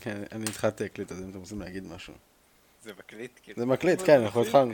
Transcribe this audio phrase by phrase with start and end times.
[0.00, 2.14] כן, אני התחלתי להקליט, אז אם אתם רוצים להגיד משהו.
[2.86, 3.60] זה מקליט, כאילו.
[3.60, 4.72] זה מקליט, כן, אנחנו התחלנו.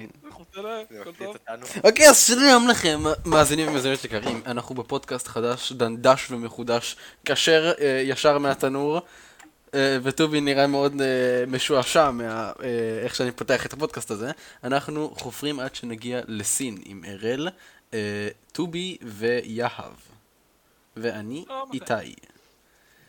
[1.84, 8.38] אוקיי, אז שלום לכם, מאזינים ומאזינות יקרים, אנחנו בפודקאסט חדש, דנדש ומחודש, כשר אה, ישר
[8.38, 9.00] מהתנור,
[9.74, 11.06] אה, וטובי נראה מאוד אה,
[11.46, 14.30] משועשע מאיך שאני פותח את הפודקאסט הזה.
[14.64, 17.48] אנחנו חופרים עד שנגיע לסין עם אראל,
[18.52, 19.92] טובי ויהב.
[20.96, 21.94] ואני שלום לכם.
[21.94, 22.14] איתי.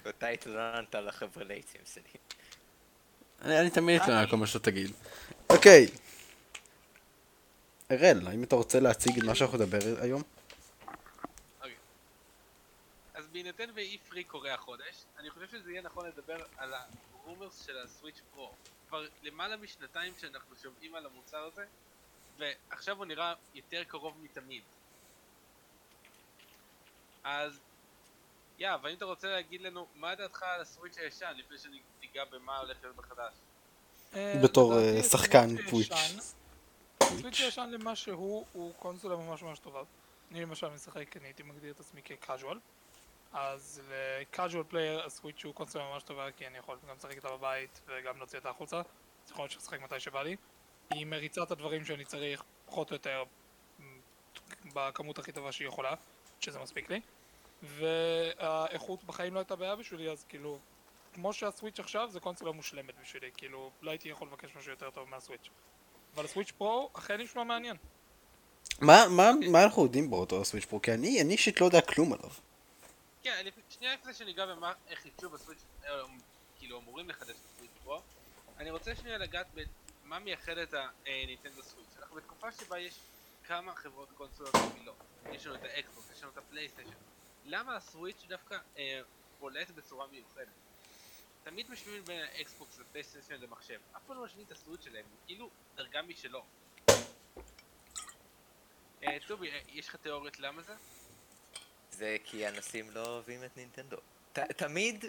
[0.04, 2.04] ואתה התלוננת על החבר'ה לייצים שלי.
[3.42, 4.92] אני אני תמיד אתלונן על כל מה שאתה תגיד.
[5.50, 5.88] אוקיי.
[7.92, 10.22] אראל, האם אתה רוצה להציג את מה שאנחנו נדבר היום?
[13.14, 17.78] אז בהינתן ואי פרי קורה החודש, אני חושב שזה יהיה נכון לדבר על הרומרס של
[17.78, 18.52] הסוויץ' פרו.
[18.88, 21.66] כבר למעלה משנתיים שאנחנו שומעים על המוצר הזה,
[22.38, 24.64] ועכשיו הוא נראה יותר קרוב מתמיד.
[27.24, 27.60] אז,
[28.64, 32.78] יא, והאם אתה רוצה להגיד לנו מה דעתך על הסוויץ' הישן, לפני שניגע במה הולך
[32.84, 33.34] להיות בחדש?
[34.16, 35.92] אה, בתור, אה, שחקן סוויץ'.
[35.92, 36.20] הישן-
[37.02, 39.84] הסוויץ' הישן למה שהוא, הוא קונסולה ממש ממש טובה.
[40.32, 42.60] אני למשל משחק, אני הייתי מגדיר את עצמי כ casual.
[43.34, 43.82] אז
[44.22, 47.82] ל casual player הסוויץ' הוא קונסולה ממש טובה כי אני יכול גם לשחק איתה בבית
[47.88, 48.78] וגם להוציא אותה החוצה.
[49.26, 50.36] אז יכול להיות לשחק מתי שבא לי.
[50.90, 53.24] היא מריצה את הדברים שאני צריך פחות או יותר
[54.74, 55.94] בכמות הכי טובה שהיא יכולה,
[56.40, 57.02] שזה מספיק לי.
[57.64, 60.60] והאיכות בחיים לא הייתה בעיה בשבילי אז כאילו
[61.14, 65.10] כמו שהסוויץ' עכשיו זה קונסולה מושלמת בשבילי, כאילו לא הייתי יכול לבקש משהו יותר טוב
[65.10, 65.50] מהסוויץ'.
[66.16, 67.78] אבל הסוויץ' פרו אכן נשמע מעניין.
[68.82, 70.82] מה, מה, מה אנחנו יודעים באותו הסוויץ' פרו?
[70.82, 72.30] כי אני, אני אישית לא יודע כלום עליו.
[73.24, 75.90] כן, אני, שנייה לפני שניגע במה, איך חידשו בסוויץ', אה,
[76.60, 78.02] כאילו אמורים לחדש את הסוויץ' פרו,
[78.58, 79.48] אני רוצה שנייה לגעת
[80.06, 80.74] במה מייחד את
[81.06, 81.98] הנינטנדו סוויץ'.
[82.00, 82.94] אנחנו בתקופה שבה יש
[83.48, 84.96] כמה חברות קונסולות מובילות.
[85.32, 86.92] יש לנו את האקסבוקס, יש לנו את הפלייסטיישן.
[87.46, 89.02] למה הסוויץ' דווקא אה,
[89.40, 90.48] בולט בצורה מיוחדת?
[91.44, 93.80] תמיד משווים בין האקסבוקס לפלייסטיישן למחשב.
[93.98, 96.44] אף פעם לא משווים את הסוויץ' שלהם, הוא כאילו דרגה משלו.
[99.04, 100.74] אה, טובי, אה, יש לך תיאוריות למה זה?
[101.92, 103.98] זה כי אנשים לא אוהבים את נינטנדו.
[104.34, 105.06] ת- תמיד,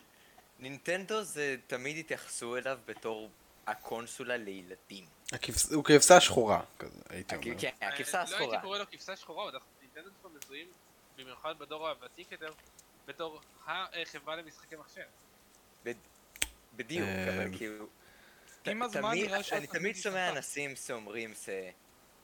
[0.58, 3.30] נינטנדו זה, תמיד התייחסו אליו בתור
[3.66, 5.04] הקונסולה לילדים.
[5.32, 7.60] הכבש, הוא כבשה שחורה, כזה, הייתי אומר.
[7.60, 8.60] כן, הכבשה אה, לא הייתי השחורה.
[8.62, 10.68] קורא לו כבשה שחורה, דווקא נינטנדו כבר מזוהים,
[11.16, 12.52] במיוחד בדור הוותיק יותר,
[13.06, 15.02] בתור החברה למשחקי מחשב.
[16.76, 17.86] בדיוק, אה, אבל כאילו...
[18.66, 19.14] עם הזמן
[19.52, 20.30] אני תמיד שומע.
[20.30, 21.32] אנשים שאומרים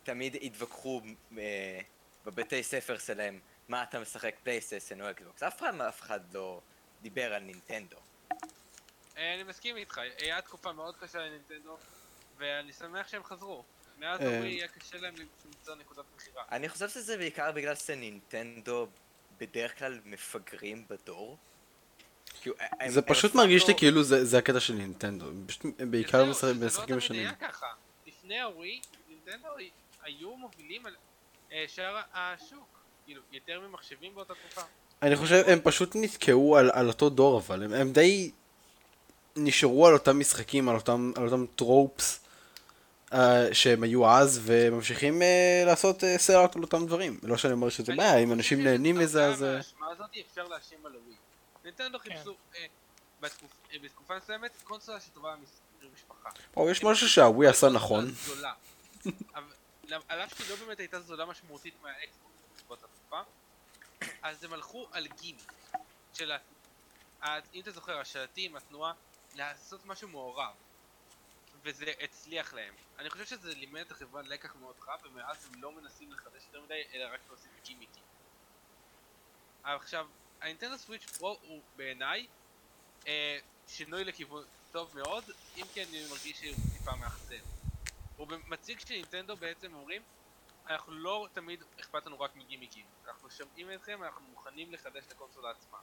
[0.03, 1.01] שתמיד התווכחו
[1.39, 1.81] אה,
[2.25, 5.43] בבתי ספר שלהם מה אתה משחק פלייסטיישן או אקסבוקס.
[5.43, 6.61] אף אחד אף אחד לא
[7.03, 7.97] דיבר על נינטנדו.
[9.17, 11.77] אה, אני מסכים איתך, היה תקופה מאוד קשה לנינטנדו,
[12.37, 13.65] ואני שמח שהם חזרו.
[14.01, 16.43] מאז ה-Wii U היה קשה להם למצוא נקודת מכירה.
[16.53, 18.87] אני חושב שזה בעיקר בגלל שנינטנדו
[19.41, 21.37] בדרך כלל מפגרים בדור.
[22.41, 22.57] כאילו,
[22.89, 25.27] זה פשוט מרגיש לי כאילו זה, זה הקטע של נינטנדו,
[25.79, 27.01] הם בעיקר משחקים לא.
[27.09, 27.67] תמיד היה ככה.
[28.07, 29.49] לפני הווי, נינטנדו
[30.03, 30.97] היו מובילים על
[31.53, 32.81] אה, שאר השוק.
[33.05, 34.61] כאילו, יותר ממחשבים באותה תקופה.
[35.03, 38.31] אני חושב, הם פשוט נתקעו על, על אותו דור אבל, הם, הם די
[39.37, 42.21] נשארו על אותם משחקים, על אותם, על אותם טרופס
[43.13, 43.17] uh,
[43.53, 47.19] שהם היו אז, וממשיכים uh, לעשות uh, סלארט על אותם דברים.
[47.23, 49.43] לא שאני אומר שזה בעיה, אם אנשים נהנים מזה אז...
[49.43, 51.15] מהאשמה הזאת אפשר להאשים על הווי.
[51.65, 52.67] נינטנדו חיפשו אה,
[53.23, 55.35] בתקופ- אה, בתקופה מסוימת קונסולה שטובה
[55.83, 56.29] למשפחה.
[56.57, 58.05] או, יש משהו שהווי עשה נכון.
[60.09, 63.21] על אף שהיא לא באמת הייתה זולה משמעותית מהאקסבוקס באותה תקופה,
[64.23, 65.53] אז הם הלכו על גימיק
[66.15, 66.33] של
[67.55, 68.93] אם אתה זוכר, השלטים, התנועה,
[69.35, 70.53] לעשות משהו מעורב.
[71.63, 72.75] וזה הצליח להם.
[72.99, 76.61] אני חושב שזה לימד את החברה לקח מאוד רע, ומאז הם לא מנסים לחדש יותר
[76.61, 78.03] מדי, אלא רק להוסיף גימיקים.
[79.63, 80.07] עכשיו,
[80.41, 82.27] הנינטנדו סוויץ' פרו הוא בעיניי
[83.07, 83.39] אה,
[83.69, 85.25] שינוי לכיוון טוב מאוד,
[85.57, 87.45] אם כי אני מרגיש שהוא טיפה מאכזב.
[88.17, 90.03] הוא מציג שנינטנדו בעצם אומרים,
[90.67, 92.87] אנחנו לא תמיד אכפת לנו רק מגימיקים.
[93.07, 95.79] אנחנו שומעים אתכם, אנחנו מוכנים לחדש את הקונסולה עצמה.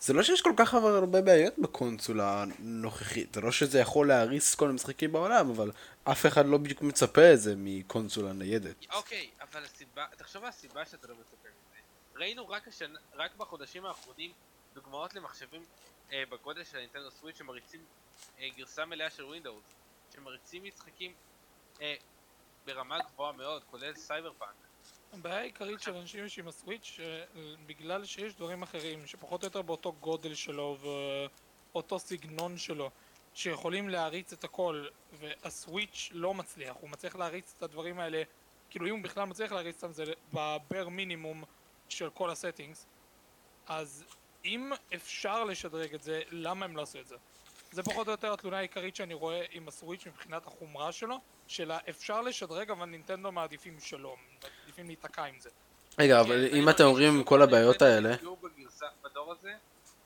[0.00, 4.70] זה לא שיש כל כך הרבה בעיות בקונסולה הנוכחית, זה לא שזה יכול להריס כל
[4.70, 5.70] המשחקים בעולם, אבל
[6.04, 8.86] אף אחד לא בדיוק מצפה את זה מקונסולה ניידת.
[8.92, 11.78] אוקיי, אבל הסיבה, תחשוב על הסיבה שאתה לא מצפה מזה.
[12.16, 14.32] ראינו רק, השנה, רק בחודשים האחרונים
[14.74, 15.64] דוגמאות למחשבים
[16.12, 17.84] אה, בגודל של הנינטנדו סוויץ' שמריצים
[18.38, 19.64] אה, גרסה מלאה של ווינדוס,
[20.14, 21.12] שמריצים משחקים
[21.80, 21.94] אה,
[22.66, 24.67] ברמה גבוהה מאוד, כולל סייבר פאנק.
[25.12, 27.00] הבעיה העיקרית של אנשים יש עם הסוויץ',
[27.66, 30.78] בגלל שיש דברים אחרים שפחות או יותר באותו גודל שלו
[31.72, 32.90] ואותו סגנון שלו,
[33.34, 38.22] שיכולים להריץ את הכל, והסוויץ' לא מצליח, הוא מצליח להריץ את הדברים האלה,
[38.70, 41.44] כאילו אם הוא בכלל מצליח להריץ אותם זה בבר מינימום
[41.88, 42.86] של כל הסטינגס,
[43.66, 44.04] אז
[44.44, 47.16] אם אפשר לשדרג את זה, למה הם לא עשו את זה?
[47.72, 51.16] זה פחות או יותר התלונה העיקרית שאני רואה עם הסוויץ' מבחינת החומרה שלו,
[51.46, 54.16] שלה אפשר לשדרג אבל נינטנדו מעדיפים שלא,
[54.78, 55.50] מעדיפים להיתקע עם זה.
[55.98, 59.52] רגע, כן, אבל אני אם אתם אומרים כל גם הבעיות האלה, נפגעו בגרסה בדור הזה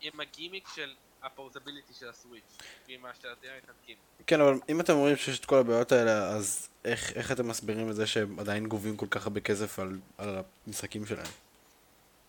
[0.01, 2.59] עם הגימיק של הפורטביליטי של הסוויץ'
[2.89, 3.97] ועם השתלטים המתנתקים.
[4.27, 7.91] כן, אבל אם אתם אומרים שיש את כל הבעיות האלה, אז איך, איך אתם מסבירים
[7.91, 11.27] את זה שהם עדיין גובים כל כך הרבה כסף על, על המשחקים שלהם?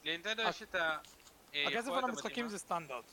[0.04, 0.98] לנינטנדו יש את ה...
[1.56, 2.50] אה, הכסף יכולת על המשחקים.
[2.50, 3.04] זה סטנדרט.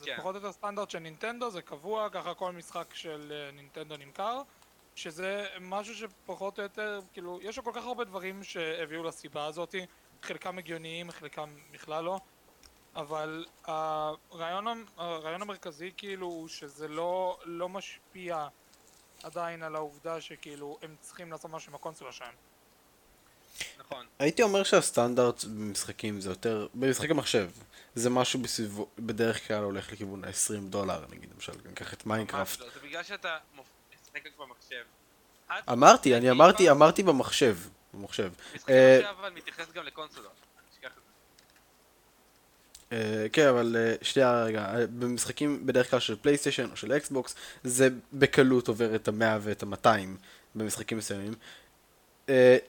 [0.00, 0.16] זה כן.
[0.18, 4.42] פחות או יותר סטנדרט של נינטנדו, זה קבוע, ככה כל משחק של אה, נינטנדו נמכר,
[4.94, 9.86] שזה משהו שפחות או יותר, כאילו, יש לו כל כך הרבה דברים שהביאו לסיבה הזאתי,
[10.22, 12.20] חלקם הגיוניים, חלקם בכלל לא,
[12.96, 18.48] אבל הרעיון, הרעיון המרכזי כאילו הוא שזה לא, לא משפיע
[19.22, 22.34] עדיין על העובדה שכאילו הם צריכים לעשות משהו עם הקונסולה שלהם.
[23.78, 24.06] נכון.
[24.18, 27.50] הייתי אומר שהסטנדרט במשחקים זה יותר, במשחקי מחשב,
[27.94, 32.60] זה משהו בסביבה, בדרך כלל הולך לכיוון ה-20 דולר, נגיד, למשל, ניקח את ממש מיינקראפט.
[32.60, 33.38] לא, זה בגלל שאתה
[34.16, 34.84] משחק רק במחשב.
[35.72, 37.56] אמרתי, אני זה אמרתי, בעיקר- אמרתי במחשב,
[37.94, 38.32] במחשב.
[38.54, 40.32] משחקי אה, אבל מתייחס גם לקונסולות.
[42.92, 47.88] אה, כן, אבל אה, שנייה רגע, במשחקים בדרך כלל של פלייסטיישן או של אקסבוקס, זה
[48.12, 50.16] בקלות עובר את המאה ואת המאתיים
[50.54, 51.34] במשחקים מסוימים.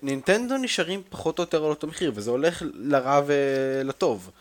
[0.02, 4.32] נינטנדו נשארים פחות או יותר על אותו מחיר, וזה הולך לרע ולטוב.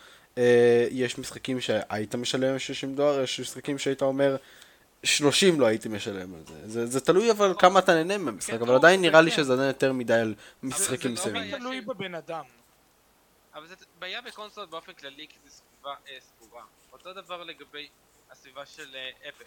[0.91, 4.35] יש משחקים שהיית משלם 60 דולר, יש משחקים שהיית אומר
[5.03, 6.69] 30 לא הייתי משלם על זה.
[6.69, 9.31] זה, זה תלוי אבל כמה אתה נהנה מהמשחק, כן, אבל עדיין זה נראה לי.
[9.31, 11.41] שזה עדיין יותר מדי על זה משחקים לא מסוימים.
[11.41, 11.57] בעיה.
[11.57, 12.43] תלוי של- בבן אדם.
[13.53, 16.63] אבל זה בעיה בקונסולות באופן כללי כי זו סביבה אה, סגורה.
[16.93, 17.87] אותו דבר לגבי
[18.31, 19.43] הסביבה של אה, אפל.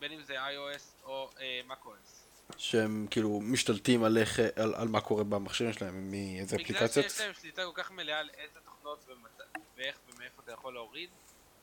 [0.00, 2.54] בין אם זה iOS או אה, macOS.
[2.56, 7.10] שהם כאילו משתלטים על, איך, על, על מה קורה במכשירים שלהם, מאיזה בגלל אפליקציות.
[7.10, 11.10] שיש להם שליטה כל כך מלאה על איזה תוכנות ומת- ואיך ומאיפה אתה יכול להוריד,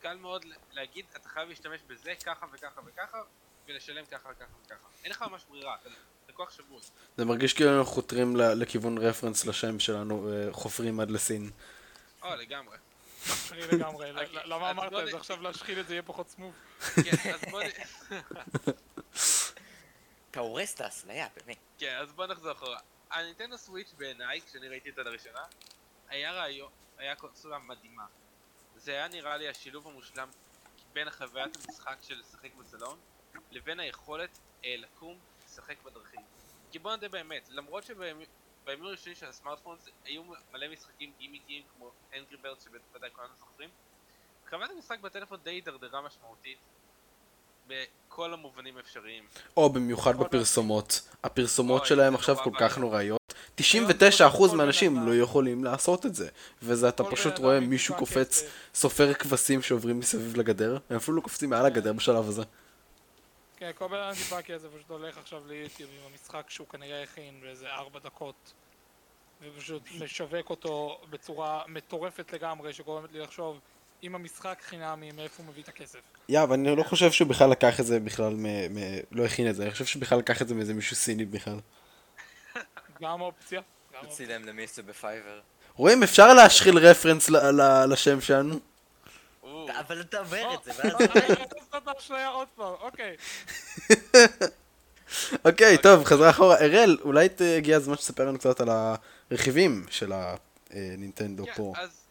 [0.06, 3.22] קל מאוד להגיד אתה חייב להשתמש בזה ככה וככה וככה
[3.68, 4.88] ולשלם ככה וככה וככה.
[5.04, 5.90] אין לך ממש ברירה, אתה
[6.30, 6.80] לקוח שבוי.
[7.18, 11.52] זה מרגיש כאילו אנחנו חותרים לכיוון רפרנס לשם שלנו, אה, חופרים עד לסין.
[12.24, 12.78] או לגמרי.
[13.52, 14.12] אני לגמרי,
[14.46, 15.18] למה אמרת את זה?
[15.18, 16.54] עכשיו להשחיל את זה יהיה פחות סמוב.
[16.96, 17.68] כן, אז בוא נ-
[20.31, 21.57] אתה הורס את האסליה, באמת.
[21.78, 22.80] כן, אז בוא נחזור אחורה.
[23.12, 25.44] הנינטנדו סוויץ' בעיניי, כשאני ראיתי אותה לראשונה,
[26.10, 28.06] היה רעיון, היה קונסולה מדהימה.
[28.85, 30.29] זה היה נראה לי השילוב המושלם
[30.93, 32.97] בין חוויית המשחק של לשחק בסלון,
[33.51, 36.21] לבין היכולת אה, לקום, לשחק בדרכים.
[36.71, 38.27] כי בוא נדע באמת, למרות שבימים
[38.67, 40.23] הראשונים של הסמארטפון היו
[40.53, 43.69] מלא משחקים גימיקים כמו אנגרי ברד שבוודאי כולנו זוכרים,
[44.49, 46.57] חוויית המשחק בטלפון די הידרדרה משמעותית
[47.67, 49.27] בכל המובנים האפשריים.
[49.57, 51.09] או במיוחד בפרסומות.
[51.23, 52.77] הפרסומות שלהם עכשיו כל כך.
[52.77, 53.25] נוראיות.
[53.57, 56.28] כל 99% בן מהאנשים לא יכולים לעשות את זה.
[56.63, 58.44] וזה אתה פשוט רואה מישהו קופץ.
[58.75, 60.78] סופר כבשים שעוברים מסביב לגדר.
[60.90, 62.44] הם אפילו לא קופצים מעל הגדר בשלב הזה.
[63.57, 67.34] כן, כל בן אדם טיפה כסף פשוט הולך עכשיו ליוטיוב עם המשחק שהוא כנראה הכין
[67.42, 68.54] באיזה ארבע דקות
[69.42, 73.60] ופשוט משווק אותו בצורה מטורפת לגמרי שגורמת לי לחשוב
[74.04, 76.00] אם המשחק חינמי מאיפה הוא מביא את הכסף.
[76.30, 78.46] יא, אבל אני לא חושב שהוא בכלל לקח את זה בכלל מ...
[79.12, 79.63] לא הכין את זה.
[79.63, 81.60] אני חושב שבכלל לקח את זה מאיזה מישהו סיני בכלל.
[83.01, 83.62] גם אופציה.
[84.09, 85.42] צילם למישהו בפייבר.
[85.75, 88.59] רואים, אפשר להשחיל רפרנס ל- ל- לשם שלנו.
[89.80, 91.01] אבל אתה אומר את זה, או, ואז...
[91.01, 93.15] אני אעשה את האשליה עוד פעם, אוקיי.
[95.45, 96.56] אוקיי, טוב, חזרה אחורה.
[96.57, 98.69] אראל, אולי הגיע הזמן שתספר לנו קצת על
[99.31, 100.14] הרכיבים של
[100.71, 101.73] הנינטנדו כן, פה.
[101.78, 102.06] אז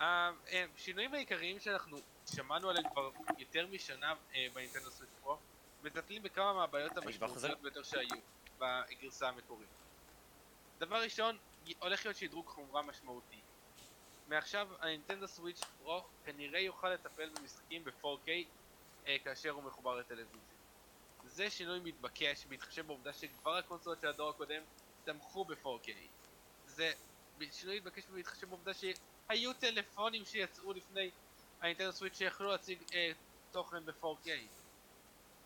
[0.00, 1.98] השינויים העיקריים שאנחנו
[2.34, 5.36] שמענו עליהם כבר יותר משנה אה, בנינטנדו סוויץ' פרו
[5.82, 6.96] מטפלים בכמה מהבעיות?
[6.96, 8.16] המשמעותיות ביותר שהיו
[8.58, 9.68] בגרסה המקורית.
[10.78, 11.38] דבר ראשון,
[11.78, 13.40] הולך להיות שדרוג חומרה משמעותי.
[14.28, 18.28] מעכשיו הנינטנדו סוויץ' פרו כנראה יוכל לטפל במשחקים ב-4K
[19.06, 20.56] אה, כאשר הוא מחובר לטלוויזיה.
[21.24, 24.62] זה שינוי מתבקש בהתחשב בעובדה שכבר הקונסולות של הדור הקודם
[25.04, 25.90] תמכו ב-4K.
[26.66, 26.92] זה
[27.50, 31.10] שינוי מתבקש בהתחשב בעובדה שהיו טלפונים שיצאו לפני
[31.60, 33.12] הנינטנדו סוויץ' שיכלו להציג אה,
[33.52, 34.28] תוכן ב-4K.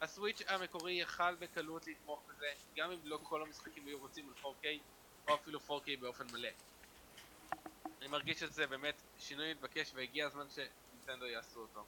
[0.00, 4.66] הסוויץ' המקורי יכל בקלות לתמוך בזה, גם אם לא כל המשחקים היו רוצים ב-4K,
[5.28, 6.48] או אפילו 4K באופן מלא.
[8.00, 11.84] אני מרגיש שזה באמת שינוי מתבקש והגיע הזמן שנינטנדו יעשו אותו.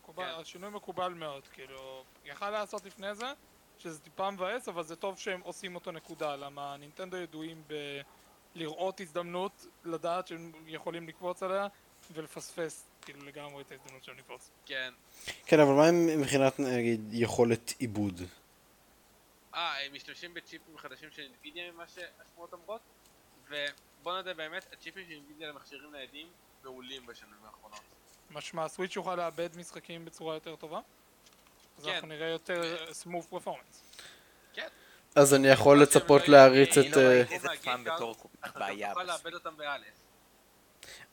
[0.00, 0.40] מקובל, כן.
[0.40, 3.32] השינוי מקובל מאוד, כאילו, יכל לעשות לפני זה,
[3.78, 8.00] שזה טיפה מבאס, אבל זה טוב שהם עושים אותו נקודה, למה נינטנדו ידועים ב...
[8.54, 11.66] לראות הזדמנות, לדעת שהם יכולים לקפוץ עליה,
[12.12, 14.50] ולפספס כאילו לגמרי את ההזדמנות שלהם לקפוץ.
[14.66, 14.94] כן.
[15.46, 18.20] כן, אבל מה עם מבחינת, נגיד, יכולת עיבוד?
[19.54, 22.80] אה, הם משתמשים בצ'יפים חדשים של NVIDIA ממה שהשמועות אומרות?
[23.48, 26.26] ובוא נדע באמת, הצ'יפים של NVIDIA למכשירים ניידים
[26.64, 27.80] מעולים בשנים האחרונות.
[28.30, 30.80] משמע הסוויץ' יוכל לאבד משחקים בצורה יותר טובה?
[31.78, 31.90] אז כן.
[31.90, 34.02] אנחנו נראה יותר smooth performance.
[34.52, 34.68] כן.
[35.14, 36.96] אז אני יכול אבל לצפות להריץ אני את...
[36.96, 38.88] לא אה, ראיתי את זה מהגיל פעם בתור כך אתה בעיה.
[38.88, 39.02] תוכל.
[39.02, 40.09] לאבד אותם באלף.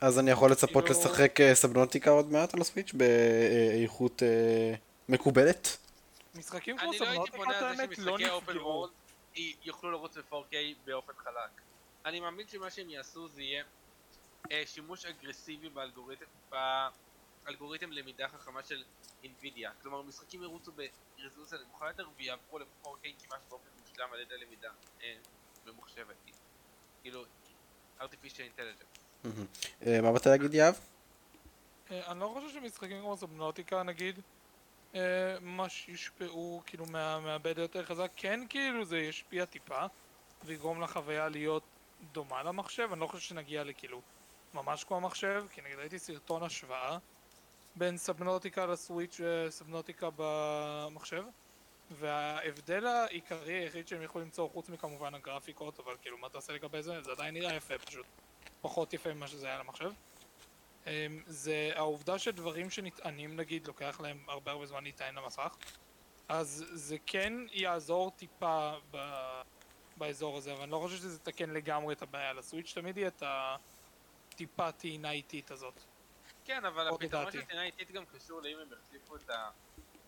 [0.01, 4.73] אז אני יכול לצפות כאילו- לשחק אה, סבנוטיקה עוד מעט על הסוויץ' באיכות אה,
[5.09, 5.77] מקובלת?
[6.35, 8.67] משחקים כמו אני לא הייתי סבנוטיקה פונה את על זה האמת לא שמשחקי אופן נפגעו.
[8.67, 8.89] וורד
[9.63, 10.55] יוכלו לרוץ ב-4K
[10.85, 11.61] באופן חלק.
[12.05, 13.63] אני מאמין שמה שהם יעשו זה יהיה
[14.51, 16.25] אה, שימוש אגרסיבי באלגוריתם,
[17.45, 18.83] באלגוריתם למידה חכמה של
[19.23, 19.71] אינווידיה.
[19.81, 24.69] כלומר, משחקים ירוצו ברזולוציה נמוכה יותר ויעברו ל-4K כמעט באופן מושלם על ידי למידה
[25.03, 25.15] אה,
[25.65, 26.15] ממוחשבת.
[27.01, 27.25] כאילו,
[27.99, 29.06] artificial intelligence.
[29.85, 30.75] אה, מה באת להגיד יהב?
[31.91, 34.19] אה, אני לא חושב שמשחקים כמו סבנוטיקה נגיד
[34.95, 35.01] אה,
[35.41, 38.11] ממש יושפעו כאילו מה- מהבד יותר חזק.
[38.15, 39.85] כן כאילו זה ישפיע טיפה
[40.45, 41.63] ויגרום לחוויה להיות
[42.11, 42.89] דומה למחשב.
[42.91, 44.01] אני לא חושב שנגיע לכאילו
[44.53, 46.97] ממש כמו המחשב כי נגיד ראיתי סרטון השוואה
[47.75, 51.23] בין סבנוטיקה לסוויץ' וסבנוטיקה במחשב
[51.91, 57.01] וההבדל העיקרי היחיד שהם יכולים ליצור חוץ מכמובן הגרפיקות אבל כאילו מה תעשה לגבי זה?
[57.01, 58.05] זה עדיין נראה יפה פשוט
[58.61, 59.91] פחות יפה ממה שזה היה למחשב
[60.87, 65.55] אמ, זה העובדה שדברים שנטענים נגיד לוקח להם הרבה הרבה זמן להיטען למסך
[66.29, 68.97] אז זה כן יעזור טיפה ב...
[69.97, 73.23] באזור הזה אבל אני לא חושב שזה יתקן לגמרי את הבעיה לסוויץ' תמיד יהיה את
[73.25, 75.73] הטיפה טעינה איטית הזאת
[76.45, 77.31] כן, אבל הפתרון.
[77.31, 79.49] של טעינה איטית גם קשור לאם הם החליפו את ה...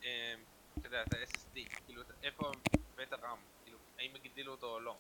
[0.04, 0.34] אה,
[0.80, 2.52] אתה יודע, את ה-SSD, כאילו, איפה
[2.96, 4.96] ואת הרם, כאילו, האם הגדילו אותו או לא.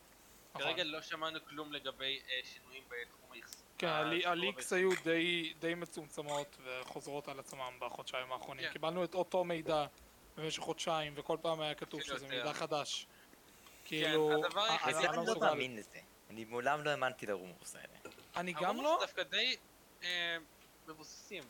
[0.56, 0.62] נכון.
[0.62, 3.62] כרגע לא שמענו כלום לגבי אה, שינויים בתחום האחסון.
[3.78, 4.74] כן, אה, הליקס.
[4.74, 4.90] היו
[5.60, 8.66] די, מצומצמות וחוזרות על עצמם בחודשיים האחרונים.
[8.66, 8.74] כן.
[8.74, 9.86] קיבלנו את אותו מידע
[10.38, 12.28] במשך חודשיים וכל פעם היה כתוב שזה.
[12.28, 13.08] מידע חדש.
[13.86, 15.40] כאילו, הדבר אה, אני לא.
[15.40, 16.00] מאמין לזה.
[16.30, 18.16] אני מעולם לא האמנתי לרומוס האלה.
[18.36, 19.56] אני גם הרומוס לא, דווקא די
[20.88, 21.44] מבוססים.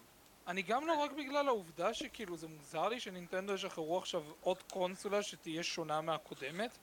[0.47, 5.23] אני גם לא רק בגלל העובדה שכאילו זה מוזר לי שנינטנדו ישחררו עכשיו עוד קונסולה
[5.23, 6.77] שתהיה שונה מהקודמת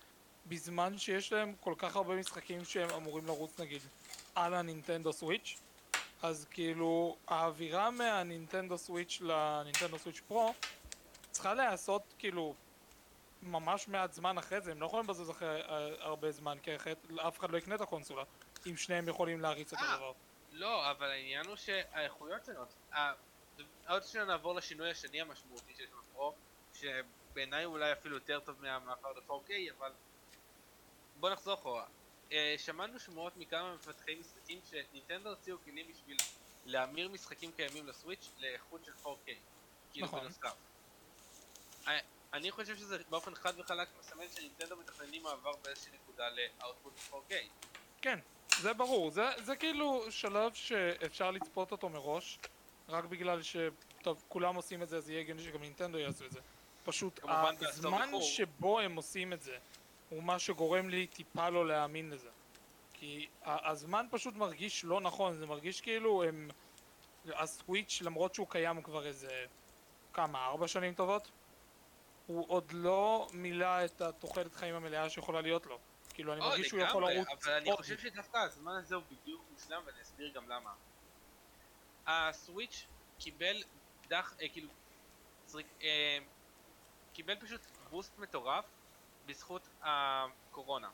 [0.48, 3.82] בזמן שיש להם כל כך הרבה משחקים שהם אמורים לרוץ נגיד
[4.34, 5.60] על הנינטנדו סוויץ'
[6.22, 10.54] אז כאילו האווירה מהנינטנדו סוויץ' לנינטנדו סוויץ' פרו
[11.30, 12.54] צריכה להיעשות כאילו
[13.42, 16.96] ממש מעט זמן אחרי זה הם לא יכולים לבזבז אחרי אה, הרבה זמן כי אחרת
[17.28, 18.22] אף אחד לא יקנה את הקונסולה
[18.66, 20.12] אם שניהם יכולים להריץ אותו אה, דבר
[20.52, 22.74] לא, אבל העניין הוא שהאיכויות שונות.
[22.94, 23.12] ה-
[23.88, 26.34] עוד שניה נעבור לשינוי השני המשמעותי שיש בפרו,
[26.74, 29.92] שבעיניי אולי אפילו יותר טוב מהמעבר ל-4K, אבל
[31.20, 31.84] בוא נחזור אחורה.
[32.32, 36.16] אה, שמענו שמועות מכמה מפתחי משחקים שנינטנדו הוציאו כלים בשביל
[36.66, 39.30] להמיר משחקים קיימים לסוויץ' לאיכות של 4K.
[39.92, 40.20] כאילו נכון.
[40.20, 40.54] בנוסף.
[41.88, 41.98] אה,
[42.32, 47.34] אני חושב שזה באופן חד וחלק מסמן שנינטנדו מתכננים מעבר באיזושהי נקודה לאוטפוט 4K.
[48.02, 48.18] כן,
[48.60, 52.38] זה ברור, זה, זה כאילו שלב שאפשר לצפות אותו מראש,
[52.88, 53.56] רק בגלל ש...
[54.02, 56.40] טוב, כולם עושים את זה, אז יהיה הגיוני שגם נינטנדו יעשו את זה.
[56.84, 57.20] פשוט
[57.68, 58.08] הזמן.
[58.20, 59.58] שבו הם עושים את זה,
[60.08, 62.30] הוא מה שגורם לי טיפה לא להאמין לזה.
[62.92, 66.48] כי הזמן פשוט מרגיש לא נכון, זה מרגיש כאילו הם...
[67.26, 69.44] הסוויץ', למרות שהוא קיים כבר איזה...
[70.12, 71.30] כמה, ארבע שנים טובות?
[72.26, 75.78] הוא עוד לא מילא את התוחלת חיים המלאה שיכולה להיות לו.
[76.14, 77.28] כאילו, אני או, מרגיש שהוא יכול לרוץ...
[77.44, 80.70] אבל אני חושב שדווקא הזמן הזה הוא בדיוק מושלם ואני אסביר גם למה.
[82.06, 82.86] הסוויץ'
[83.18, 83.62] קיבל
[84.08, 84.68] דח, אה, כאילו,
[85.82, 86.18] אה,
[87.12, 87.60] קיבל פשוט
[87.90, 88.64] בוסט מטורף
[89.26, 90.88] בזכות הקורונה.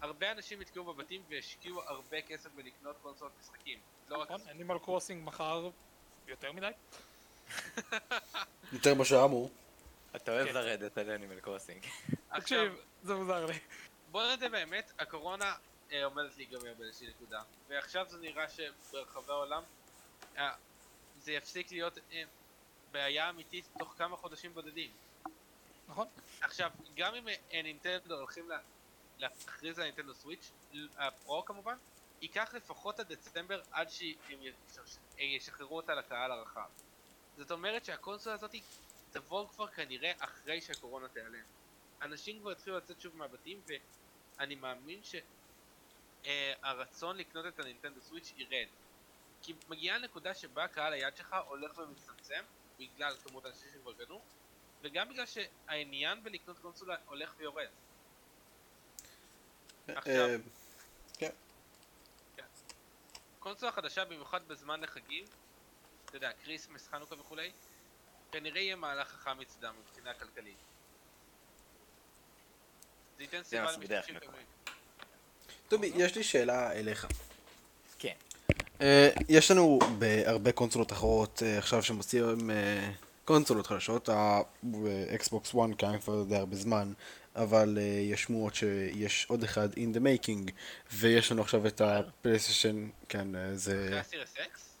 [0.00, 3.78] הרבה אנשים נתקעו בבתים והשקיעו הרבה כסף בלקנות קונסולות משחקים.
[4.08, 4.30] לא רק...
[4.30, 5.70] נכון, אנימל קרוסינג מחר
[6.26, 6.70] יותר מדי.
[8.72, 9.50] יותר מה שאמור.
[10.16, 10.54] אתה אוהב כן.
[10.54, 11.86] לרדת על אנימל קרוסינג.
[12.30, 13.58] עכשיו, תקשיב, זה מוזר לי.
[14.10, 15.54] בוא נדע באמת, הקורונה
[15.92, 17.42] אה, עומדת להיגמר באיזושהי נקודה.
[17.68, 19.62] ועכשיו זה נראה שברחבי העולם
[20.36, 20.54] אה,
[21.18, 22.22] זה יפסיק להיות אה,
[22.90, 24.90] בעיה אמיתית תוך כמה חודשים בודדים.
[25.88, 26.06] נכון?
[26.40, 28.58] עכשיו, גם אם אה, נינטנדו הולכים לה,
[29.18, 30.50] להכריז על נינטנדו סוויץ',
[30.96, 31.76] הפרו כמובן,
[32.20, 34.40] ייקח לפחות עד דצמבר עד שהם
[35.18, 36.68] אה, ישחררו אותה לקהל הרחב.
[37.36, 38.54] זאת אומרת שהקונסולה הזאת
[39.10, 41.44] תבוא כבר כנראה אחרי שהקורונה תיעלם.
[42.02, 43.62] אנשים כבר יתחילו לצאת שוב מהבתים
[44.38, 45.00] ואני מאמין
[46.24, 48.66] שהרצון לקנות את הנינטנדו סוויץ' ירד.
[49.42, 52.42] כי מגיעה נקודה שבה קהל היעד שלך הולך ומצטמצם
[52.78, 54.22] בגלל כמות האנשים שכבר קנו
[54.82, 57.66] וגם בגלל שהעניין בלקנות קונסולה הולך ויורד.
[59.88, 60.28] עכשיו.
[61.22, 61.28] אה,
[63.38, 65.24] קונסולה חדשה במיוחד בזמן לחגים,
[66.04, 67.50] אתה יודע, כריסמס, חנוכה וכולי,
[68.32, 70.56] כנראה יהיה מהלך חכם מצדם מבחינה כלכלית.
[73.16, 74.18] זה ייתן סיבה למשתמשים.
[74.18, 74.42] טובים.
[75.68, 77.06] טובי, יש לי שאלה אליך.
[77.98, 78.14] כן.
[78.80, 82.90] אה, יש לנו בהרבה קונסולות אחרות אה, עכשיו שמוציאים אה,
[83.28, 84.08] קונסולות חדשות,
[85.08, 86.92] האקסבוקס 1 קיים כבר די הרבה זמן,
[87.36, 87.78] אבל
[88.10, 90.50] יש שמועות שיש עוד אחד in the making,
[90.92, 93.86] ויש לנו עכשיו את הפלייסטיישן, כן, זה...
[93.86, 94.78] אחרי ה-Series X?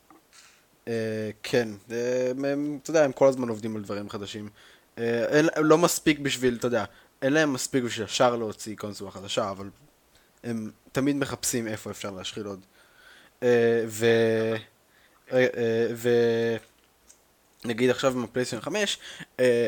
[1.42, 1.68] כן,
[2.82, 4.48] אתה יודע, הם כל הזמן עובדים על דברים חדשים.
[5.56, 6.84] לא מספיק בשביל, אתה יודע,
[7.22, 9.70] אין להם מספיק בשביל ישר להוציא קונסולה חדשה, אבל
[10.44, 12.60] הם תמיד מחפשים איפה אפשר להשחיל עוד.
[13.42, 14.06] אה, ו...
[15.32, 16.56] אה,
[17.64, 18.98] אה, ונגיד עכשיו עם הפלייסטיין 5,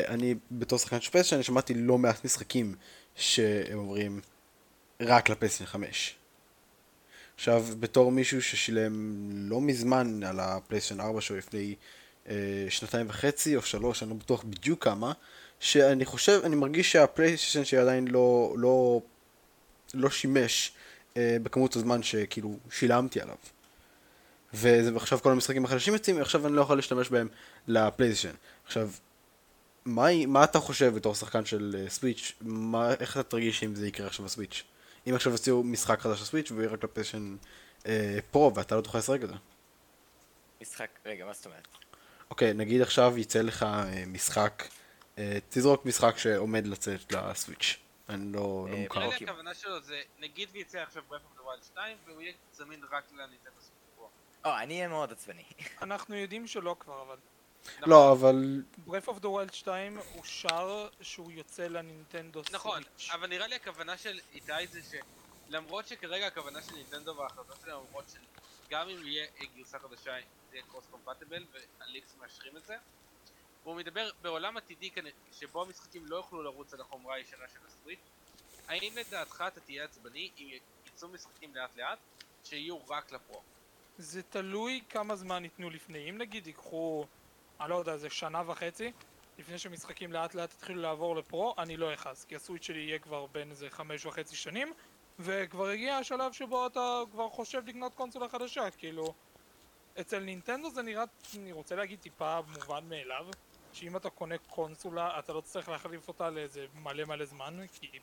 [0.07, 2.75] אני בתור שחקן של פלייסטיין שמעתי לא מעט משחקים
[3.15, 4.21] שהם אומרים
[5.01, 6.15] רק לפלייסטיין 5.
[7.35, 8.93] עכשיו, בתור מישהו ששילם
[9.49, 11.75] לא מזמן על הפלייסטיין 4 שלו לפני
[12.69, 15.13] שנתיים וחצי או שלוש, אני לא בטוח בדיוק כמה,
[15.59, 19.01] שאני חושב, אני מרגיש שהפלייסטיין שלי עדיין לא, לא,
[19.93, 20.71] לא שימש
[21.15, 23.35] בכמות הזמן שכאילו שילמתי עליו.
[24.53, 27.27] ועכשיו כל המשחקים החדשים יוצאים, ועכשיו אני לא יכול להשתמש בהם
[27.67, 28.35] לפלייסטיישן.
[28.65, 28.89] עכשיו,
[29.85, 32.33] מה, מה אתה חושב בתור שחקן של סוויץ'?
[32.41, 34.63] Uh, איך אתה תרגיש אם זה יקרה עכשיו בסוויץ'?
[35.09, 37.35] אם עכשיו יוציאו משחק חדש לסוויץ' והוא יהיה רק לפלייסטיישן
[37.83, 37.87] אה,
[38.31, 39.35] פרו ואתה לא תוכל לשחק את זה?
[40.61, 41.67] משחק, רגע, מה זאת אומרת?
[42.29, 44.63] אוקיי, נגיד עכשיו יצא לך אה, משחק,
[45.15, 45.19] אה,
[45.49, 47.77] תזרוק משחק שעומד לצאת לסוויץ'.
[48.09, 48.99] אני לא, לא מוכר.
[48.99, 53.03] נראה לי הכוונה שלו זה, נגיד ויצא עכשיו Breath of 2 והוא יהיה זמין רק
[53.11, 53.61] לנינטנדו
[54.45, 55.43] או, אני אהיה מאוד עצבני.
[55.81, 57.17] אנחנו יודעים שלא כבר, אבל...
[57.79, 58.63] לא, אבל...
[58.77, 62.55] Breath of the Wild 2 אושר שהוא יוצא לנינטנדו סוויץ'.
[62.55, 64.99] נכון, אבל נראה לי הכוונה של איתי זה
[65.47, 68.05] שלמרות שכרגע הכוונה של נינטנדו וההחלטות שלהם אומרות
[68.67, 70.11] שגם אם יהיה גרסה חדשה
[70.49, 71.45] זה יהיה קרוס קומפטיבל
[71.79, 72.75] והליקס מאשרים את זה
[73.63, 74.89] הוא מדבר בעולם עתידי
[75.31, 77.99] שבו המשחקים לא יוכלו לרוץ על החומרה הישנה של הסוויץ'
[78.67, 80.49] האם לדעתך אתה תהיה עצבני אם
[80.85, 81.99] יצאו משחקים לאט לאט
[82.43, 83.41] שיהיו רק לפרו?
[83.97, 86.09] זה תלוי כמה זמן ייתנו לפני.
[86.09, 87.05] אם נגיד ייקחו,
[87.61, 88.91] אני לא יודע, איזה שנה וחצי,
[89.37, 93.25] לפני שמשחקים לאט לאט יתחילו לעבור לפרו, אני לא אכעס, כי הסוויץ' שלי יהיה כבר
[93.25, 94.73] בין איזה חמש וחצי שנים,
[95.19, 99.13] וכבר הגיע השלב שבו אתה כבר חושב לקנות קונסולה חדשה, כאילו...
[99.99, 101.03] אצל נינטנדו זה נראה,
[101.37, 103.27] אני רוצה להגיד טיפה מובן מאליו,
[103.73, 107.99] שאם אתה קונה קונסולה, אתה לא צריך להחליף אותה לאיזה מלא מלא זמן, כי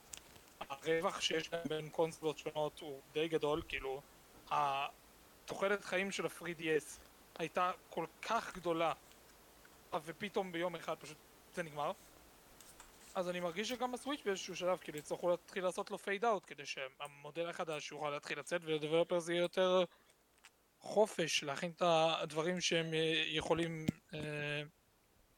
[0.60, 4.00] הרווח שיש להם בין קונסולות שונות הוא די גדול, כאילו,
[5.48, 6.98] תוחלת חיים של ה-3DS
[7.38, 8.92] הייתה כל כך גדולה
[10.04, 11.16] ופתאום ביום אחד פשוט
[11.54, 11.92] זה נגמר
[13.14, 16.66] אז אני מרגיש שגם הסוויץ' באיזשהו שלב כאילו יצטרכו להתחיל לעשות לו פייד אאוט כדי
[16.66, 19.84] שהמודל החדש יוכל להתחיל לצאת ולדבלופרס יהיה יותר
[20.80, 21.82] חופש להכין את
[22.20, 24.62] הדברים שהם אה, יכולים אה,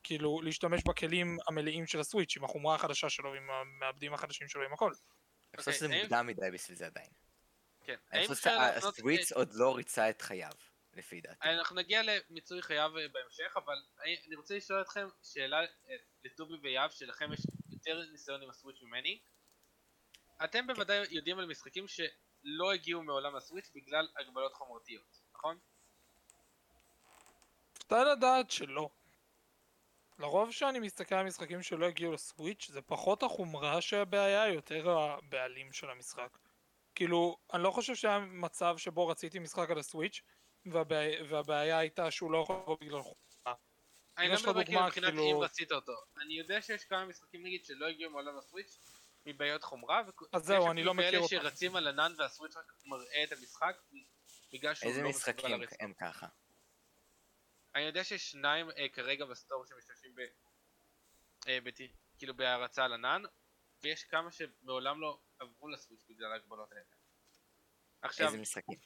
[0.03, 4.73] כאילו להשתמש בכלים המלאים של הסוויץ' עם החומרה החדשה שלו עם המעבדים החדשים שלו עם
[4.73, 4.93] הכל.
[5.55, 7.11] אני חושב שזה אוקיי, מוקדם מדי בשביל זה עדיין.
[7.91, 8.17] כן.
[8.19, 10.53] אני חושב שהסוויץ עוד לא ריצה את חייו,
[10.95, 11.49] לפי דעתי.
[11.49, 13.77] אנחנו נגיע למיצוי חייו אה, בהמשך, אבל
[14.27, 19.19] אני רוצה לשאול אתכם שאלה אה, לטובי ויאב, שלכם יש יותר ניסיון עם הסוויץ' ממני.
[20.45, 20.67] אתם כן.
[20.67, 25.59] בוודאי יודעים על משחקים שלא הגיעו מעולם הסוויץ' בגלל הגבלות חומרתיות, נכון?
[27.79, 28.91] אפשר לדעת שלא.
[30.19, 35.91] לרוב שאני מסתכל על משחקים שלא הגיעו לסוויץ' זה פחות החומרה שהבעיה, יותר הבעלים של
[35.91, 36.39] המשחק.
[36.95, 40.23] כאילו, אני לא חושב שהיה מצב שבו רציתי משחק על הסוויץ'
[40.67, 43.55] והבעיה, והבעיה הייתה שהוא לא יכול לבוא בגלל חומה.
[44.19, 45.37] אני לא מדבר כאילו מבחינת כאילו...
[45.37, 45.93] אם רצית אותו.
[46.23, 48.79] אני יודע שיש כמה משחקים נגיד שלא הגיעו מעולם הסוויץ'
[49.27, 51.21] מבעיות חומרה, אז זהו, אני לא מכיר אותם.
[51.21, 53.77] ויש כאלה שרצים על ענן והסוויץ' רק מראה את המשחק
[54.53, 55.09] בגלל שהוא לא מסוגל.
[55.09, 56.27] איזה משחקים הם ככה?
[57.75, 60.21] אני יודע שיש שניים אה, כרגע בסטור שמשתמשים ב...
[61.49, 61.81] אה, בת...
[62.19, 63.23] כאילו בהרצה על ענן,
[63.83, 66.85] ויש כמה שמעולם לא עברו לסוויץ' בגלל ההגבלות האלה.
[68.03, 68.27] עכשיו...
[68.27, 68.79] איזה משחקים?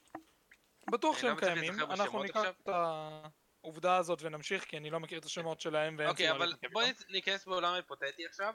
[0.91, 2.69] בטוח שהם קיימים, אנחנו ניקח את
[3.63, 7.47] העובדה הזאת ונמשיך כי אני לא מכיר את השמות שלהם ואין אוקיי, אבל בוא ניכנס
[7.47, 8.55] בעולם היפותטי עכשיו,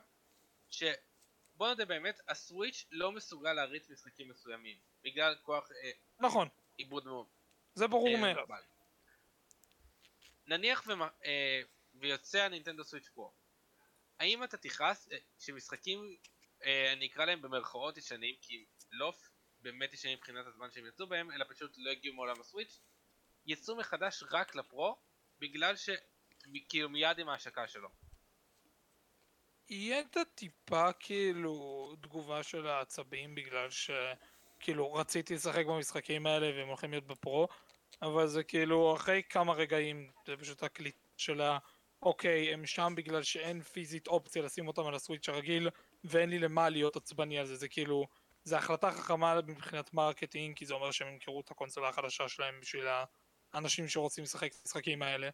[0.69, 5.71] שבוא נודה באמת, הסוויץ' לא מסוגל להריץ משחקים מסוימים, בגלל כוח...
[5.71, 6.47] אה, נכון.
[6.77, 7.27] עיבוד מאוד.
[7.75, 8.45] זה ברור אה, מאליו.
[10.47, 10.88] נניח
[11.93, 13.33] ויוצא הנינטנדו סוויץ' פרו,
[14.19, 15.09] האם אתה תכעס
[15.39, 16.29] שמשחקים אה,
[16.63, 19.13] אני אקרא להם במרכאות ישנים, כי לא
[19.61, 22.79] באמת ישנים מבחינת הזמן שהם יצאו בהם, אלא פשוט לא הגיעו מעולם הסוויץ',
[23.45, 24.95] יצאו מחדש רק לפרו,
[25.39, 25.89] בגלל ש...
[26.69, 27.89] כאילו מיד עם ההשקה שלו.
[29.69, 36.91] יהיה את הטיפה כאילו תגובה של העצבים בגלל שכאילו רציתי לשחק במשחקים האלה והם הולכים
[36.91, 37.47] להיות בפרו
[38.01, 41.57] אבל זה כאילו אחרי כמה רגעים זה פשוט הקליק של ה...
[42.01, 45.69] אוקיי הם שם בגלל שאין פיזית אופציה לשים אותם על הסוויץ' הרגיל
[46.03, 48.07] ואין לי למה להיות עצבני על זה, זה כאילו,
[48.43, 52.85] זה החלטה חכמה מבחינת marketing, כי זה אומר שהם ימכרו את הקונסולה החדשה שלהם בשביל
[53.53, 55.29] אנשים שרוצים לשחק את המשחקים האלה.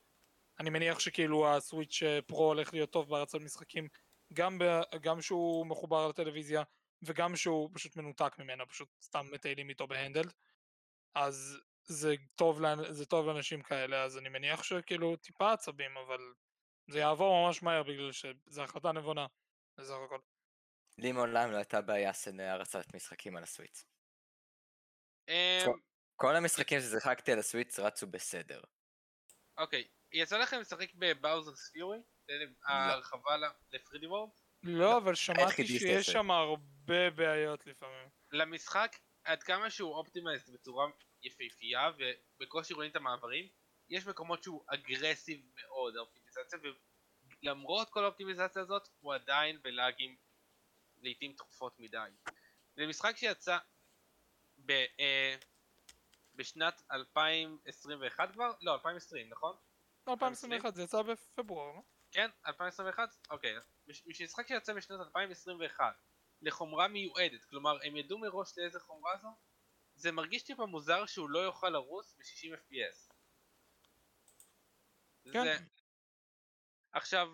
[0.59, 3.87] אני מניח שכאילו הסוויץ' אה, פרו הולך להיות טוב בהרצה של משחקים,
[4.33, 4.63] גם, ב,
[5.01, 6.63] גם שהוא מחובר לטלוויזיה
[7.01, 10.33] וגם שהוא פשוט מנותק ממנה, פשוט סתם מטיילים איתו ב handheld.
[11.15, 16.19] אז זה טוב, לאנ- זה טוב לאנשים כאלה, אז אני מניח שכאילו טיפה עצבים, אבל
[16.87, 19.25] זה יעבור ממש מהר בגלל שזו החלטה נבונה,
[19.77, 20.34] בסך הכל.
[20.97, 23.83] לי מעולם לא הייתה בעיה של הרצת משחקים על הסוויץ.
[25.29, 25.71] אמ,
[26.15, 28.61] כל המשחקים ששיחקתי על הסוויץ רצו בסדר.
[29.57, 31.97] אוקיי, יצא לכם לשחק בבאוזרס פיורי?
[32.67, 33.37] ההרחבה
[33.71, 34.29] לפרידי וורד?
[34.63, 36.05] לא, אבל שמעתי שיש.
[36.05, 38.09] שם הרבה בעיות לפעמים.
[38.31, 40.85] למשחק, עד כמה שהוא אופטימייזד בצורה
[41.23, 41.91] יפהפייה
[42.39, 43.49] ובקושי רואים את המעברים,
[43.89, 46.59] יש מקומות שהוא אגרסיב מאוד האופטימיזציה
[47.43, 50.17] ולמרות כל האופטימיזציה הזאת הוא עדיין בלאגים
[51.05, 52.09] לעיתים תכופות מדי.
[52.75, 53.57] זה משחק שיצא
[54.57, 55.35] ב, אה,
[56.35, 58.51] בשנת 2021 כבר?
[58.61, 59.55] לא, 2020, נכון?
[60.07, 61.81] 2021 זה יצא בפברואר, לא?
[62.11, 63.09] כן, 2021?
[63.29, 63.55] אוקיי.
[63.87, 65.95] בש- בשביל משחק שיצא בשנת 2021
[66.41, 69.27] לחומרה מיועדת, כלומר הם ידעו מראש לאיזה חומרה זו,
[69.95, 73.13] זה מרגיש טיפה מוזר שהוא לא יוכל לרוץ ב-60 FPS.
[75.33, 75.43] כן.
[75.43, 75.57] זה...
[76.91, 77.27] עכשיו,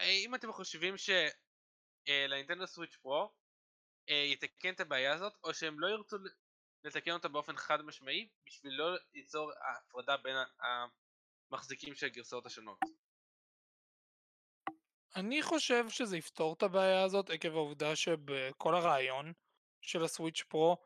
[0.00, 0.94] אם אתם חושבים
[2.06, 3.32] שלנינטנדו סוויץ' פרו
[4.08, 6.16] אה, יתקן את הבעיה הזאת, או שהם לא ירצו
[6.84, 10.86] לתקן אותה באופן חד משמעי, בשביל לא ליצור הפרדה בין ה-
[11.50, 12.78] המחזיקים של הגרסאות השונות.
[15.16, 19.32] אני חושב שזה יפתור את הבעיה הזאת עקב העובדה שבכל הרעיון
[19.80, 20.76] של הסוויץ' פרו,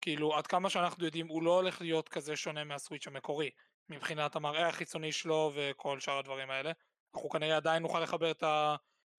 [0.00, 3.50] כאילו עד כמה שאנחנו יודעים הוא לא הולך להיות כזה שונה מהסוויץ' המקורי
[3.88, 6.72] מבחינת המראה החיצוני שלו וכל שאר הדברים האלה.
[7.14, 8.42] אנחנו כנראה עדיין נוכל לחבר את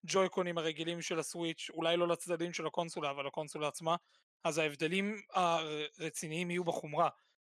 [0.04, 3.96] הג'ויקונים הרגילים של הסוויץ', אולי לא לצדדים של הקונסולה אבל לקונסולה עצמה,
[4.44, 7.08] אז ההבדלים הרציניים יהיו בחומרה.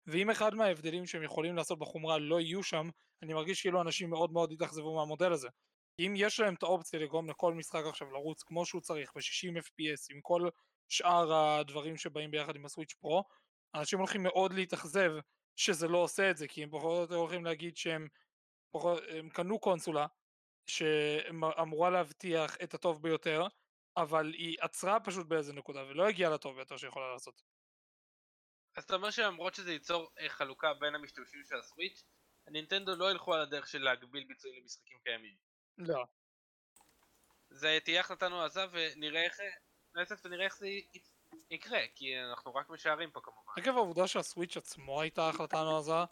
[0.07, 2.89] ואם אחד מההבדלים שהם יכולים לעשות בחומרה לא יהיו שם,
[3.23, 5.49] אני מרגיש כאילו אנשים מאוד מאוד יתאכזבו מהמודל הזה.
[5.99, 10.07] אם יש להם את האופציה לגרום לכל משחק עכשיו לרוץ כמו שהוא צריך ב-60 FPS
[10.11, 10.49] עם כל
[10.89, 13.23] שאר הדברים שבאים ביחד עם הסוויץ' פרו,
[13.75, 15.11] אנשים הולכים מאוד להתאכזב
[15.55, 18.07] שזה לא עושה את זה, כי הם פחות או יותר הולכים להגיד שהם
[18.71, 20.05] פחות, הם קנו קונסולה
[20.67, 23.47] שאמורה להבטיח את הטוב ביותר,
[23.97, 27.41] אבל היא עצרה פשוט באיזה נקודה ולא הגיעה לטוב ביותר שיכולה לעשות.
[28.75, 32.03] אז אתה אומר שלמרות שזה ייצור אה, חלוקה בין המשתמשים של הסוויץ',
[32.47, 35.35] הנינטנדו לא ילכו על הדרך של להגביל ביצועים למשחקים קיימים.
[35.77, 36.05] לא.
[37.49, 39.37] זה תהיה החלטה נועזה ונראה איך...
[39.95, 40.67] בעצם נראה איך זה
[41.49, 43.61] יקרה, כי אנחנו רק משערים פה כמובן.
[43.61, 46.03] עקב העובדה שהסוויץ' עצמו הייתה החלטה נועזה,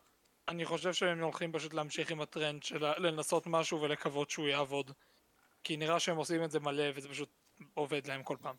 [0.49, 4.91] אני חושב שהם הולכים פשוט להמשיך עם הטרנד של לנסות משהו ולקוות שהוא יעבוד.
[5.63, 7.29] כי נראה שהם עושים את זה מלא וזה פשוט
[7.73, 8.55] עובד להם כל פעם.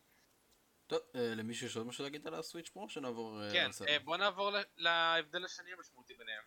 [0.86, 2.88] טוב, אה, למישהו יש עוד משהו להגיד על הסוויץ' פרו?
[2.88, 3.70] שנעבור אה, כן?
[3.88, 6.42] אה, בוא נעבור להבדל השני המשמעותי ביניהם.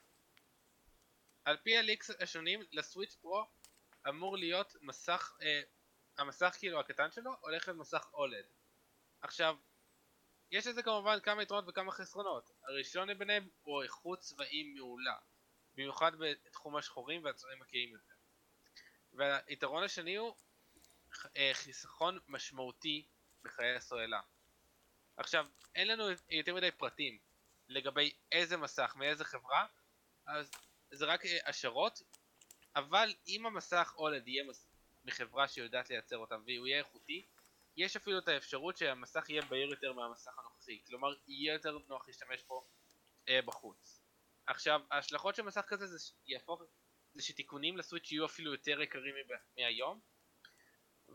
[1.45, 3.45] על פי הליקס השונים, לסוויץ' פרו
[4.09, 5.61] אמור להיות מסך, אה,
[6.17, 8.45] המסך כאילו הקטן שלו הולך להיות מסך אולד.
[9.21, 9.55] עכשיו,
[10.51, 12.51] יש לזה כמובן כמה יתרונות וכמה חסרונות.
[12.67, 15.17] הראשון מביניהם הוא איכות צבעים מעולה,
[15.75, 18.13] במיוחד בתחום השחורים והצבעים הכהים יותר.
[19.13, 20.35] והיתרון השני הוא
[21.37, 23.05] אה, חיסכון משמעותי
[23.43, 24.21] בחיי הסוללה.
[25.17, 27.19] עכשיו, אין לנו יותר מדי פרטים
[27.67, 29.65] לגבי איזה מסך, מאיזה חברה,
[30.25, 30.51] אז
[30.91, 32.01] זה רק אה, השערות,
[32.75, 34.67] אבל אם המסך אולד יהיה מס...
[35.05, 37.25] מחברה שיודעת לייצר אותם והוא יהיה איכותי,
[37.77, 42.43] יש אפילו את האפשרות שהמסך יהיה בהיר יותר מהמסך הנוכחי, כלומר יהיה יותר נוח להשתמש
[42.43, 42.67] בו
[43.29, 44.02] אה, בחוץ.
[44.47, 46.61] עכשיו, ההשלכות של מסך כזה זה יהפוך,
[47.13, 49.15] זה שתיקונים לסוויץ' יהיו אפילו יותר יקרים
[49.57, 49.99] מהיום,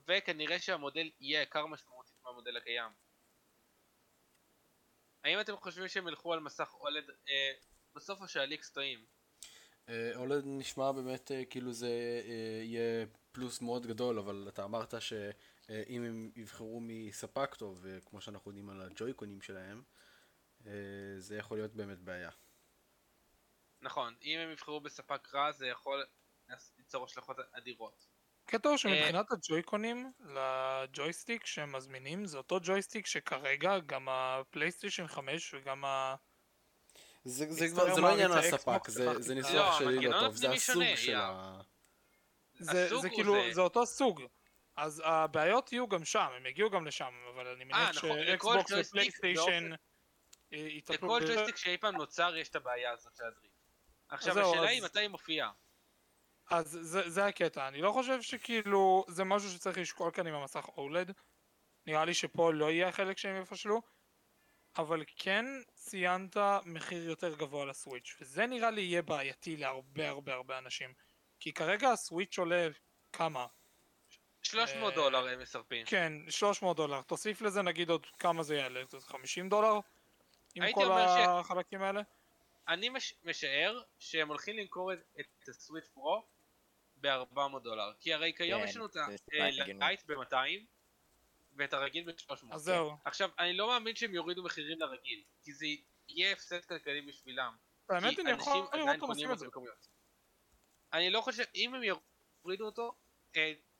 [0.08, 2.92] וכנראה שהמודל יהיה יקר משמעותית מהמודל הקיים.
[5.24, 7.52] האם אתם חושבים שהם ילכו על מסך אולד אה,
[7.94, 9.06] בסוף או שהליקס טועים?
[9.88, 14.94] אה, אולד נשמע באמת אה, כאילו זה אה, יהיה פלוס מאוד גדול, אבל אתה אמרת
[15.00, 19.82] שאם הם יבחרו מספק טוב, אה, כמו שאנחנו יודעים על הג'ויקונים שלהם,
[20.66, 20.72] אה,
[21.18, 22.30] זה יכול להיות באמת בעיה.
[23.82, 26.04] נכון, אם הם יבחרו בספק רע זה יכול
[26.78, 28.06] ליצור השלכות אדירות.
[28.44, 35.84] קטע הוא שמבחינת הג'ויקונים לג'ויסטיק שהם מזמינים זה אותו ג'ויסטיק שכרגע גם הפלייסטיישן 5 וגם
[35.84, 36.14] ה...
[37.24, 40.20] זה, זה, כבר, זה לא עניין הספק, זה, זה את ניסוח לא, שלי המנגנון לא
[40.20, 41.14] טוב, זה הסוג שונה, של.
[41.14, 41.60] ה...
[42.58, 43.54] זה, זה כאילו, זה.
[43.54, 44.22] זה אותו סוג.
[44.76, 48.72] אז הבעיות יהיו גם שם, הם יגיעו גם לשם, אבל אני מניח נכון, לכל שאקסבוקס
[48.72, 49.72] ג'ויסטיק ופלייסטיישן
[50.52, 51.26] אה, יטפלו לכל.
[51.26, 53.47] ג'ויסטיק שאי פעם נוצר יש את הבעיה הזאת של.
[54.08, 55.50] עכשיו השאלה אז- היא מתי היא מופיעה.
[56.50, 60.68] אז זה, זה הקטע, אני לא חושב שכאילו זה משהו שצריך לשקול כאן עם המסך
[60.76, 61.12] אולד.
[61.86, 63.82] נראה לי שפה לא יהיה החלק שהם יפשלו.
[64.78, 65.44] אבל כן
[65.74, 70.94] ציינת מחיר יותר גבוה לסוויץ', וזה נראה לי יהיה בעייתי להרבה הרבה הרבה אנשים.
[71.40, 72.68] כי כרגע הסוויץ' עולה
[73.12, 73.46] כמה?
[74.42, 75.86] 300 אה, דולר הם מסרפים.
[75.86, 77.02] כן, 300 דולר.
[77.02, 79.80] תוסיף לזה נגיד עוד כמה זה יעלה, זה 50 דולר?
[80.54, 82.02] עם כל החלקים האלה?
[82.68, 86.26] אני מש- משער שהם הולכים למכור את- את הסוויץ' פרו
[86.96, 87.92] ב-400 דולר.
[88.00, 88.96] כי הרי כיום כן, יש לנו את.
[89.82, 90.36] הלייט ב-200
[91.56, 92.46] ואת הרגיל ב-300.
[92.54, 92.92] אז זהו.
[93.04, 95.66] עכשיו, אני לא מאמין שהם יורידו מחירים לרגיל, כי זה
[96.08, 97.56] יהיה הפסד כלכלי בשבילם.
[97.88, 99.46] האמת אני יכול לראות אותם עושים את זה.
[99.46, 99.88] בכמויות.
[100.92, 101.82] אני לא חושב, אם הם
[102.44, 102.94] יורידו אותו,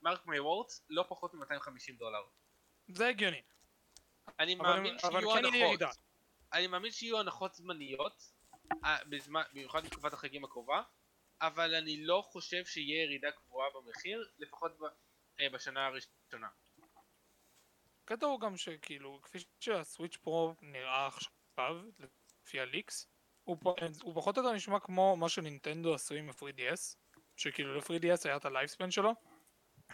[0.02, 2.22] mark my words, לא פחות מ-250 דולר.
[2.88, 3.42] זה הגיוני.
[4.38, 5.44] אני מאמין שיהיו כן.
[5.44, 5.80] הנחות.
[6.52, 8.37] אני מאמין שיהיו הנחות זמניות, אה,
[9.08, 10.82] בזמן- במיוחד בתקופת החגים הקרובה,
[11.40, 14.84] אבל אני לא חושב שיהיה ירידה קבועה במחיר, לפחות ב-
[15.40, 16.48] אה, בשנה הראשונה.
[18.04, 21.76] הקטע הוא גם שכאילו, כפי שהסוויץ' פרו נראה עכשיו,
[22.44, 23.08] לפי ה leaks,
[23.44, 23.56] הוא.
[24.02, 26.96] הוא פחות או יותר נשמע כמו מה שנינטנדו עשו עם ה-3DS,
[27.36, 29.12] שכאילו ל-3DS היה את הלייפספן שלו,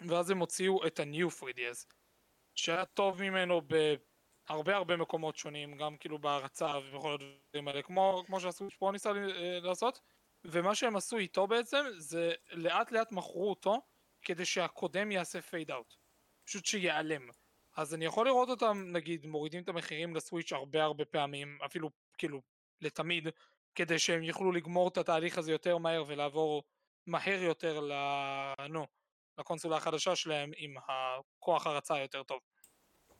[0.07, 1.85] ואז הם הוציאו את ה-New 3DS,
[2.55, 4.03] שהיה טוב ממנו בהרבה
[4.47, 9.59] הרבה מקומות שונים, גם כאילו בהרצה ובכל הדברים האלה, כמו, כמו שהסוויץ' פרו ניסה אה,
[9.61, 10.01] לעשות,
[10.45, 13.81] ומה שהם עשו איתו בעצם, זה לאט לאט מכרו אותו,
[14.21, 15.95] כדי שהקודם יעשה פייד אאוט.
[16.45, 17.29] פשוט שיעלם.
[17.75, 22.41] אז אני יכול לראות אותם, נגיד, מורידים את המחירים לסוויץ' הרבה הרבה פעמים, אפילו כאילו
[22.81, 23.27] לתמיד,
[23.75, 26.63] כדי שהם יוכלו לגמור את התהליך הזה יותר מהר ולעבור
[27.05, 27.93] מהר יותר ל...
[28.69, 28.87] נו,
[29.37, 32.39] לקונסולה החדשה שלהם עם הכוח הרצה יותר טוב.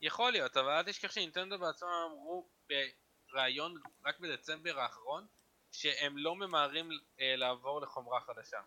[0.02, 2.50] יכול להיות, אבל אל תשכח שנינטנדו בעצמם אמרו
[3.32, 5.28] בריאיון רק בדצמבר האחרון,
[5.72, 8.62] שהם לא ממהרים אה, לעבור לחומרה חדשה.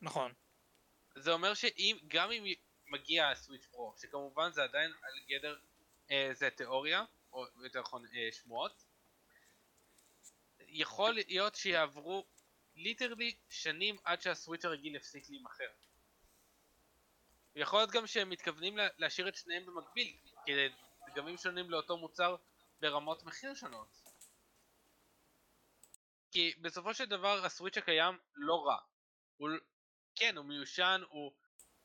[0.00, 0.32] נכון.
[1.16, 2.44] זה אומר שאם, גם אם
[2.86, 5.58] מגיע הסוויץ' פרו, שכמובן זה עדיין על גדר,
[6.10, 8.84] אה, זה תיאוריה, או יותר נכון אה, שמועות,
[10.60, 12.26] יכול להיות שיעברו
[12.74, 15.70] ליטרלי שנים עד שהסוויץ' הרגיל יפסיק להימכר.
[17.56, 20.16] יכול להיות גם שהם מתכוונים לה, להשאיר את שניהם במקביל,
[20.46, 20.68] כדי
[21.06, 22.36] דגמים שונים לאותו מוצר
[22.80, 23.88] ברמות מחיר שונות.
[26.32, 28.78] כי בסופו של דבר הסוויץ' הקיים לא רע.
[29.36, 29.48] הוא,
[30.16, 31.32] כן, הוא מיושן, הוא...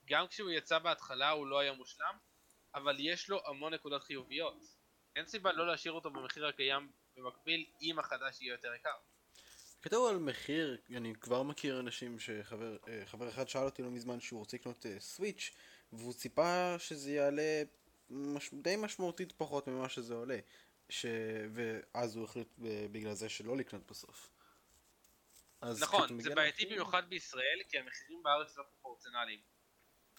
[0.06, 2.18] גם כשהוא יצא בהתחלה הוא לא היה מושלם,
[2.76, 4.58] אבל יש לו המון נקודות חיוביות.
[5.16, 8.98] אין סיבה לא להשאיר אותו במחיר הקיים במקביל, אם החדש יהיה יותר יקר.
[9.82, 14.20] כתוב על מחיר, אני כבר מכיר אנשים שחבר אה, חבר אחד שאל אותי לא מזמן
[14.20, 15.52] שהוא רוצה לקנות אה, סוויץ'
[15.94, 17.64] והוא ציפה שזה יעלה
[18.10, 18.50] מש...
[18.54, 20.40] די משמעותית פחות ממה שזה עולה
[20.90, 21.06] ש...
[21.54, 24.30] ואז הוא החליט ב- בגלל זה שלא לקנות בסוף.
[25.80, 29.40] נכון, זה בעייתי במיוחד בישראל, כי המחירים בארץ לא פרופורציונליים.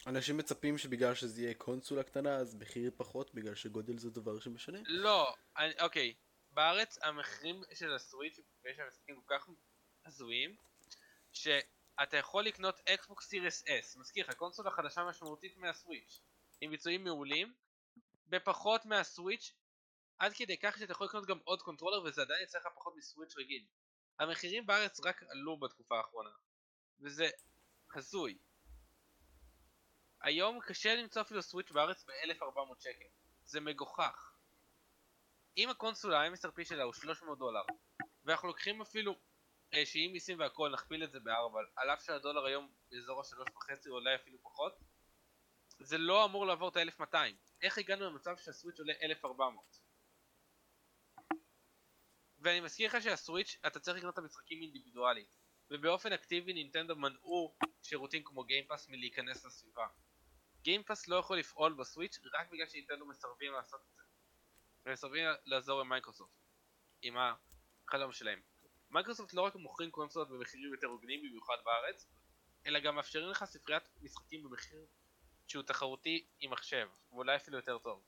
[0.07, 4.79] אנשים מצפים שבגלל שזה יהיה קונסולה קטנה אז מחיר פחות בגלל שגודל זה דבר שמשנה.
[4.87, 6.14] לא, אני, אוקיי,
[6.51, 9.48] בארץ המחירים של הסוויץ' ויש שם משחקים כל כך
[10.07, 10.57] הזויים,
[11.33, 16.20] שאתה יכול לקנות אקסבוקס Series S, מזכיר לך, קונסולה חדשה משמעותית מהסוויץ',
[16.61, 17.55] עם ביצועים מעולים,
[18.27, 19.55] בפחות מהסוויץ',
[20.18, 23.37] עד כדי כך שאתה יכול לקנות גם עוד controller וזה עדיין יצא לך פחות מסוויץ'
[23.37, 23.66] רגיל.
[24.18, 26.31] המחירים בארץ רק עלו בתקופה האחרונה,
[27.01, 27.31] וזה
[27.94, 28.38] הזוי.
[30.20, 33.09] היום קשה למצוא אפילו סוויץ' בארץ ב-1400 שקל,
[33.44, 34.33] זה מגוחך.
[35.57, 37.62] אם הקונסולה ה-MSRP שלה הוא 300 דולר,
[38.25, 39.17] ואנחנו לוקחים אפילו
[39.75, 39.83] אה,
[40.13, 44.15] מיסים והכל נכפיל את זה בארבע, על אף שהדולר היום באזור השלוש וחצי או אולי
[44.15, 44.79] אפילו פחות,
[45.81, 47.17] זה לא אמור לעבור את ה-1200.
[47.63, 49.65] איך הגענו למצב שהסוויץ' עולה 1400?
[52.39, 55.37] ואני מזכיר לך שהסוויץ', אתה צריך לקנות את המשחקים אינדיבידואלית,
[55.71, 59.87] ובאופן אקטיבי נינטנדו מנעו שירותים כמו Game Pass מלהיכנס לסביבה.
[60.62, 64.03] Game Pass לא יכול לפעול בסוויץ' רק בגלל שנינטנדו מסרבים לעשות את זה.
[64.85, 66.35] והם מסרבים לעזור עם מייקרוסופט,
[67.03, 67.17] עם
[67.94, 68.40] החלום שלהם.
[68.90, 72.07] מייקרוסופט לא רק מוכרים קונסולות במחירים יותר הוגנים במיוחד בארץ,
[72.66, 74.87] אלא גם מאפשרים לך ספריית משחקים במחיר
[75.46, 78.02] שהוא תחרותי עם מחשב, ואולי אפילו יותר טוב.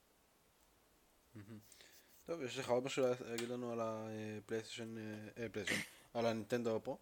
[2.26, 5.82] טוב, יש לך עוד משהו להגיד לנו על הפלייסטיישן, אה, פלייסטיישן,
[6.14, 6.98] על הנינטנדו הפרו?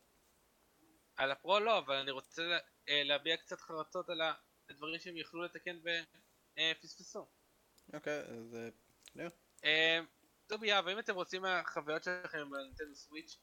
[1.16, 2.42] על הפרו לא, אבל אני רוצה
[2.88, 4.20] אה, להביע קצת חרטות על
[4.68, 5.78] הדברים שהם יכלו לתקן
[6.78, 7.26] ופספסו.
[7.92, 8.56] אוקיי, אז
[9.18, 9.28] אה.
[9.64, 10.00] אה,
[10.52, 13.38] טוב יאב, האם אתם רוצים מהחוויות שלכם בנינטנדו סוויץ'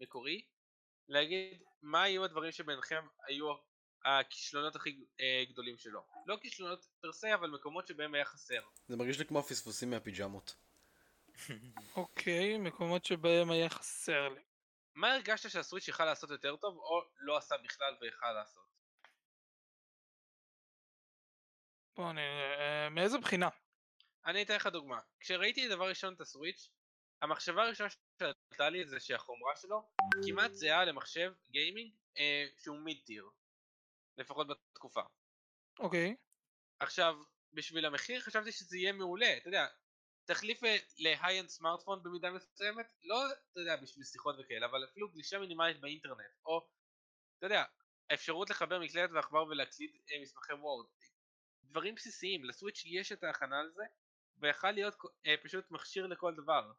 [0.00, 0.44] המקורי,
[1.08, 3.54] להגיד מה היו הדברים שבעיניכם היו
[4.04, 6.00] הכישלונות הכי אה, גדולים שלו?
[6.26, 8.62] לא כישלונות פרסה, אבל מקומות שבהם היה חסר.
[8.88, 10.56] זה מרגיש לי כמו הפספוסים מהפיג'מות.
[11.96, 14.42] אוקיי, מקומות שבהם היה חסר לי.
[14.94, 18.66] מה הרגשת שהסוויץ' יכל לעשות יותר טוב, או לא עשה בכלל ויכל לעשות?
[21.96, 23.48] בוא נראה, אה, מאיזה בחינה?
[24.26, 25.00] אני אתן לך דוגמה.
[25.20, 26.70] כשראיתי דבר ראשון את הסוויץ',
[27.22, 29.88] המחשבה הראשונה שעלתה לי זה שהחומרה שלו
[30.26, 33.30] כמעט זהה למחשב גיימינג אה, שהוא מיד טיר,
[34.18, 35.00] לפחות בתקופה.
[35.78, 36.16] אוקיי.
[36.80, 37.14] עכשיו,
[37.52, 39.66] בשביל המחיר חשבתי שזה יהיה מעולה, אתה יודע,
[40.24, 45.38] תחליף אה, להיי-אנד סמארטפון במידה מסוימת, לא, אתה יודע, בשביל שיחות וכאלה, אבל אפילו גלישה
[45.38, 46.68] מינימלית באינטרנט, או,
[47.38, 47.64] אתה יודע,
[48.10, 50.86] האפשרות לחבר מקלדת ועכבר ולהקליד אה, מסמכי וורד,
[51.62, 53.82] דברים בסיסיים, לסוויץ' יש את ההכנה על זה,
[54.38, 54.94] ויכל להיות
[55.26, 56.72] אה, פשוט מכשיר לכל דבר,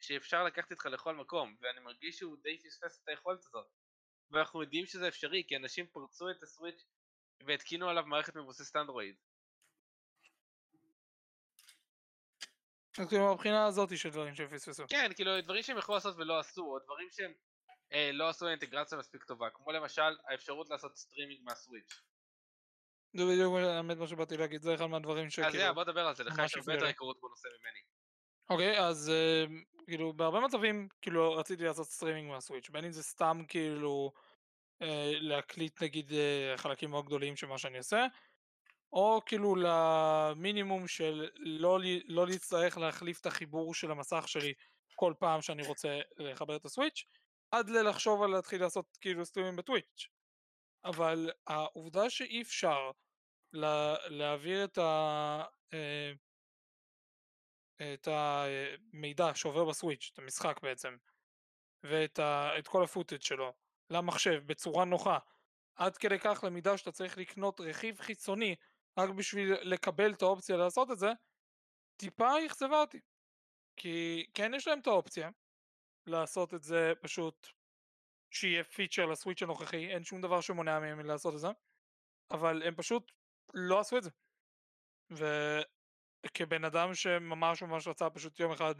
[0.00, 3.66] שאפשר לקחת איתך לכל מקום, ואני מרגיש שהוא די פספס את היכולת הזאת,
[4.30, 6.84] ואנחנו יודעים שזה אפשרי, כי אנשים פרצו את הסוויץ'
[7.46, 9.16] והתקינו עליו מערכת מבוססת אנדרואיד.
[12.98, 14.84] אז כאילו מהבחינה הזאת של דברים שהם פספסו.
[14.88, 17.32] כן, כאילו דברים שהם יכלו לעשות ולא עשו, או דברים שהם
[17.92, 22.02] אה, לא עשו אינטגרציה מספיק טובה, כמו למשל האפשרות לעשות סטרימינג מהסוויץ'.
[23.14, 25.54] זה בדיוק האמת מה שבאתי להגיד, זה אחד מהדברים אז שכאילו...
[25.54, 26.86] יאללה, בוא נדבר על זה, לך יש הרבה יותר.
[26.86, 27.80] היכרות בנושא ממני.
[28.50, 29.44] אוקיי, אז אה,
[29.86, 34.12] כאילו בהרבה מצבים כאילו רציתי לעשות סטרימינג מהסוויץ', בין אם זה סתם כאילו
[34.82, 38.06] אה, להקליט נגיד אה, חלקים מאוד גדולים של מה שאני עושה,
[38.92, 44.52] או כאילו למינימום של לא, לא להצטרך להחליף את החיבור של המסך שלי
[44.94, 47.04] כל פעם שאני רוצה לחבר את הסוויץ',
[47.50, 50.08] עד ללחשוב על להתחיל לעשות כאילו סטרימים בטוויץ'.
[50.84, 52.90] אבל העובדה שאי אפשר
[53.52, 55.44] לה, להעביר את ה...
[55.72, 56.12] אה,
[57.94, 60.96] את המידע שעובר בסוויץ', את המשחק בעצם,
[61.84, 63.52] ואת ה, את כל הפוטאג' שלו
[63.90, 65.18] למחשב בצורה נוחה,
[65.74, 68.56] עד כדי כך למידה שאתה צריך לקנות רכיב חיצוני
[68.98, 71.12] רק בשביל לקבל את האופציה לעשות את זה,
[71.96, 73.00] טיפה אכזבה אותי.
[73.76, 75.30] כי כן יש להם את האופציה
[76.06, 77.48] לעשות את זה פשוט
[78.32, 81.48] שיהיה פיצ'ר לסוויץ' הנוכחי, אין שום דבר שמונע מהם לעשות את זה,
[82.30, 83.12] אבל הם פשוט
[83.54, 84.10] לא עשו את זה.
[85.10, 88.74] וכבן אדם שממש ממש רצה פשוט יום אחד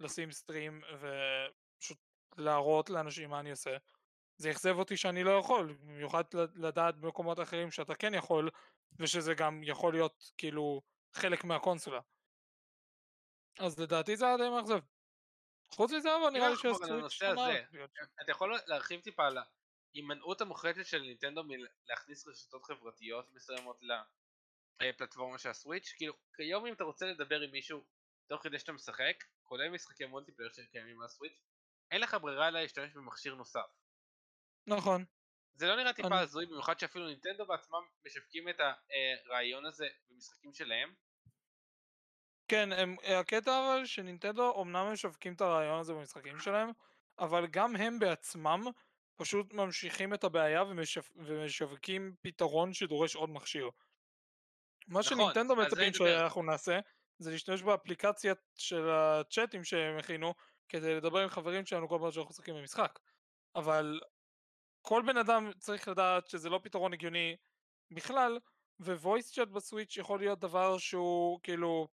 [0.00, 1.98] לשים סטרים ופשוט
[2.36, 3.76] להראות לאנשים מה אני עושה,
[4.36, 8.50] זה אכזב אותי שאני לא יכול, במיוחד לדעת במקומות אחרים שאתה כן יכול,
[8.98, 12.00] ושזה גם יכול להיות כאילו חלק מהקונסולה.
[13.58, 14.95] אז לדעתי זה היה די מאכזב.
[15.70, 17.46] חוץ מזה אבל נראה לי שהסוויץ' שונה.
[17.46, 17.64] הזה.
[18.22, 19.38] אתה יכול להרחיב טיפה על
[19.94, 23.80] ההימנעות המוחלטת של נינטנדו מלהכניס רשתות חברתיות מסוימות
[24.80, 25.92] לפלטפורמה של הסוויץ'?
[25.96, 27.84] כאילו, כיום אם אתה רוצה לדבר עם מישהו
[28.28, 31.42] תוך כדי שאתה משחק, כולל משחקי מולטיפלייר שקיימים מהסוויץ',
[31.90, 33.66] אין לך ברירה אלא להשתמש במכשיר נוסף.
[34.66, 35.04] נכון.
[35.54, 40.94] זה לא נראה טיפה הזוי, במיוחד שאפילו נינטנדו בעצמם משווקים את הרעיון הזה במשחקים שלהם.
[42.48, 46.70] כן, הם, הקטע אבל שנינטנדו אמנם משווקים את הרעיון הזה במשחקים שלהם,
[47.18, 48.64] אבל גם הם בעצמם
[49.16, 51.00] פשוט ממשיכים את הבעיה ומשו...
[51.16, 53.70] ומשווקים פתרון שדורש עוד מכשיר.
[54.88, 55.92] מה נכון, שנינטנדו מצפים.
[55.92, 56.80] שאנחנו נעשה,
[57.18, 60.34] זה להשתמש באפליקציה של הצ'אטים שהם הכינו,
[60.68, 62.98] כדי לדבר עם חברים שלנו כל פעם שאנחנו משחקים במשחק.
[63.54, 64.00] אבל
[64.82, 67.36] כל בן אדם צריך לדעת שזה לא פתרון הגיוני
[67.90, 68.38] בכלל,
[68.80, 71.88] וויס צ'אט בסוויץ' יכול להיות דבר שהוא כאילו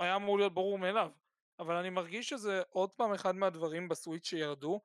[0.00, 1.10] היה אמור להיות ברור מאליו,
[1.58, 4.80] אבל אני מרגיש שזה עוד פעם אחד מהדברים בסוויץ' שירדו,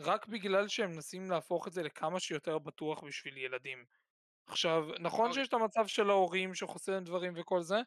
[0.00, 3.84] רק בגלל שהם מנסים להפוך את זה לכמה שיותר בטוח בשביל ילדים.
[4.46, 5.34] עכשיו, נכון אוקיי.
[5.34, 7.80] שיש את המצב של ההורים שחוסם דברים וכל זה,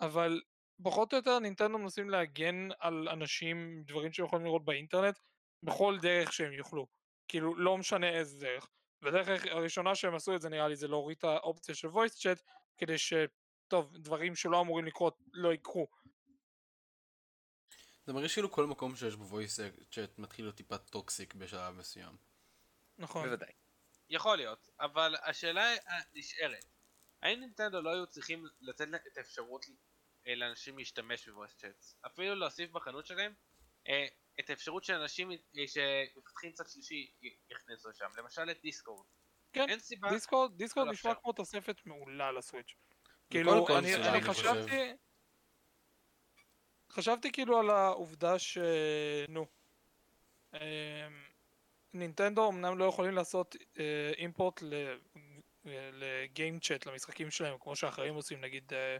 [0.00, 0.40] אבל
[0.82, 5.18] פחות או יותר נינטנדו מנסים להגן על אנשים דברים שהם יכולים לראות באינטרנט
[5.62, 6.86] בכל דרך שהם יוכלו.
[7.28, 8.68] כאילו, לא משנה איזה דרך.
[9.02, 12.42] והדרך הראשונה שהם עשו את זה נראה לי זה להוריד את האופציה של voice chat
[12.78, 13.12] כדי ש...
[13.68, 15.86] טוב, דברים שלא אמורים לקרות לא יקרו.
[18.06, 19.58] זה מרגיש כאילו כל מקום שיש בו voice
[19.90, 22.16] chat מתחיל להיות טיפה טוקסיק בשלב מסוים.
[22.98, 23.26] נכון.
[23.26, 23.52] בוודאי.
[24.10, 25.74] יכול להיות, אבל השאלה
[26.14, 26.64] נשארת,
[27.22, 29.66] האם נינטנדו לא היו צריכים לתת את האפשרות
[30.26, 31.96] אה, לאנשים להשתמש ב-voice chats?
[32.06, 33.34] אפילו להוסיף בחנות שלהם
[33.88, 34.06] אה,
[34.40, 35.36] את האפשרות שאנשים אה,
[35.66, 37.12] שמפתחים צד שלישי
[37.50, 39.06] יכנסו שם, למשל את דיסקורד.
[39.52, 41.14] כן, אין סיבה, דיסקורד, דיסקורד לא נשמע.
[41.14, 42.74] כמו תוספת מעולה לסוויץ'.
[43.30, 44.22] כאילו, אני.
[44.22, 44.92] חשבתי...
[46.94, 48.58] חשבתי כאילו על העובדה ש...
[49.28, 49.46] נו.
[50.54, 50.60] אמ,
[51.94, 54.62] נינטנדו אמנם לא יכולים לעשות אה, אימפורט
[55.64, 58.96] לגיים צ'אט למשחקים שלהם כמו שאחרים עושים נגיד אה,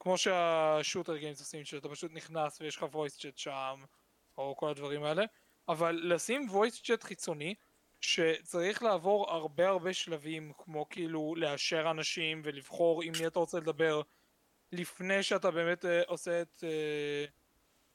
[0.00, 3.84] כמו שהשוטר גיימס עושים שאתה פשוט נכנס ויש לך voice chat שם
[4.38, 5.24] או כל הדברים האלה
[5.68, 7.54] אבל לשים voice chat חיצוני
[8.00, 14.02] שצריך לעבור הרבה הרבה שלבים כמו כאילו לאשר אנשים ולבחור עם מי אתה רוצה לדבר
[14.72, 17.24] לפני שאתה באמת אה, עושה את אה,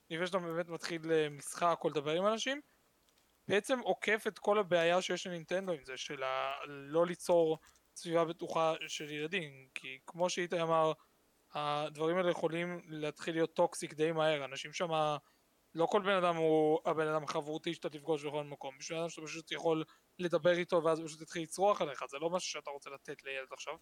[0.09, 2.61] לפני שאתה באמת מתחיל אה, משחק או לדבר עם אנשים
[3.47, 6.23] בעצם עוקף את כל הבעיה שיש לנינטנדו עם זה של
[6.67, 7.57] לא ליצור
[7.95, 10.93] סביבה בטוחה של ילדים כי כמו שאיתי אמר
[11.53, 15.17] הדברים האלה יכולים להתחיל להיות טוקסיק די מהר אנשים שם
[15.75, 18.77] לא כל בן אדם הוא הבן אדם החברותי שאתה תפגוש בכל מקום.
[18.77, 19.83] בשביל אדם שאתה פשוט יכול
[20.19, 23.47] לדבר איתו ואז הוא פשוט יתחיל לצרוח עליך, זה לא משהו שאתה רוצה לתת לילד
[23.51, 23.73] עכשיו.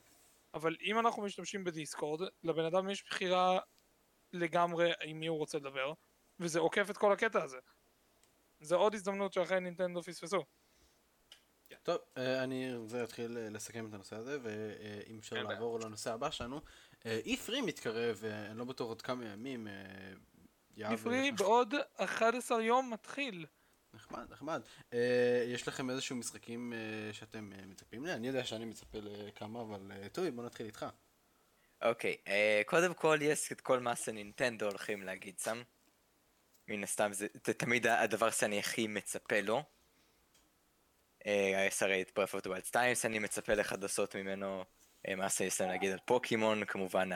[0.56, 3.60] אבל אם אנחנו משתמשים בדיסקורד, לבן אדם יש בחירה
[4.34, 5.94] לגמרי עם מי הוא רוצה לדבר,
[6.40, 7.58] וזה עוקף את כל הקטע הזה.
[8.60, 10.44] זה עוד הזדמנות שאחרי נינטנדו פספסו.
[11.84, 15.50] טוב, אה, אני רוצה להתחיל אה, לסכם את הנושא הזה, ואם אפשר בעיה.
[15.50, 16.62] לעבור לנושא הבא שלנו.
[17.04, 19.68] E3 מתקרב, ואני לא בטוח עוד כמה ימים.
[19.68, 23.46] אה, עברי בעוד 11 יום מתחיל.
[23.96, 24.62] נחמד, נחמד.
[24.94, 28.14] אה, יש לכם איזשהו משחקים אה, שאתם אה, מצפים לי?
[28.14, 30.86] אני יודע שאני מצפה לכמה, אבל אה, טובי, בוא נתחיל איתך.
[31.82, 35.62] אוקיי, אה, קודם כל יש את כל מה שנינטנדו הולכים להגיד שם.
[36.68, 39.64] מן הסתם זה, זה תמיד הדבר שאני הכי מצפה לו.
[41.26, 44.64] אה, יש הרי את the Wild 2 שאני מצפה לחדשות ממנו.
[45.08, 47.10] אה, מה שיש להם להגיד על פוקימון, כמובן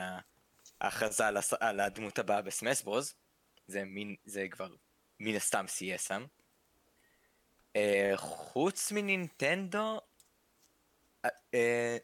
[0.80, 3.14] ההכרזה על, הס- על הדמות הבאה בסמאס ברוז.
[3.66, 4.68] זה מין, זה כבר
[5.20, 6.24] מן הסתם סייע שם.
[7.76, 10.00] אה, חוץ מנינטנדו,
[11.24, 11.96] אה, אה,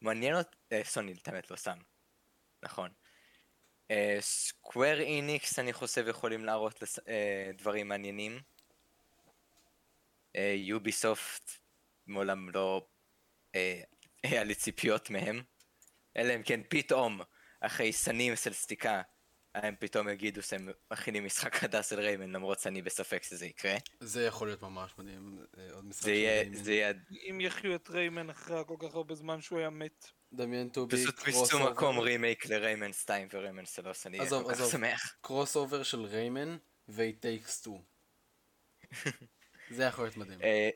[0.00, 1.78] מעניין אותי, סוני, את האמת לא שם.
[2.62, 2.90] נכון.
[4.20, 6.82] סקוואר איניקס אני חושב יכולים להראות
[7.58, 8.40] דברים מעניינים.
[10.54, 11.50] יוביסופט
[12.06, 12.86] מעולם לא
[14.22, 15.42] היה לי ציפיות מהם.
[16.16, 17.20] אלא אם כן פתאום,
[17.60, 19.02] אחרי שנים של שתיקה,
[19.54, 23.74] הם פתאום יגידו שהם מכינים משחק חדש של ריימן, למרות שאני בספק שזה יקרה.
[24.00, 26.92] זה יכול להיות ממש מדהים, אה, עוד משחק זה יהיה, של זה יהיה
[27.30, 30.10] אם יחיו את ריימן אחרי כל כך הרבה זמן שהוא היה מת.
[30.32, 31.70] דמיין טובי, פשוט crossover.
[31.70, 34.70] מקום רימייק לריימן 2 וריימן 3, אני אהיה עזוב, כל כך.
[34.70, 35.16] שמח.
[35.20, 36.56] crossover של ריימן
[36.88, 37.78] ו-It Takes Two.
[39.76, 40.42] זה יכול להיות מדהים.
[40.42, 40.70] אה,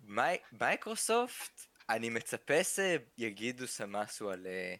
[0.00, 0.22] מי-
[0.60, 4.74] מייקרוסופט, אני מצפה שיגידו שם משהו על אה,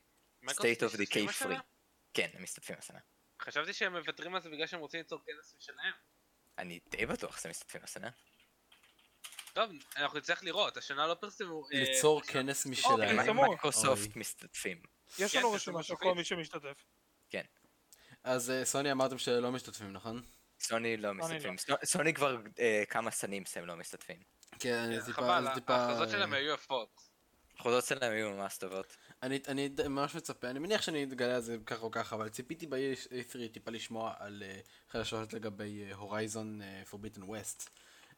[0.51, 1.43] State of Decay?
[1.43, 1.55] Free.
[2.19, 2.99] כן, הם משתתפים השנה.
[3.43, 5.93] חשבתי שהם מוותרים על זה בגלל שהם רוצים ליצור כנס משלהם.
[6.59, 8.11] אני די בטוח שהם משתתפים השנה.
[9.53, 11.65] טוב, אנחנו נצטרך לראות, השנה לא פרסמו...
[11.73, 13.17] אה, ליצור כנס אוקיי, משלהם.
[13.17, 13.43] פרסמו.
[13.49, 14.21] מייקרוסופט אוי.
[14.21, 14.83] משתתפים.
[15.19, 15.95] יש כן, לנו זה רשימה של.
[15.97, 16.85] כל מי שמשתתף.
[17.31, 17.45] כן.
[18.25, 20.23] אז אה, סוני אמרתם שלא משתתפים, נכון?
[20.61, 21.59] סוני לא משתתפים.
[21.59, 24.23] סוני- סוני כבר אה, כמה שנים שהם לא משתתפים.
[24.59, 25.13] כן, אני טיפה...
[25.13, 27.01] חבל, ההכרזות שלהם היו יפות.
[27.59, 28.97] החוזות שלהם היו ממש טובות.
[29.23, 32.67] אני, אני ממש מצפה, אני מניח שאני אתגלה על זה ככה או ככה, אבל ציפיתי
[32.67, 37.69] ב-A3 טיפה לשמוע על uh, חדשות לגבי הורייזון uh, Forbidden West.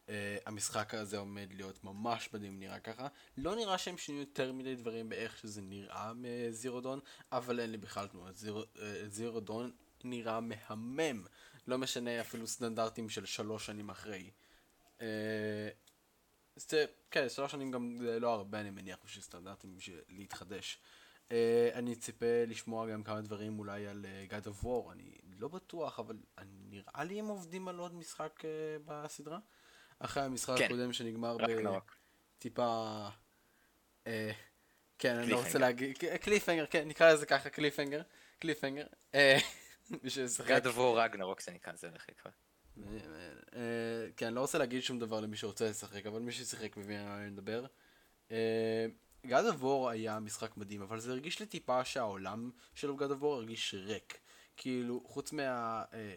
[0.07, 0.11] Uh,
[0.46, 3.09] המשחק הזה עומד להיות ממש מדהים נראה ככה.
[3.36, 7.01] לא נראה שהם שינו יותר מדי דברים באיך שזה נראה מזירו דון,
[7.32, 8.32] אבל אין לי בכלל תנועה.
[8.32, 9.70] זירו, uh, זירו דון
[10.05, 11.24] נראה מהמם.
[11.66, 14.30] לא משנה אפילו סטנדרטים של שלוש שנים אחרי.
[14.98, 15.03] Uh,
[16.68, 20.78] זה, כן, שלוש שנים גם זה לא הרבה אני מניח בשביל סטנדרטים בשביל להתחדש.
[21.28, 21.32] Uh,
[21.74, 25.98] אני ציפה לשמוע גם כמה דברים אולי על uh, God of War, אני לא בטוח,
[25.98, 28.44] אבל אני, נראה לי הם עובדים על עוד משחק uh,
[28.84, 29.38] בסדרה.
[29.98, 30.64] אחרי המשחק כן.
[30.64, 31.96] הקודם שנגמר רגנרוק.
[32.38, 33.08] בטיפה...
[34.04, 34.08] Uh,
[34.98, 35.58] כן, אני לא רוצה.
[35.58, 38.02] להגיד, קליפהנגר, כן, נקרא לזה ככה, קליפהנגר,
[38.38, 38.86] קליפהנגר.
[40.46, 42.06] God of War רגנרוק זה נקרא, זה הולך.
[43.54, 47.00] אה, כן, אני לא רוצה להגיד שום דבר למי שרוצה לשחק, אבל מי ששיחק מבין
[47.00, 47.66] על מה אני מדבר.
[48.30, 48.86] אה,
[49.26, 53.22] God of War היה משחק מדהים, אבל זה הרגיש לי טיפה שהעולם של God of
[53.22, 54.18] War הרגיש ריק.
[54.56, 55.84] כאילו, חוץ מה...
[55.92, 56.14] אה,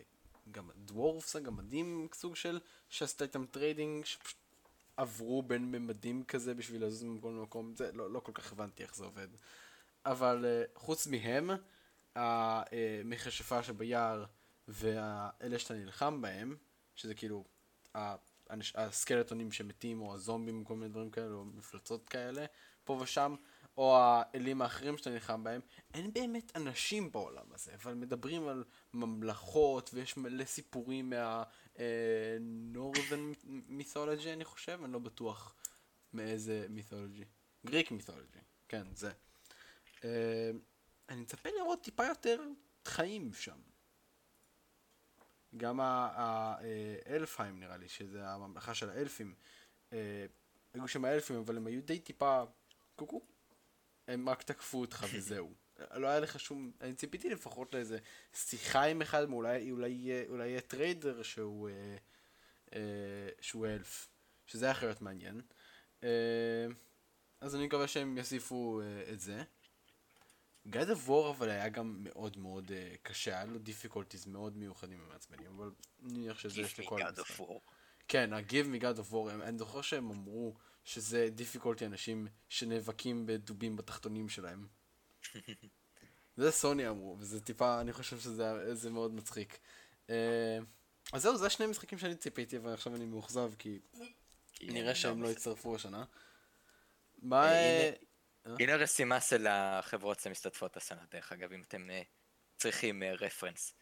[0.52, 4.38] גם דוורפס הגמדים סוג של, שעשתה איתם trading, שפשוט
[4.98, 8.96] עברו בין ממדים כזה בשביל לזוז ממקום למקום, זה לא, לא כל כך הבנתי איך
[8.96, 9.28] זה עובד.
[10.06, 11.50] אבל אה, חוץ מהם,
[12.16, 14.26] המכשפה שביער
[14.68, 16.56] והאלה שאתה נלחם בהם,
[16.96, 17.46] שזה כאילו
[18.76, 22.46] הסקלטונים שמתים, או הזומבים, כל מיני דברים כאלה, או מפלצות כאלה,
[22.84, 23.36] פה ושם,
[23.78, 25.62] או האלים האחרים שאתה נלחם בהם,
[25.94, 31.44] אין באמת אנשים בעולם הזה, אבל מדברים על ממלכות, ויש מלא סיפורים מה...
[32.40, 33.32] נורת'ן
[33.68, 35.56] מיתולוגי, אני חושב, אני לא בטוח
[36.14, 37.24] מאיזה מיתולוגי.
[37.66, 39.12] גריק מיתולוגי, כן, זה.
[40.04, 40.52] אה,
[41.10, 42.42] אני מצפה לראות טיפה יותר
[42.86, 43.73] חיים שם.
[45.58, 49.36] גם האלפהיים נראה לי, שזה הממלכה של האלפים.
[49.94, 50.26] אה,
[50.74, 52.44] היו שם האלפים, אבל הם היו די טיפה
[52.96, 53.22] קוקו.
[54.08, 55.54] הם רק תקפו אותך וזהו.
[55.96, 56.72] לא היה לך שום...
[56.82, 57.98] אני ציפיתי לפחות לאיזה
[58.34, 61.98] שיחה עם אחד, אולי, אולי, יהיה- אולי יהיה trader שהוא, אה,
[62.76, 64.08] אה, שהוא אלף.
[64.48, 65.42] שזה היה יכול להיות מעניין.
[66.04, 66.66] אה,
[67.42, 69.44] אז אני מקווה שהם יוסיפו אה, את זה.
[70.72, 75.00] God of War אבל היה גם מאוד מאוד uh, קשה, היה לו difficulties מאוד מיוחדים
[75.06, 75.72] ומעצבנים, אבל
[76.04, 77.44] אני מניח שזה יש לכל המשחק.
[78.08, 83.76] כן, ה-Give me God of War, אני זוכר שהם אמרו שזה difficulty אנשים שנאבקים בדובים
[83.76, 84.68] בתחתונים שלהם.
[86.38, 89.60] זה סוני אמרו, וזה טיפה, אני חושב שזה זה מאוד מצחיק.
[90.08, 90.12] Uh,
[91.14, 93.80] אז זהו, זה השני משחקים שאני ציפיתי, ועכשיו אני מאוכזב, כי
[94.62, 96.04] נראה שהם לא יצטרפו השנה.
[97.22, 97.52] מה...
[98.48, 102.02] אה, אה, הנה רשימה של החברות שמשתתפות השנה, דרך אגב, אם אתם אה,
[102.58, 103.74] צריכים reference.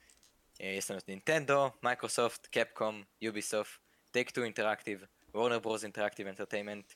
[0.60, 3.80] יש לנו את נינטנדו, מייקרוסופט, קפקום, יוביסופט,
[4.12, 5.84] Take-Two Interactive, Warner Bros.
[5.84, 6.94] Interactive Entertainment,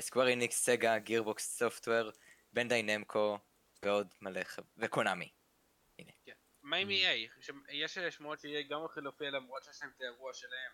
[0.00, 2.10] Square Enix, סגה, Gearbox Software,
[2.52, 3.38] Bandai Namco,
[3.82, 5.28] ועוד מלא חברות, וקונאמי.
[6.62, 7.42] מה עם EA?
[7.68, 10.72] יש שמועות ש-EA גם הולכים להופיע למרות שיש להם את האירוע שלהם.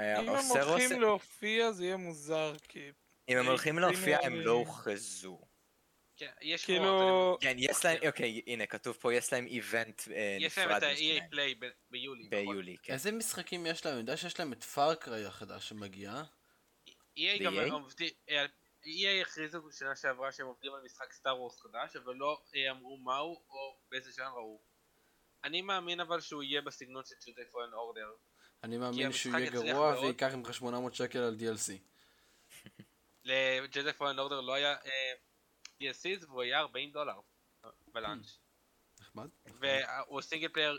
[0.00, 2.92] אה, אם הם הולכים להופיע זה יהיה מוזר, כי...
[3.28, 5.40] אם הם הולכים הנה, להופיע הם לא הוכרזו.
[6.22, 7.40] כן, יש שמועות.
[7.40, 7.54] כאילו...
[7.54, 10.82] כן, יש להם, אוקיי, הנה, כתוב פה, יש להם event אה, אני- יש להם נפרד
[10.84, 11.54] את ה-EA Play
[11.90, 12.22] ביולי.
[12.24, 12.38] נכון?
[12.38, 12.92] ביולי, כן.
[12.92, 13.94] איזה משחקים יש להם?
[13.94, 16.22] אני יודע שיש להם את Far Cry החדש שמגיע.
[17.18, 17.72] EA גם?
[17.72, 18.44] עובדים, אה,
[18.84, 22.96] EA הכריזו בשנה שעברה שהם עובדים על משחק Star Wars חדש, אבל לא אה, אמרו
[22.96, 24.60] מהו או באיזה ז'אנר הוא.
[25.44, 28.10] אני מאמין אבל שהוא יהיה בסגנון של Jedi Fallen Order.
[28.64, 30.00] אני מאמין שהוא יהיה גרוע.
[30.00, 31.72] וייקח ממך 800 שקל על DLC.
[33.24, 34.76] ל-Jedi Fallen Order לא היה
[35.82, 37.20] DLCs והוא היה 40 דולר
[37.86, 38.38] ב-launch.
[39.00, 39.28] נחמד?
[39.46, 40.78] והוא single player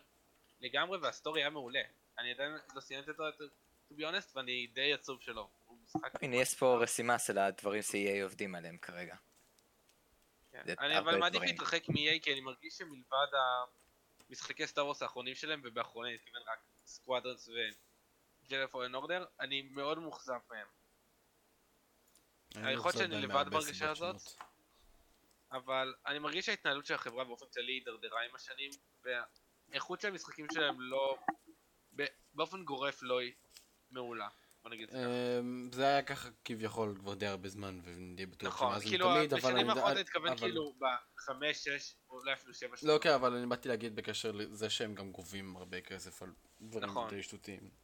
[0.61, 1.81] לגמרי וה-story היה מעולה.
[2.17, 3.23] אני עדיין לא סיימתי אותו,
[3.89, 5.49] to be honest, ואני די עצוב שלא.
[6.21, 9.15] הנה, יש פה רשימה של הדברים ש-EA עובדים עליהם כרגע.
[10.51, 10.63] כן.
[10.79, 11.41] אני אבל מעדיף.
[11.41, 13.27] להתרחק מ-EA כי אני מרגיש שמלבד
[14.29, 17.49] המשחקי Star Wars האחרונים שלהם, ובאחרונים אני מתכוון רק Squadrons
[18.71, 20.67] ו-Fallen Order, אני מאוד מאוכזב מהם.
[22.55, 24.15] אני יכול להיות מאוכזב שאני לבד בהרגשה הזאת?
[25.53, 28.71] אבל אני מרגיש שההתנהלות של החברה באופן כללי הידרדרה עם השנים,
[29.03, 31.17] והאיכות של המשחקים שלהם לא...
[32.33, 33.33] באופן גורף לא היא
[33.91, 34.27] מעולה.
[34.63, 35.39] בוא נגיד את זה ככה.
[35.39, 39.33] אמ, זה היה ככה כביכול כבר די הרבה זמן, ואני בטוח נכון, שמאז כאילו ומתמיד,
[39.33, 39.69] אבל בשנים אני...
[39.69, 43.69] האחרונות אני מתכוון אבל- כאילו בחמש, שש, אולי אפילו שבע לא, כן, אבל אני באתי
[43.69, 47.09] להגיד בקשר לזה שהם גם גובים הרבה כסף על דברים נכון.
[47.09, 47.82] די שטותיים.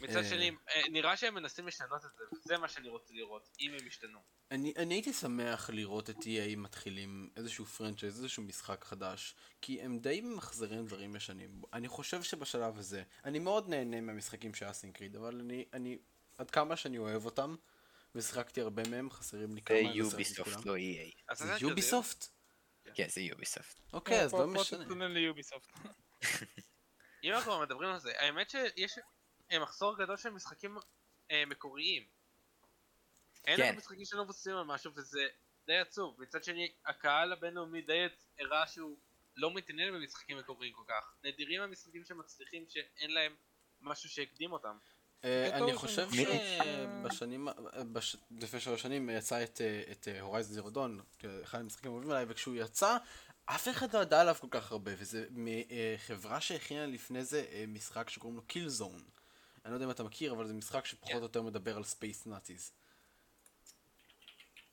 [0.00, 0.24] מצד אה.
[0.24, 3.86] שני, אה, נראה שהם מנסים לשנות את זה, וזה מה שאני רוצה לראות, אם הם
[3.86, 4.18] ישתנו.
[4.50, 9.98] אני, אני הייתי שמח לראות את EA מתחילים איזשהו פרנצ'ייז, איזשהו משחק חדש, כי הם
[9.98, 11.62] די ממחזרים דברים ישנים.
[11.72, 15.98] אני חושב שבשלב הזה, אני מאוד נהנה מהמשחקים של אסינקריד, אבל אני, אני,
[16.38, 17.56] עד כמה שאני אוהב אותם,
[18.14, 20.62] ושיחקתי הרבה מהם, חסרים לי כמה, זה לא שיחקתי יוביסופט, כולם.
[20.64, 21.34] לא EA.
[21.34, 22.26] זה יוביסופט?
[22.94, 23.80] כן, זה יוביסופט.
[23.92, 24.84] אוקיי, אז לא פה משנה.
[27.24, 28.98] אם אנחנו מדברים על זה, האמת שיש
[29.58, 30.78] מחסור גדול של משחקים
[31.30, 32.02] אה, מקוריים.
[33.44, 33.68] אין כן.
[33.68, 35.28] לנו משחקים שלא מבוססים על משהו, וזה
[35.66, 36.16] די עצוב.
[36.22, 38.06] מצד שני, הקהל הבינלאומי די
[38.38, 38.96] הראה שהוא
[39.36, 41.14] לא מתעניין במשחקים מקוריים כל כך.
[41.24, 43.34] נדירים המשחקים שמצליחים שאין להם
[43.80, 44.76] משהו שהקדים אותם.
[45.24, 47.48] אה, בטוח אני חושב שבשנים,
[47.92, 51.00] בש- לפני שלוש שנים יצא את, אה, את הורייזן זירו דון,
[51.42, 52.96] אחד המשחקים האהובים עליי, וכשהוא יצא,
[53.44, 58.10] אף אחד לא ידע עליו כל כך הרבה, וזה מחברה שהכינה לפני זה אה, משחק
[58.10, 59.04] שקוראים לו Killzone.
[59.64, 61.14] אני לא יודע אם אתה מכיר, אבל זה משחק שפחות.
[61.14, 62.72] או יותר מדבר על space Nazis.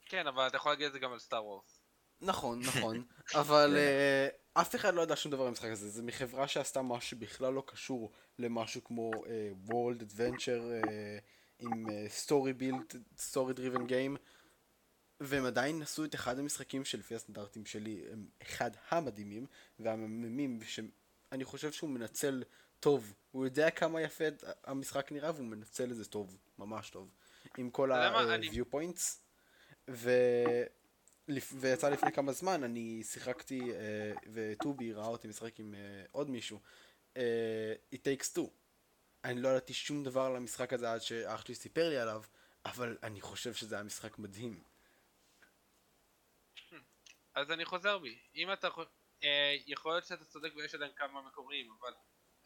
[0.05, 1.79] כן, אבל אתה יכול להגיד את זה גם על Star Wars.
[2.21, 3.03] נכון, נכון,
[3.41, 7.09] אבל אה, אף אחד לא ידע שום דבר על המשחק הזה, זה מחברה שעשתה משהו
[7.09, 11.17] שבכלל לא קשור למשהו כמו אה, World Adventure אה,
[11.59, 12.95] עם אה, Story Build,
[13.31, 14.17] Story Driven Game,
[15.19, 19.45] והם עדיין עשו את אחד המשחקים שלפי הסטנדרטים שלי הם אחד המדהימים
[19.79, 22.43] והמהממים, שאני חושב שהוא מנצל
[22.79, 24.23] טוב, הוא יודע כמה יפה
[24.63, 27.11] המשחק נראה והוא מנצל את זה טוב, ממש טוב,
[27.57, 29.17] עם כל ה-view points,
[29.89, 30.11] ו...
[31.59, 36.59] ויצא לפני כמה זמן, אני שיחקתי, אה, וטובי ראה אותי משחק עם אה, עוד מישהו,
[37.17, 38.49] אה, It Takes Two.
[39.23, 42.23] אני לא ידעתי שום דבר על המשחק הזה עד שאח שלי סיפר לי עליו,
[42.65, 44.63] אבל אני חושב שזה היה משחק מדהים.
[47.35, 48.19] אז אני חוזר בי.
[48.35, 48.67] אם אתה...
[49.67, 51.93] יכול להיות שאתה צודק ויש עדיין כמה מקוריים, אבל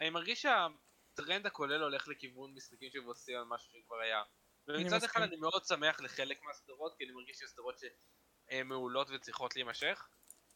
[0.01, 4.23] אני מרגיש שהטרנד הכולל הולך לכיוון משחקים שמבוססים על משהו שכבר היה.
[4.67, 5.03] ומצד.
[5.03, 10.07] אחד אני מאוד שמח לחלק מהסדרות, כי אני מרגיש שיש סדרות שהן מעולות וצריכות להימשך.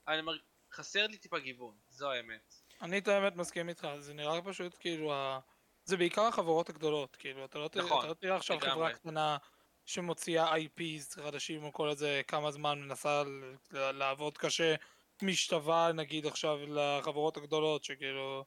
[0.08, 0.40] אני מרג...
[0.74, 2.54] חסר לי טיפה גיוון, זו האמת.
[2.82, 5.40] אני את האמת מסכים איתך, זה נראה פשוט כאילו, ה...
[5.86, 7.70] זה בעיקר החברות הגדולות, כאילו, אתה לא.
[7.76, 8.60] נכון, אתה לא תראה עכשיו.
[8.60, 9.38] חברה קטנה
[9.86, 13.24] שמוציאה IPs חדשים או כל איזה כמה זמן מנסה
[13.72, 14.76] לעבוד קשה,
[15.22, 18.46] משתווה נגיד עכשיו לחברות הגדולות, שכאילו,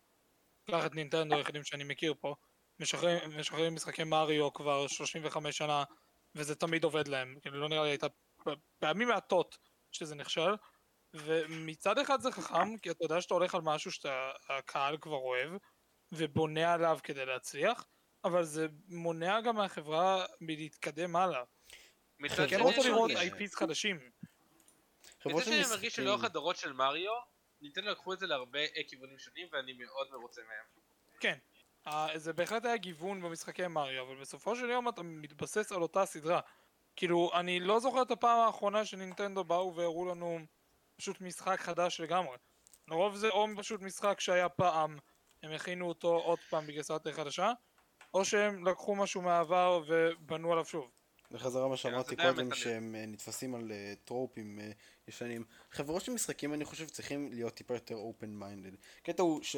[0.70, 2.34] קח את נינטנדו היחידים שאני מכיר פה,
[2.80, 5.84] משחררים, משחררים משחקי מריו כבר 35 שנה,
[6.34, 8.06] וזה תמיד עובד להם, כאילו לא נראה לי הייתה
[8.78, 9.58] פעמים מעטות
[9.92, 10.50] שזה נכשל,
[11.14, 15.52] ומצד אחד זה חכם, כי אתה יודע שאתה הולך על משהו שהקהל כבר אוהב,
[16.12, 17.84] ובונה עליו כדי להצליח,
[18.24, 21.42] אבל זה מונע גם מהחברה מלהתקדם הלאה.
[22.20, 24.10] מצד אתה כן שני, רוצה אני לראות מרגיש- IPs חדשים.
[25.26, 27.12] מצד שני אני מרגיש שלאורך הדורות של מריו,
[27.60, 30.82] ניתן לקחו את זה להרבה אה, כיוונים שונים ואני מאוד מרוצה מהם.
[31.20, 31.38] כן,
[31.86, 36.06] אה, זה בהחלט היה גיוון במשחקי מריו, אבל בסופו של יום אתה מתבסס על אותה
[36.06, 36.40] סדרה.
[36.96, 40.38] כאילו, אני לא זוכר את הפעם האחרונה שנינטנדו באו והראו לנו
[40.96, 42.36] פשוט משחק חדש לגמרי.
[42.88, 44.98] לרוב זה או פשוט משחק שהיה פעם,
[45.42, 47.52] הם הכינו אותו עוד פעם בגרסת חדשה,
[48.14, 50.90] או שהם לקחו משהו מהעבר ובנו עליו שוב.
[51.30, 52.54] בחזרה מה אז שאמרתי קודם.
[52.54, 54.70] שהם אה, נתפסים על אה, trope ים אה,
[55.08, 55.44] ישנים.
[55.70, 58.70] חברות של משחקים, אני חושב, צריכים להיות טיפה יותר open minded.
[59.02, 59.56] קטע הוא ש...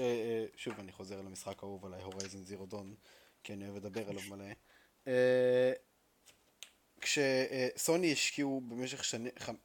[0.56, 2.94] שוב, אני חוזר למשחק האהוב עליי, Horizon Zero Dawn,
[3.44, 4.44] כי אני אוהב לדבר עליו מלא.
[7.00, 9.14] כשסוני השקיעו במשך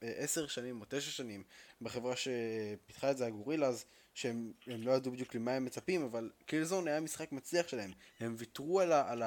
[0.00, 1.44] עשר שנים או תשע שנים
[1.80, 3.84] בחברה שפיתחה את זה, הגורילאז,
[4.16, 7.92] שהם הם לא ידעו בדיוק למה הם מצפים, אבל קילזון היה משחק מצליח שלהם.
[8.20, 9.22] הם ויתרו על, ה, על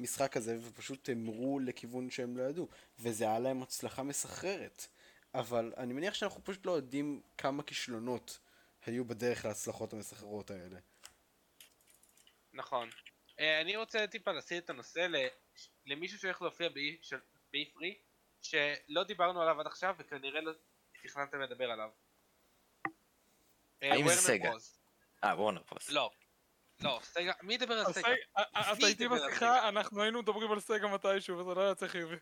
[0.00, 2.68] המשחק הזה ופשוט המרו לכיוון שהם לא ידעו,
[2.98, 4.86] וזה היה להם הצלחה מסחררת.
[5.34, 8.38] אבל אני מניח שאנחנו פשוט לא יודעים כמה כישלונות
[8.86, 10.78] היו בדרך להצלחות המסחררות האלה.
[12.52, 12.90] נכון.
[13.40, 15.06] אה, אני רוצה טיפה להסיט את הנושא
[15.86, 16.98] למישהו שהולך להופיע באי-
[17.52, 17.98] באי-פרי,
[18.42, 20.52] שלא דיברנו עליו עד עכשיו וכנראה לא
[21.02, 21.90] תכננתם לדבר עליו.
[23.82, 24.50] אה, האם זה סגה?
[25.24, 25.90] אה, וורנר פרוס.
[25.90, 26.10] לא.
[26.80, 28.02] לא, סגה, מי ידבר על אז סגה?
[28.02, 31.88] סג- אה, אתה איתי על בשיחה, אנחנו היינו מדברים על סגה מתישהו, וזה לא יצא
[31.88, 32.16] חיובי.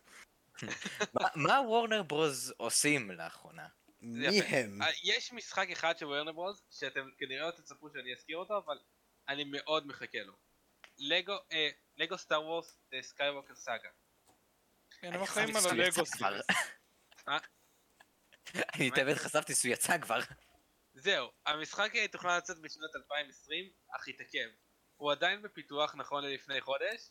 [1.35, 3.67] מה- וורנר ברוז עושים לאחרונה?
[4.01, 4.41] מי.
[4.41, 4.81] הם?
[4.81, 8.77] אה, יש משחק אחד של Warner Bros, שאתם כנראה לא תצפו שאני אזכיר אותו, אבל
[9.27, 10.33] אני מאוד מחכה לו.
[11.97, 13.89] לגו, Star Wars Skywalker Saga.
[15.01, 16.01] כן, הם אחראים על הלגו.
[17.27, 17.37] אה?
[18.75, 20.19] אני תמיד חשבתי שהוא יצא כבר.
[20.93, 24.49] זהו, המשחק אה, תוכנן לצאת בשנת 2020, אך התעכב.
[24.95, 27.09] הוא עדיין בפיתוח נכון ללפני חודש,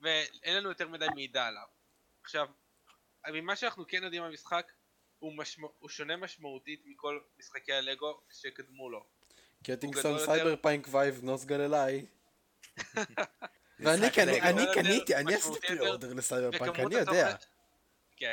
[0.00, 1.66] ואין לנו יותר מדי מידע עליו.
[2.22, 2.48] עכשיו,
[3.28, 4.72] ממה שאנחנו כן יודעים על המשחק,
[5.18, 9.06] הוא, משמע, הוא שונה משמעותית מכל משחקי הלגו שקדמו לו.
[9.62, 10.34] גדול יותר.
[10.34, 12.06] cyberpunk vibe not gonna lie.
[13.80, 17.36] ואני גדול קניתי, אני עשיתי משמעותי יותר, פרי-אורדר לסייברפאנק, וכמות אני יודע.
[18.16, 18.32] כן.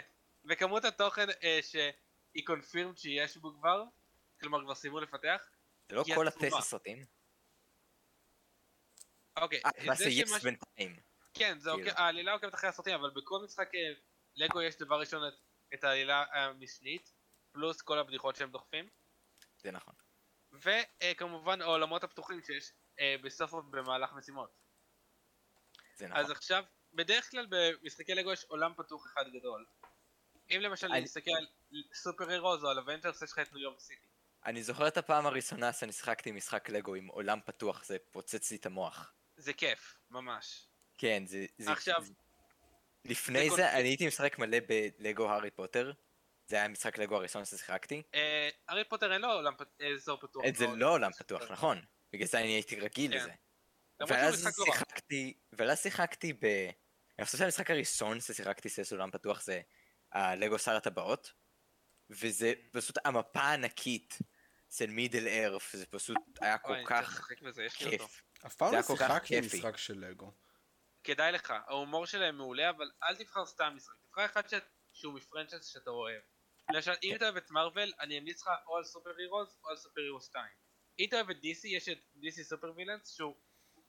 [0.49, 3.83] וכמות התוכן אה, שהיא קונפירם שיש בו כבר,
[4.41, 5.41] כלומר כבר סיימו לפתח,
[5.89, 6.47] זה לא כל עצומה.
[6.47, 7.05] הטסט סרטים.
[9.37, 10.95] אוקיי, אה, זה שמש- בינתיים.
[11.33, 11.89] כן, זה כאילו.
[11.89, 13.79] אוקיי, העלילה עוקבת אחרי הסרטים, אבל בכל משחק אה,
[14.35, 15.21] לגו יש דבר ראשון
[15.73, 17.13] את, העלילה המשנית,
[17.51, 18.89] פלוס כל הבדיחות שהם דוחפים,
[19.57, 19.93] זה נכון.
[20.51, 24.49] וכמובן העולמות הפתוחים שיש אה, בסוף ובמהלך משימות.
[25.95, 26.19] זה נכון.
[26.19, 26.63] אז עכשיו,
[26.93, 29.65] בדרך כלל במשחקי לגו יש עולם פתוח אחד גדול.
[30.49, 31.47] אם למשל אני- נסתכל על
[31.93, 34.07] Super Heroes או על Avengers, יש לך את ניו יורק סיטי.
[34.45, 38.57] אני זוכר את הפעם הראשונה שאני שיחקתי משחק לגו עם עולם פתוח, זה פוצץ לי
[38.57, 39.13] את המוח.
[39.37, 40.67] זה כיף, ממש.
[40.97, 41.45] כן, זה...
[41.57, 42.13] זה- עכשיו- זה-
[43.05, 43.73] לפני זה זה.
[43.73, 44.57] אני הייתי משחק מלא
[44.99, 45.91] בלגו הארי פוטר.
[46.47, 48.03] זה היה המשחק לגו הראשון ששיחקתי.
[48.13, 50.43] אה, הארי פוטר אין לו עולם אה, אזור פתוח.
[50.55, 50.77] זה מאוד.
[50.77, 51.81] לא עולם פתוח, נכון.
[52.13, 53.17] בגלל זה אני הייתי רגיל כן.
[53.17, 53.31] לזה.
[54.07, 54.65] ואז משחק.
[54.65, 56.45] שיחקתי, ואז שיחקתי ב...
[57.19, 59.61] אני חושב שהמשחק הראשון ששיחקתי שיש עולם פתוח זה
[60.11, 61.33] הלגו שר הטבעות.
[62.09, 64.17] וזה פשוט המפה הענקית
[64.69, 67.27] של מידל ארף, זה פשוט היה כל צריך כך.
[67.77, 68.23] כיף.
[68.45, 69.39] אף פעם לא שיחקתי.
[69.39, 70.33] משחק של לגו.
[71.03, 74.53] כדאי לך, ההומור שלהם מעולה, אבל אל תבחר סתם משחק, תבחר אחד ש...
[74.93, 76.21] שהוא מפרנצ'ס שאתה אוהב.
[76.71, 79.77] למשל, אם אתה אוהב את מארוול, אני אמליץ לך או על סופר הירוז או על
[79.77, 80.45] סופר הירוז 2.
[80.99, 83.35] אם אתה אוהב את DC, יש את DC סופר וילאנס, שהוא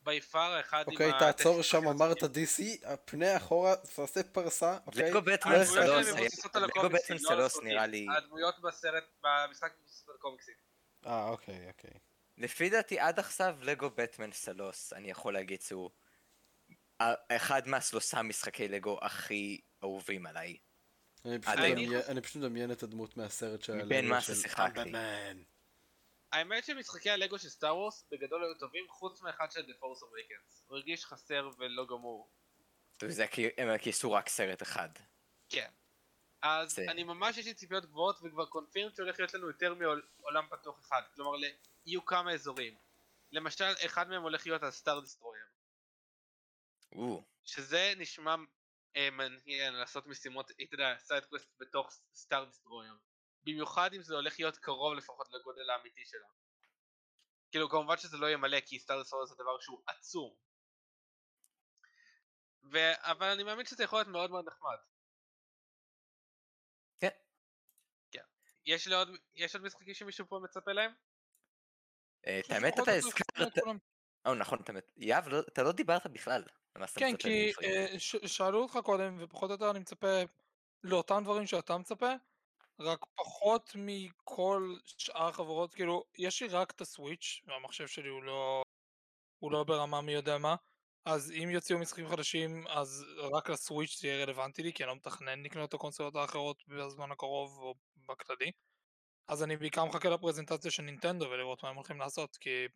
[0.05, 2.23] בי פאר אחד עם אוקיי, ה- תעצור תשע שם, אמרת.
[2.23, 2.63] DC,
[3.05, 5.11] פנה אחורה, תעשה פרסה, אוקיי?
[5.11, 5.65] לגו בטמן.
[7.19, 7.57] סלוס.
[7.63, 8.07] נראה לי...
[8.17, 10.55] הדמויות בסרט, במשחק מבוססות על קומיקסים.
[11.07, 11.91] אה, אוקיי, אוקיי.
[12.39, 15.91] לפי דעתי עד עכשיו לגו בטמן סלוס, אני יכול להגיד שהוא
[17.29, 20.57] אחד מהשלושה משחקי לגו הכי אהובים עליי.
[21.25, 21.87] אני פשוט אני-
[22.37, 24.93] מדמיין- את הדמות מהסרט של מבין מה ששיחקתי.
[26.33, 30.63] האמת שמשחקי הלגו של סטאר וורס בגדול היו טובים, חוץ מאחד של The Force Awakens.
[30.67, 32.31] הוא הרגיש חסר ולא גמור.
[33.03, 34.89] וזה כי הם כיסו רק סרט אחד.
[35.49, 35.71] כן.
[36.43, 40.47] אז זה- אני ממש יש לי ציפיות גבוהות וכבר confirmed שהולך להיות לנו יותר מעולם
[40.51, 41.03] פתוח אחד.
[41.15, 41.39] כלומר,
[41.87, 42.77] יהיו כמה אזורים.
[43.33, 45.45] למשל, אחד מהם הולך להיות ה Star Destroyer.
[47.45, 48.35] שזה נשמע
[48.97, 52.95] אה, מעניין לעשות משימות, אתה יודע, side quest בתוך Star Destroyer.
[53.45, 56.27] במיוחד אם זה הולך להיות קרוב לפחות לגודל האמיתי שלה.
[57.51, 60.35] כאילו כמובן שזה לא יהיה מלא כי Star Destroyer זה דבר שהוא עצום.
[62.73, 62.79] ו...
[62.99, 64.77] אבל אני מאמין שזה יכול להיות מאוד מאוד נחמד.
[67.01, 67.09] כן.
[68.11, 68.25] כן.
[68.67, 70.93] יש לי עוד, יש עוד משחקים שמישהו פה מצפה להם?
[72.27, 73.59] אה, את האמת אתה הזכרת...
[74.27, 74.59] או נכון,
[74.97, 76.45] יהב, לא- אתה לא דיברת בכלל.
[76.97, 77.53] כן, כי.
[77.65, 80.23] אה, שאלו אותך קודם, ופחות או יותר אני מצפה
[80.85, 82.13] לאותם דברים שאתה מצפה,
[82.81, 88.63] רק פחות מכל שאר החברות, כאילו, יש לי רק את הסוויץ', והמחשב שלי הוא לא
[89.39, 90.57] הוא לא ברמה מי יודע מה,
[91.05, 94.97] אז אם יוציאו משחקים חדשים, אז רק לסוויץ' זה יהיה רלוונטי לי, כי אני לא
[94.97, 97.75] מתכנן לקנות את הקונסולות האחרות בזמן הקרוב או
[98.09, 98.51] בכללי.
[99.29, 102.67] אז אני בעיקר מחכה לפרזנטציה של נינטנדו ולראות מה הם הולכים לעשות, כי...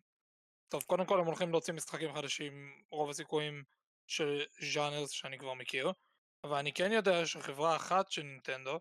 [0.69, 3.63] טוב, קודם כל הם הולכים להוציא משחקים חדשים, רוב הסיכויים
[4.07, 5.91] של ז'אנרס שאני כבר מכיר,
[6.43, 8.79] אבל אני כן יודע שחברה אחת של נינטנדו,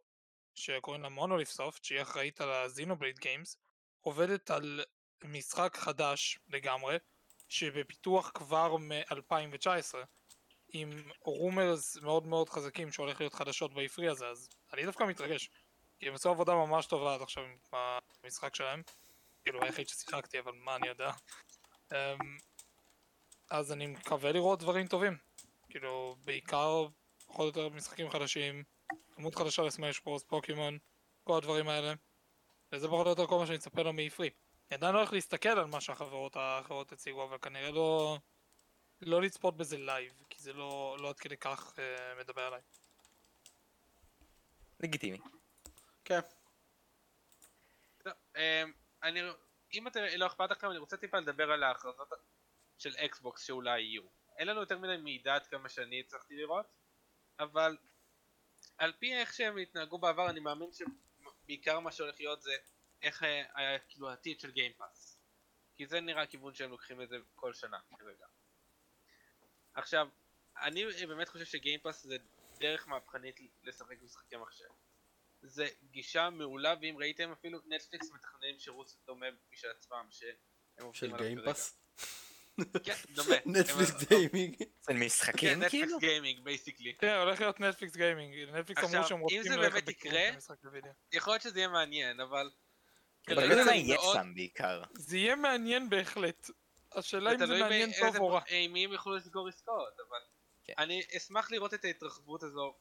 [0.54, 3.56] שקוראים לה מונוליף סופט, שהיא אחראית על הזינובלייד גיימס,
[4.00, 4.84] עובדת על
[5.24, 6.96] משחק חדש לגמרי,
[7.48, 9.94] שבפיתוח כבר מ-2019,
[10.68, 10.90] עם
[11.20, 15.50] רומרס מאוד מאוד חזקים שהולך להיות חדשות בעפרי הזה, אז אני דווקא מתרגש.
[15.98, 17.56] כי הם עשו עבודה ממש טובה עד עכשיו עם
[18.24, 18.82] המשחק שלהם.
[19.44, 21.10] כאילו היחיד ששיחקתי, אבל מה אני יודע.
[21.92, 21.98] אמ,
[23.50, 25.16] אז אני מקווה לראות דברים טובים.
[25.70, 26.86] כאילו, בעיקר,
[27.26, 28.64] פחות או יותר משחקים חדשים,
[29.16, 30.78] דמות חדשה ל Smash Bros, פוקימון,
[31.24, 31.92] כל הדברים האלה.
[32.72, 34.30] וזה פחות או יותר כל מה שאני מצפה לו מ E3.
[34.70, 38.18] אני עדיין לא הולך להסתכל על מה שהחברות האחרות הציגו, אבל כנראה לא...
[39.00, 42.60] לא לצפות בזה לייב, כי זה לא, לא עד כדי כך אה, מדבר עליי.
[44.80, 45.18] לגיטימי.
[46.04, 46.20] כן.
[48.06, 49.20] לא, אמ, אני,
[49.74, 52.08] אם אתם, לא אכפת לכם, אני רוצה טיפה לדבר על ההכרזות
[52.78, 54.02] של אקסבוקס שאולי יהיו.
[54.38, 56.66] אין לנו יותר מדי מידע עד כמה שאני הצלחתי לראות,
[57.38, 57.76] אבל
[58.78, 62.56] על פי איך שהם התנהגו בעבר, אני מאמין שבעיקר מה שהולך להיות זה
[63.02, 63.22] איך
[63.54, 65.18] היה כאילו העתיד של גיימפאס.
[65.76, 68.26] כי זה נראה הכיוון שהם לוקחים את זה כל שנה כרגע.
[69.74, 70.08] עכשיו,
[70.56, 72.16] אני באמת חושב שגיימפאס זה
[72.58, 74.68] דרך מהפכנית לשחק משחקי מחשב.
[75.42, 80.36] זה גישה מעולה, ואם ראיתם אפילו נטפליקס מתכננים שירות דומה משל עצמם, שהם
[80.80, 81.78] עובדים של עליו גיימפאס?
[82.84, 83.34] כן, דומה.
[83.60, 84.56] נטפליקס גיימינג.
[84.80, 85.86] זה משחקים כן, כאילו?
[85.96, 86.94] נטפליקס גיימינג, בייסיקלי.
[86.98, 88.34] כן, הולך להיות נטפליקס גיימינג.
[88.48, 90.90] נטפליקס אמרו שהם אם רוצים זה ללכת באמת בכיוון יקרה- של משחק בווידאו.
[91.12, 92.50] יכול להיות שזה יהיה מעניין, אבל...
[93.28, 94.82] אבל זה לא יודע מה יהיה שם בעיקר.
[94.94, 96.50] זה יהיה מעניין בהחלט.
[96.92, 98.40] השאלה אם זה תלוי מעניין טוב או רע.
[98.70, 100.18] מי הם יוכלו לסגור עסקאות, אבל...
[100.64, 100.72] כן.
[100.78, 102.74] אני אשמח לראות את ההתרחבות הזו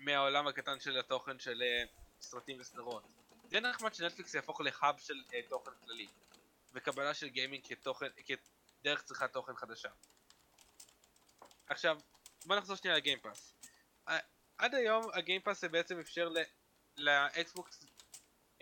[0.00, 1.84] מהעולם הקטן של התוכן של אה,
[2.20, 3.02] סרטים וסדרות.
[3.50, 6.06] זה נחמד שנטפליקס יהפוך ל hub של אה, תוכן כללי,
[6.74, 8.06] וקבלה של גיימינג כתוכן,
[8.80, 9.88] כדרך צריכת תוכן חדשה.
[11.66, 11.98] עכשיו,
[12.46, 13.54] בוא נחזור שנייה ל Game Pass.
[14.08, 14.18] אה,
[14.58, 16.28] עד היום ה Game Pass זה בעצם אפשר
[16.96, 17.86] לאקסבוקס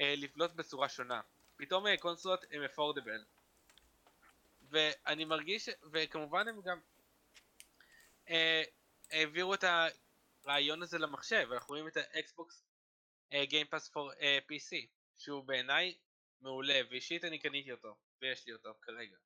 [0.01, 1.21] אה, לבלוט בצורה שונה.
[1.57, 3.25] פתאום אה, קונסולות הם affordable.
[4.71, 6.81] ואני מרגיש, וכמובן הם גם
[8.29, 8.63] אה,
[9.11, 9.65] העבירו את
[10.45, 12.65] הרעיון הזה למחשב, אנחנו רואים את ה Xbox
[13.35, 14.13] Game Pass for
[14.49, 14.87] PC,
[15.19, 15.95] שהוא בעיניי
[16.41, 19.17] מעולה, ואישית אני קניתי אותו, ויש לי אותו כרגע.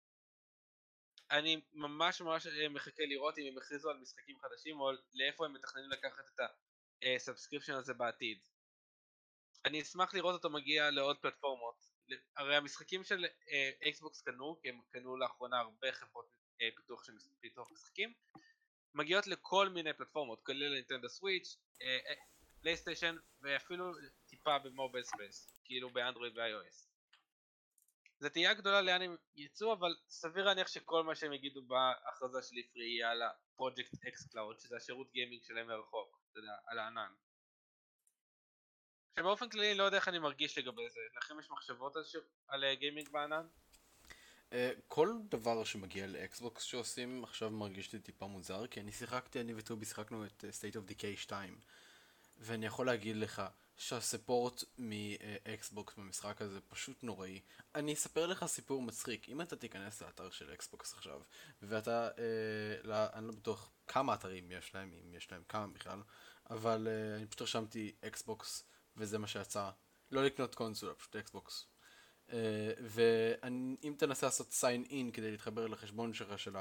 [1.30, 5.52] אני ממש ממש אה, מחכה לראות אם הם יכריזו על משחקים חדשים, או לאיפה הם
[5.52, 6.40] מתכננים לקחת את
[7.02, 8.38] ה subscription הזה בעתיד.
[9.64, 11.88] אני אשמח לראות אותו מגיע לעוד פלטפורמות.
[12.36, 13.24] הרי המשחקים של
[13.88, 16.26] אקסבוקס קנו, כי הם קנו לאחרונה הרבה חברות
[16.62, 18.14] אה, פיתוח של פיתוח משחקים,
[18.94, 22.14] מגיעות לכל מיני פלטפורמות, כולל נינטנדו סוויץ', אה,
[22.60, 23.92] פלייסטיישן, ואפילו
[24.26, 26.88] טיפה ב mobile space, כאילו באנדרואיד ו-iOS.
[28.18, 32.56] זה תהייה גדולה לאן הם יצאו, אבל סביר להניח שכל מה שהם יגידו בהכרזה של
[32.56, 37.12] E3 יהיה על הפרויקט xCloud, שזה השירות גיימינג שלהם מרחוק, אתה יודע, על הענן.
[39.18, 42.16] שבאופן כללי לא יודע איך אני מרגיש לגבי זה, לכם יש מחשבות על, ש...
[42.48, 43.46] על אה, גיימינג בענן?
[44.52, 49.54] אה, כל דבר שמגיע לאקסבוקס שעושים עכשיו מרגיש לי טיפה מוזר, כי אני שיחקתי, אני
[49.56, 51.58] וטובי שיחקנו את אה, State of Decay 2,
[52.38, 53.42] ואני יכול להגיד לך
[53.78, 57.40] שה support מאקסבוקס במשחק הזה פשוט נוראי.
[57.74, 61.20] אני אספר לך סיפור מצחיק, אם אתה תיכנס לאתר של אקסבוקס עכשיו,
[61.62, 66.02] ואתה, אה, לא, אני לא בטוח כמה אתרים יש להם, אם יש להם כמה בכלל,
[66.50, 68.64] אבל אה, אני פשוט רשמתי אקסבוקס,
[68.96, 69.70] וזה מה שיצא.
[70.10, 71.66] לא לקנות קונסולה, פשוט אקסבוקס.
[72.28, 72.30] Uh,
[72.80, 76.56] ואם תנסה לעשות sign in כדי להתחבר לחשבון שלך של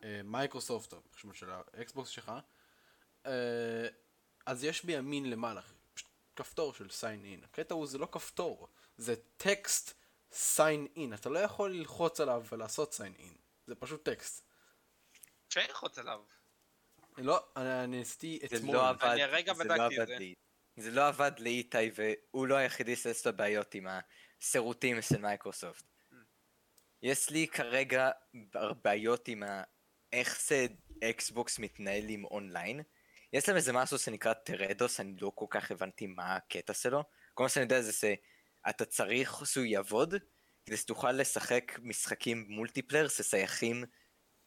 [0.00, 2.32] המייקרוסופט או חשבון של האקסבוקס שלך,
[3.24, 3.28] uh,
[4.46, 5.60] אז יש בימין למעלה
[6.38, 7.44] כפתור של sign in.
[7.44, 9.94] הקטע הוא זה לא כפתור, זה טקסט
[10.32, 11.14] sign in.
[11.14, 13.32] אתה לא יכול ללחוץ עליו ולעשות sign in.
[13.66, 14.44] זה פשוט טקסט.
[15.48, 16.20] אפשר ללחוץ עליו.
[17.18, 18.76] לא, אני אני ניסיתי זה אתמול.
[18.76, 20.18] לא עבד, אני הרגע זה בדקתי לא את זה.
[20.18, 20.34] לי.
[20.76, 23.86] זה לא עבד לאיתי והוא לא היחידי שיש לו בעיות עם
[24.40, 25.84] השירותים של מייקרוסופט.
[27.02, 28.10] יש לי כרגע
[28.82, 29.42] בעיות עם.
[30.12, 30.66] איך זה
[31.04, 32.82] אקסבוקס מתנהל עם אונליין.
[33.32, 37.04] יש להם איזה משהו שנקרא Teredo, אני לא כל כך הבנתי מה הקטע שלו.
[37.34, 40.14] כל מה שאני יודע זה שאתה צריך שהוא יעבוד,
[40.66, 43.84] כדי שתוכל לשחק משחקים multiplayer ששייכים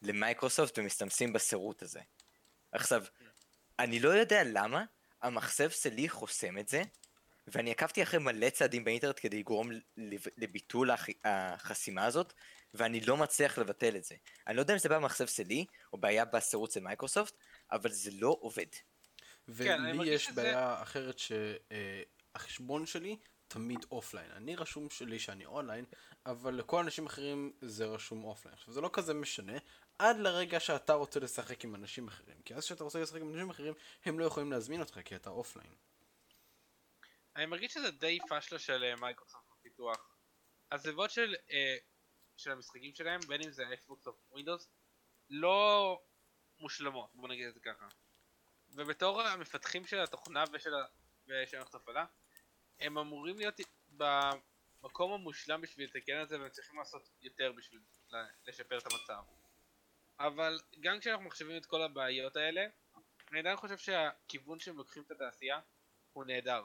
[0.02, 2.00] למייקרוסופט ומשתמשים בשירות הזה.
[2.72, 3.04] עכשיו,
[3.78, 4.84] אני לא יודע למה
[5.22, 6.82] המחשב שלי חוסם את זה,
[7.46, 12.32] ואני עקבתי אחרי מלא צעדים באינטרנט כדי לגרום לב- לביטול הח- החסימה הזאת,
[12.74, 14.14] ואני לא מצליח לבטל את זה.
[14.46, 17.34] אני לא יודע אם זה בעיה במחשב שלי, או בעיה בשירות של מייקרוסופט,
[17.72, 18.66] אבל זה לא עובד.
[19.58, 23.16] כן, אני ולי מרגיש יש בעיה אחרת שהחשבון שלי
[23.48, 24.30] תמיד אופליין.
[24.30, 25.84] אני רשום שלי שאני אונליין,
[26.26, 28.54] אבל לכל אנשים אחרים זה רשום אופליין.
[28.54, 29.58] עכשיו זה לא כזה משנה,
[29.98, 32.42] עד לרגע שאתה רוצה לשחק עם אנשים אחרים.
[32.44, 35.30] כי אז כשאתה רוצה לשחק עם אנשים אחרים, הם לא יכולים להזמין אותך כי אתה
[35.30, 35.74] אופליין.
[37.36, 40.16] אני מרגיש שזה די פשלה של אה, מייקרוסופט בפיתוח.
[40.72, 41.76] הזוויות של, אה,
[42.36, 44.68] של המשחקים שלהם, בין אם זה אקסבוקס או ווינדוס,
[45.30, 46.00] לא
[46.60, 47.88] מושלמות, בוא נגיד את זה ככה.
[48.70, 50.74] ובתור המפתחים של התוכנה ושל,
[51.28, 52.06] המערכת הפעלה,
[52.80, 57.80] הם אמורים להיות במקום המושלם בשביל לתקן את זה, והם צריכים לעשות יותר בשביל
[58.46, 59.22] לשפר את המצב.
[60.18, 62.66] אבל גם כשאנחנו מחשבים את כל הבעיות האלה,
[63.30, 65.60] אני עדיין חושב שהכיוון שהם לוקחים את התעשייה
[66.12, 66.62] הוא נהדר.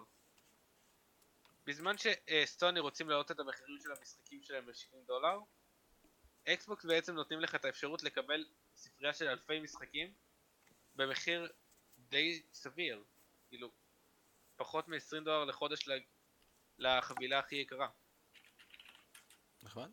[1.66, 5.40] בזמן שסטוני רוצים להעלות את המחירים של המשחקים שלהם ל-70 דולר,
[6.54, 8.46] אקסבוקס בעצם נותנים לך את האפשרות לקבל
[8.76, 10.14] ספרייה של אלפי משחקים
[10.96, 11.52] במחיר
[11.98, 13.04] די סביר,
[13.48, 13.72] כאילו
[14.56, 16.00] פחות מ-20 דולר לחודש ל-
[16.78, 17.88] לחבילה הכי יקרה.
[19.64, 19.92] נכון?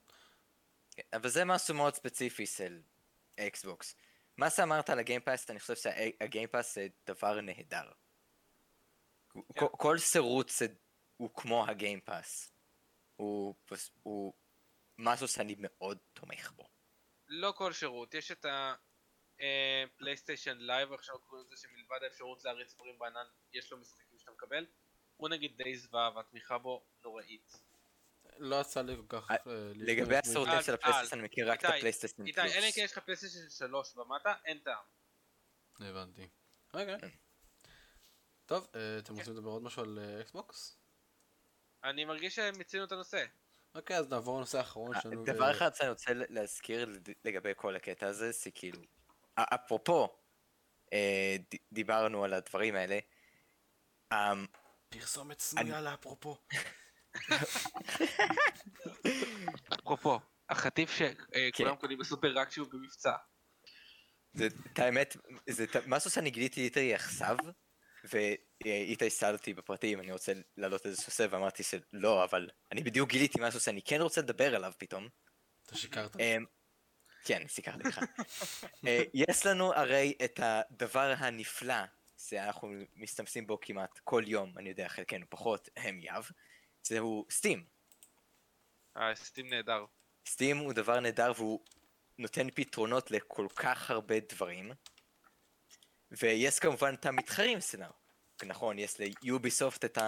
[0.90, 2.80] כן, אבל זה משהו מאוד ספציפי של
[3.40, 3.96] אקסבוקס.
[4.36, 7.92] מה שאמרת על ה Game Pass, אני חושב שה Game Pass זה דבר נהדר.
[9.58, 10.74] כל- כל שירות זה-
[11.16, 12.52] הוא כמו ה Game Pass.
[13.16, 14.34] הוא פס- הוא
[14.98, 16.68] משהו שאני מאוד תומך בו.
[17.28, 18.46] לא כל שירות, יש את
[19.38, 24.66] הפלייסטיישן לייב עכשיו קוראים לזה שמלבד האפשרות להריץ דברים בענן יש לו משחקים שאתה מקבל
[25.16, 27.52] הוא נגיד די זוועה והתמיכה בו נוראית.
[28.38, 29.30] לא יצא לי כל כך...
[29.30, 32.60] אה, אה, לגבי אז- של הפלייסטיישן, אני מכיר רק את הפלייסטיישן איתי, אלא אם כן
[32.62, 32.76] פלוס.
[32.76, 34.84] יש לך פלייסטיישן 3 ומטה, אין טעם.
[35.80, 36.28] הבנתי.
[36.74, 37.10] אוקיי.
[38.46, 40.78] טוב, אה, אתם רוצים לדבר עוד משהו על אה, אקסבוקס?
[41.84, 43.24] אני מרגיש שהם מיצינו את הנושא.
[43.74, 45.20] אוקיי, אז נעבור לנושא האחרון שלנו.
[45.20, 46.88] אה, דבר אחד שאני רוצה להזכיר
[47.24, 48.80] לגבי כל הקטע הזה, זה כאילו,
[49.38, 50.08] אפרופו,
[50.92, 51.36] אה,
[51.72, 52.98] דיברנו על הדברים האלה,
[54.12, 54.46] אמ,
[54.88, 56.36] פרסומת סמויה לאפרופו.
[59.74, 61.14] אפרופו, החטיף שכולם
[61.52, 61.76] כן.
[61.80, 63.12] קונים בסופר רק כשהוא במבצע.
[64.32, 65.16] זה, את האמת,
[65.50, 67.36] זה ת- משהו שאני גיליתי ליטרי עכשיו,
[68.04, 73.38] ואיתי שאל אותי בפרטים, אני רוצה להעלות איזה נושא, ואמרתי שלא, אבל אני בדיוק גיליתי
[73.40, 75.08] משהו שאני כן רוצה לדבר עליו פתאום.
[75.66, 76.16] אתה שיקרת.
[76.20, 76.44] אמ,
[77.24, 78.00] כן, סיכרתי לך.
[78.86, 81.84] אה, יש לנו הרי את הדבר הנפלא,
[82.18, 86.30] שאנחנו מסתמסים בו כמעט כל יום, אני יודע, חלקנו פחות, הם יב,
[86.82, 87.64] זהו סטים.
[88.96, 89.84] הסטים נהדר.
[90.28, 91.60] סטים הוא דבר נהדר והוא
[92.18, 94.72] נותן פתרונות לכל כך הרבה דברים.
[96.22, 97.92] ויש כמובן את המתחרים שלנו.
[98.42, 99.98] נכון, יש ליוביסופט את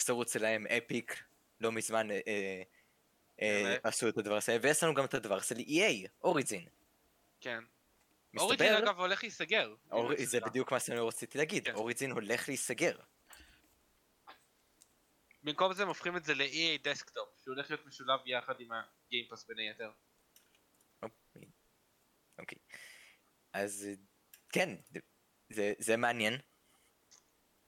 [0.00, 1.24] הסירוץ שלהם, אפיק,
[1.60, 2.62] לא מזמן אה, אה,
[3.42, 3.86] אה, באמת?
[3.86, 6.68] עשו את הדבר הזה, ויש לנו גם את הדבר של EA, Origin.
[7.40, 7.64] כן.
[8.38, 9.74] Origin מסתבר, אגב הולך להיסגר.
[9.90, 10.10] אור...
[10.24, 10.40] זה.
[10.40, 11.74] בדיוק מה שאני רציתי להגיד, כן.
[11.74, 12.96] Origin הולך להיסגר.
[15.42, 18.80] במקום זה הם הופכים את זה ל-EA Desktop, שהוא הולך להיות משולב יחד עם ה
[18.80, 19.90] Game Pass בין היתר.
[21.02, 21.48] אוקיי.
[22.38, 22.58] אוקיי.
[23.52, 23.94] אז אה,
[24.48, 24.76] כן,
[25.50, 26.38] זה, זה מעניין,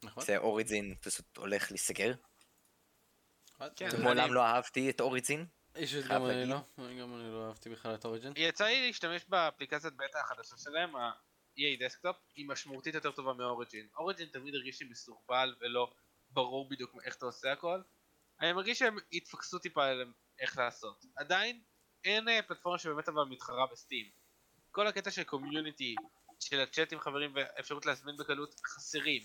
[0.04, 0.24] נכון?
[0.24, 2.14] ש Origin פשוט הולך להיסגר.
[3.76, 5.46] כן, מעולם אני- לא אהבתי את Origin.
[5.76, 6.44] אישית גם אני.
[6.46, 8.32] לא, גם אני לא אהבתי בכלל את Origin.
[8.36, 13.88] יצא לי להשתמש באפליקציית בטא החדשה שלהם, ה-EA Desktop, היא משמעותית יותר טובה מ Origin.
[13.98, 15.92] Origin תמיד הרגיש לי מסורבל ולא
[16.30, 17.80] ברור בדיוק איך אתה עושה הכל.
[18.40, 21.04] אני מרגיש שהם התפקששו טיפה על איך לעשות.
[21.16, 21.60] עדיין
[22.04, 24.06] אין אה, פלטפורמה שבאמת אבל מתחרה ב Steam.
[24.70, 25.94] כל הקטע של community,
[26.40, 29.22] של הצ'אט עם חברים והאפשרות להזמין בקלות חסרים.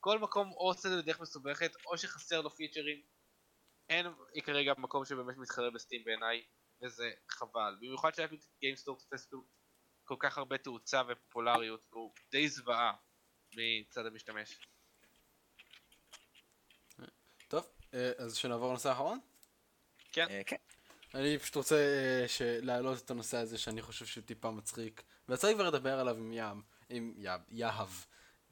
[0.00, 3.02] כל מקום או עושה את זה בדרך מסובכת או שחסר לו פיצ'רים.
[3.88, 4.06] אין
[4.44, 6.44] כרגע מקום שבאמת מתחרה ב Steam בעיניי,
[6.82, 7.76] וזה חבל.
[7.80, 9.28] במיוחד ש Epic Games Store תופס
[10.04, 12.92] כל- כך הרבה תאוצה ופופולריות, הוא די זוועה
[13.56, 14.58] מצד המשתמש.
[17.48, 19.20] טוב, אה, אז שנעבור לנושא האחרון?
[20.12, 20.56] כן, אה, כן.
[21.14, 21.76] אני פשוט רוצה
[22.26, 25.02] ש- להעלות את הנושא הזה שאני חושב שהוא טיפה מצחיק.
[25.28, 27.88] ויצא לי כבר לדבר עליו עם ים, עם יב, יהב.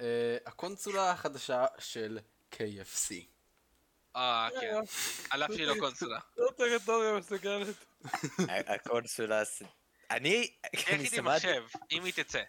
[0.01, 2.19] אה, הקונסולה החדשה של
[2.55, 3.15] KFC.
[4.17, 4.75] אה כן,
[5.31, 6.19] על אף שהיא לא קונסולה.
[6.37, 7.67] לא טריטוריה מסוכנת.
[8.49, 9.43] ה- הקונסולה...
[10.11, 10.51] אני...
[10.73, 12.43] איך אני היא מחשב, אם היא תצא.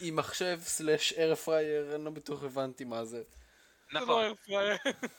[0.00, 3.22] היא- מחשב סלאש אר פרייר, אני לא בטוח הבנתי מה זה.
[3.90, 4.34] לא נכון.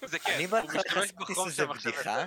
[0.05, 2.25] זה כן, אני בהתחלה חשבתי שזה בדיחה.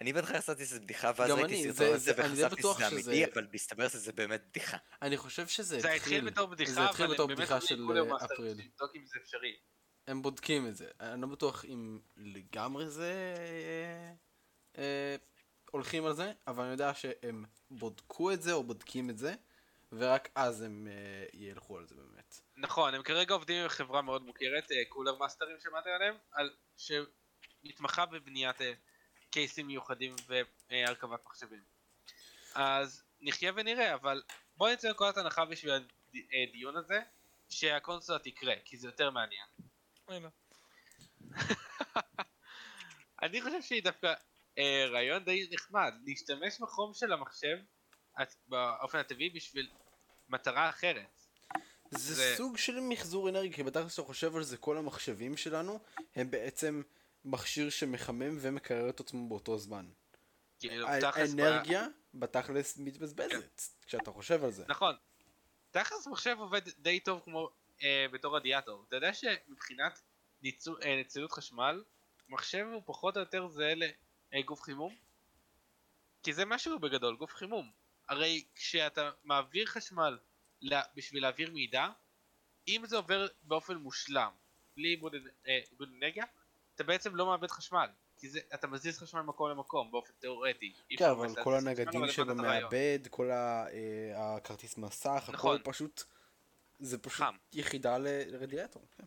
[0.00, 2.62] אני בהתחלה חשבתי שזה בדיחה, ואז ראיתי סרטון זה- על זה זה- אני די וחשבתי
[2.62, 4.76] שזה אמיתי, אבל מסתבר שזה באמת בדיחה.
[5.02, 8.52] אני חושב שזה זה התחיל, התחיל בתור בדיחה, זה התחיל בתור בדיחה של אה, אפריל.
[8.52, 9.56] בשביל לבדוק אם זה אפשרי.
[10.06, 10.88] הם בודקים את זה.
[11.00, 13.34] אני לא בטוח אם לגמרי זה...
[13.38, 14.12] אה,
[14.82, 15.16] אה,
[15.70, 19.34] הולכים על זה, אבל אני יודע שהם בודקו את זה או בודקים את זה,
[19.92, 20.88] ורק אז הם
[21.32, 22.40] ילכו על זה באמת.
[22.56, 28.56] נכון, הם כרגע עובדים עם חברה מאוד מוכרת, קולר מאסטרים שמעתם עליהם, על, שמתמחה בבניית
[29.30, 30.14] קייסים מיוחדים
[30.70, 31.62] והרכבת מחשבים.
[32.54, 34.22] אז נחיה ונראה, אבל
[34.56, 35.72] בואו נצא מנקודת הנחה בשביל
[36.14, 37.00] הדיון הזה,
[37.48, 39.46] שהקונסולה תקרה, כי זה יותר מעניין.
[43.22, 44.14] אני חושב שהיא דווקא
[44.58, 47.58] אה, רעיון די נחמד, להשתמש בחום של המחשב
[48.48, 49.70] באופן הטבעי בשביל
[50.28, 51.20] מטרה אחרת.
[51.90, 55.80] זה, זה- סוג של מחזור אנרגיה, כי בתכלס שאתה חושב על זה, כל המחשבים שלנו
[56.16, 56.82] הם בעצם
[57.24, 59.86] מכשיר שמחמם ומקרר את עצמו באותו זמן.
[60.58, 64.64] כאילו, תכלס, האנרגיה בתכלס מתבזבזת, כשאתה חושב על זה.
[64.68, 64.94] נכון.
[65.70, 67.50] תכלס מחשב עובד די טוב כמו
[67.82, 68.84] אה, בתור רדיאטור.
[68.88, 70.00] אתה יודע שמבחינת
[70.42, 71.84] ניצול, אה, נצילות חשמל,
[72.28, 73.74] מחשב הוא פחות או יותר זהה
[74.32, 74.96] לגוף חימום?
[76.22, 77.70] כי זה משהו בגדול, גוף חימום.
[78.08, 80.18] הרי כשאתה מעביר חשמל
[80.62, 81.88] לה, בשביל להעביר מידע,
[82.68, 84.30] אם זה עובר באופן מושלם,
[84.76, 85.00] בלי
[85.46, 86.24] אה, עיבוד אנרגיה,
[86.80, 87.86] אתה בעצם לא מאבד חשמל.
[88.18, 90.72] כי זה, אתה מזיז חשמל ממקום למקום באופן תיאורטי.
[90.98, 92.36] כן, אבל כל הנגדים הרעיון.
[92.36, 95.58] מאבד, כל ה- אה, הכרטיס מסך, הכל נכון.
[95.64, 96.02] פשוט...
[96.78, 97.34] זה פשוט חם.
[97.52, 98.86] יחידה לרדיאטור.
[98.96, 99.04] כן.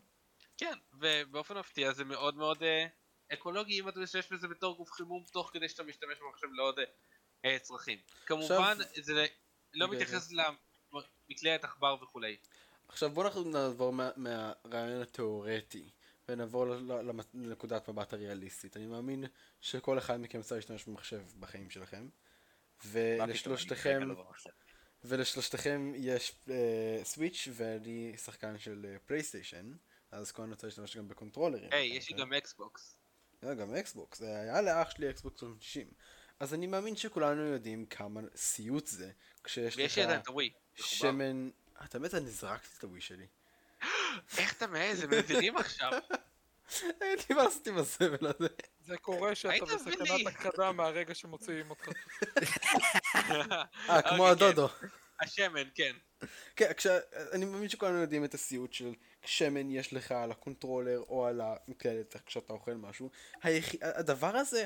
[0.56, 2.86] כן, ובאופן מפתיע זה מאוד מאוד אה,
[3.32, 6.84] אקולוגי אם אתה משתמש בזה בתור גוף חימום תוך כדי שאתה משתמש במחשב לעוד אה,
[7.44, 7.98] אה, צרכים.
[8.26, 9.26] כמובן זה
[9.74, 12.36] לא רגע, מתייחס למקלדת עכבר וכולי.
[12.88, 15.90] עכשיו בוא אנחנו נעבור מה- מהרעיון התיאורטי
[16.28, 16.66] ונעבור
[17.34, 18.76] לנקודת מבט הריאליסטית.
[18.76, 19.24] אני מאמין
[19.60, 22.08] שכל אחד מכם צריך להשתמש במחשב בחיים שלכם.
[22.84, 24.08] ולשלושתכם.
[25.04, 29.72] ולשלושתכם יש אה, סוויץ' ואני שחקן של אה, פלייסטיישן,
[30.10, 31.68] אז כן רוצה להשתמש גם בקונטרולרים.
[31.72, 32.96] היי, יש לי גם אקסבוקס.
[33.42, 35.90] לא, גם אקסבוקס, היה לאח שלי אקסבוקס 360.
[36.40, 39.10] אז אני מאמין שכולנו יודעים כמה סיוט זה,
[39.44, 39.90] כשיש לך.
[40.74, 41.50] שמן...
[41.84, 43.26] אתה באמת, אני זרקתי את הווי שלי.
[44.38, 45.02] איך אתה מעז?
[45.02, 45.92] הם מבינים עכשיו.
[47.00, 48.48] אין לי מה לעשות עם הסבל הזה.
[48.80, 50.26] זה קורה שאתה בסכנת.
[50.26, 51.88] הכחדה מהרגע שמוציאים אותך.
[53.90, 54.68] אה, כמו אוקיי, הדודו.
[55.20, 55.96] השמן, כן.
[56.56, 56.98] כן, כשה...
[57.32, 58.94] אני מאמין שכולנו יודעים את הסיוט של
[59.24, 63.10] שמן יש לך על הקונטרולר או על המקלדת כשאתה אוכל משהו.
[63.42, 63.66] היח...
[63.82, 64.64] הדבר הזה,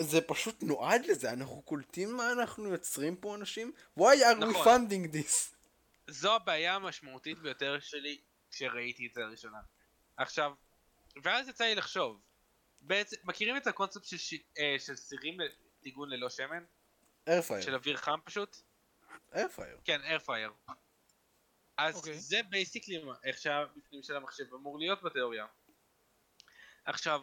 [0.00, 3.72] זה פשוט נועד לזה, אנחנו קולטים מה אנחנו יוצרים פה אנשים?
[3.98, 4.86] why are we נכון.
[4.86, 5.56] funding this?
[6.08, 8.18] זו הבעיה המשמעותית ביותר שלי
[8.50, 9.58] כשראיתי את זה לראשונה.
[10.16, 10.52] עכשיו,
[11.22, 12.22] ואז יצא לי לחשוב,
[12.80, 14.34] בעצם, מכירים את הקונספט של, ש...
[14.58, 16.64] אה, של סירים לטיגון ללא שמן?
[17.26, 18.56] של air fryer, אוויר חם פשוט?
[19.34, 19.78] air fryer.
[19.84, 20.52] כן, air fryer.
[21.76, 22.18] אז אוקיי.
[22.18, 25.46] זה basically איך שהבפנים של המחשב אמור להיות בתיאוריה.
[26.84, 27.22] עכשיו,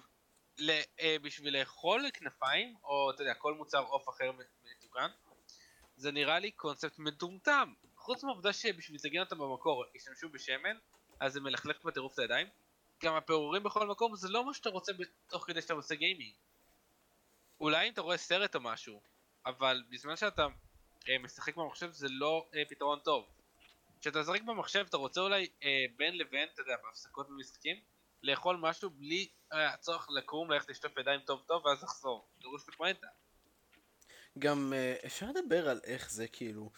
[0.57, 4.31] ל, אה, בשביל לאכול כנפיים, או אתה יודע, כל מוצר עוף אחר
[4.63, 5.11] מתוקן,
[5.95, 7.73] זה נראה לי קונספט מטומטם.
[7.95, 10.77] חוץ מהעובדה שבשביל לתגן אותם במקור השתמשו בשמן,
[11.23, 12.47] אז זה מלכלך בטירוף את הידיים.
[13.03, 14.91] גם הפירורים בכל מקום זה לא מה שאתה רוצה
[15.27, 16.33] תוך כדי שאתה עושה גיימינג.
[17.59, 19.01] אולי אם אתה רואה סרט או משהו,
[19.45, 20.47] אבל בזמן שאתה
[21.09, 23.29] אה, משחק במחשב זה לא אה, פתרון טוב.
[24.01, 27.79] כשאתה משחק במחשב אתה רוצה אולי אה, בין לבין, אתה יודע, בהפסקות במשחקים,
[28.23, 32.27] לאכול משהו בלי אה, הצורך לקום, ללכת לשטוף ידיים טוב טוב ואז לחזור.
[32.41, 33.07] דרוש בפואנטה.
[34.39, 36.71] גם אה, אפשר לדבר על איך זה כאילו,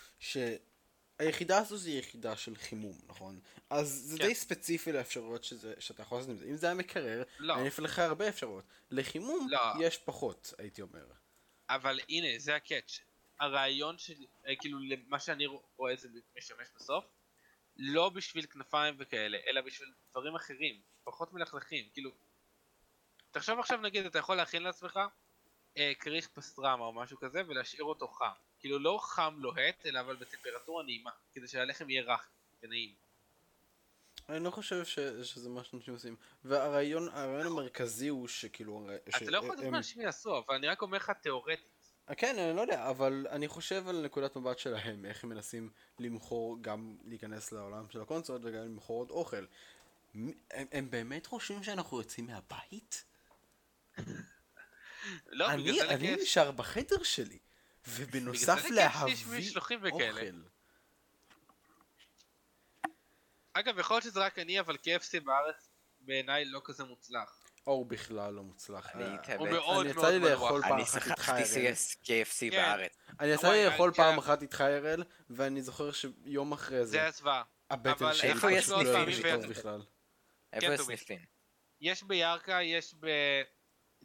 [1.22, 3.40] שהיחידה הזו זה יחידה של חימום, נכון?
[3.70, 4.28] אז זה כן.
[4.28, 6.46] די ספציפי לאפשרויות שזה, שאתה יכול לעשות עם זה.
[6.46, 7.56] אם זה היה מקרר, לא.
[7.56, 8.64] אני לך הרבה אפשרויות.
[8.92, 9.60] לחימום לא.
[9.82, 11.06] יש פחות, הייתי אומר.
[11.70, 13.00] אבל הנה, זה הקאץ'.
[13.40, 14.14] הרעיון של,
[14.48, 15.46] אה, כאילו, מה שאני
[15.78, 16.08] רואה זה
[16.38, 17.06] משמש בסוף,
[17.78, 22.12] לא בשביל כנפיים וכאלה, אלא בשביל דברים אחרים, פחות מלכלכים, כאילו...
[23.32, 25.00] תחשוב עכשיו נגיד, אתה יכול להכין לעצמך
[25.78, 28.45] אה, כריך פסטרמה או משהו כזה ולהשאיר אותו חם.
[28.66, 32.30] כאילו לא חם לוהט, אלא אבל בטמפרטורה נעימה, כדי שהלחם יהיה רך
[32.64, 32.94] ונעים.
[34.30, 36.16] אני לא חושב ש, שזה מה שאנשים עושים.
[36.46, 38.84] והרעיון הרעיון המרכזי הוא שכאילו...
[38.86, 41.92] הרי- אתה לא יכול לדעת מה אנשים יעשו, אבל אני רק אומר לך תיאורטית.
[42.10, 45.70] אה, כן, אני לא יודע, אבל אני חושב על נקודת מבט שלהם, איך הם מנסים
[46.00, 49.46] למכור, גם להיכנס לעולם של הקונסולות וגם למכור עוד אוכל.
[50.14, 53.06] הם, הם באמת חושבים שאנחנו יוצאים מהבית?
[55.28, 56.16] לא, אני, אני.
[56.16, 57.40] נשאר בחדר שלי,
[57.88, 59.16] ובנוסף שיש להביא.
[59.92, 60.42] אוכל.
[63.54, 65.70] אגב, יכול להיות שזה רק אני, אבל KFC בארץ
[66.00, 67.42] בעיניי לא כזה מוצלח.
[67.68, 68.90] או הוא בכלל לא מוצלח.
[68.96, 70.66] אני אה, הוא מאוד מאוד לי לאכול מנוח.
[70.68, 71.74] פעם אני אחת איתך, שכחתי אראל.
[72.04, 72.50] KFC כן.
[72.52, 72.98] בארץ.
[73.20, 73.96] אני יצא וואי, לי לאכול כן.
[74.04, 77.44] פעם אחת איתך אראל, ואני זוכר שיום אחרי זה, זה הזוועה.
[77.70, 79.82] הבטן שלי איפה יש פשוט לא סניפים הרגיש של- טוב בכלל.
[80.54, 80.94] איפה טובי.
[80.94, 81.26] הסניפים?
[81.82, 82.96] יש בירכא, יש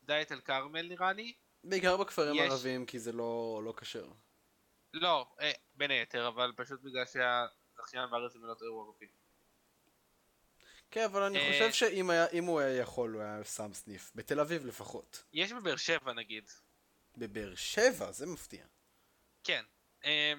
[0.05, 1.33] בדאית אל כרמל נראה לי.
[1.65, 4.07] בעיקר בכפרים יש- הערביים, כי זה לא לא כשר.
[4.93, 9.07] לא, אה, בין היתר, אבל פשוט בגלל שהזכיין בארץ זה מנות אירוע ערבי.
[10.91, 14.13] כן, אבל אני אה, חושב שאם היה- הוא היה יכול, הוא היה שם סניף.
[14.15, 15.25] בתל אביב לפחות.
[15.33, 16.51] יש בבאר שבע נגיד.
[17.17, 18.65] בבאר שבע, זה מפתיע.
[19.45, 19.65] כן.
[20.05, 20.33] אה,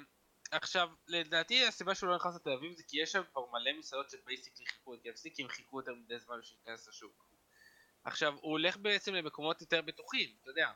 [0.52, 4.10] עכשיו, לדעתי הסיבה שהוא לא נכנס לתל אביב זה כי יש שם כבר מלא מסעדות
[4.10, 7.26] שבייסיקלי חיכו את KFC כי הם חיכו יותר מדי זמן בשביל להיכנס לשוק.
[8.04, 10.72] עכשיו, הוא הולך בעצם למקומות יותר בטוחים, אתה יודע.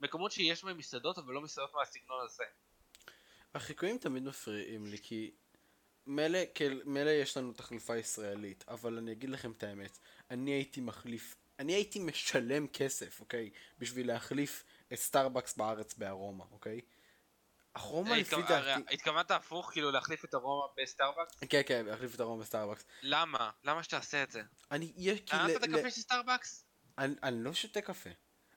[0.00, 2.44] מקומות שיש בהם מסעדות אבל לא מסעדות מהסגנון הזה.
[3.54, 5.30] החיקויים תמיד מפריעים לי, כי
[6.06, 9.98] מילא, כן, מילא יש לנו תחלופה ישראלית, אבל אני אגיד לכם את האמת,
[10.30, 13.50] אני הייתי מחליף, אני הייתי משלם כסף, אוקיי?
[13.78, 16.80] בשביל להחליף את סטארבקס בארץ בארומה, אוקיי?
[17.76, 18.94] ארומה לפי התכו- דעתי...
[18.94, 21.34] התכוונת הפוך, כאילו להחליף את ארומה בסטארבקס?
[21.48, 22.86] כן, כן, להחליף את ארומה בסטארבקס.
[23.02, 23.50] למה?
[23.64, 24.42] למה שתעשה את זה?
[24.70, 25.20] אני, יש.
[25.20, 26.64] טעמת ל- את הקפה של סטארבקס?
[26.98, 28.10] אני לא שותה קפה.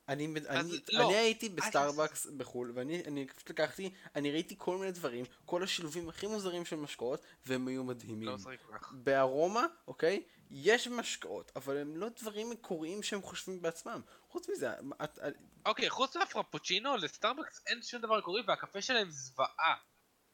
[0.09, 4.77] אני, אני, לא, אני הייתי אל בסטארבקס בחו"ל, ואני אני פשוט לקחתי, אני ראיתי כל
[4.77, 8.27] מיני דברים, כל השילובים הכי מוזרים של משקאות, והם היו מדהימים.
[8.27, 8.91] לא כל כך.
[8.91, 14.01] בארומה, אוקיי, יש משקאות, אבל הם לא דברים מקוריים שהם חושבים בעצמם.
[14.29, 14.69] חוץ מזה,
[15.03, 15.19] את,
[15.65, 19.75] אוקיי, חוץ מהפרפוצ'ינו, לסטארבקס אין שום דבר מקורי והקפה שלהם זוועה.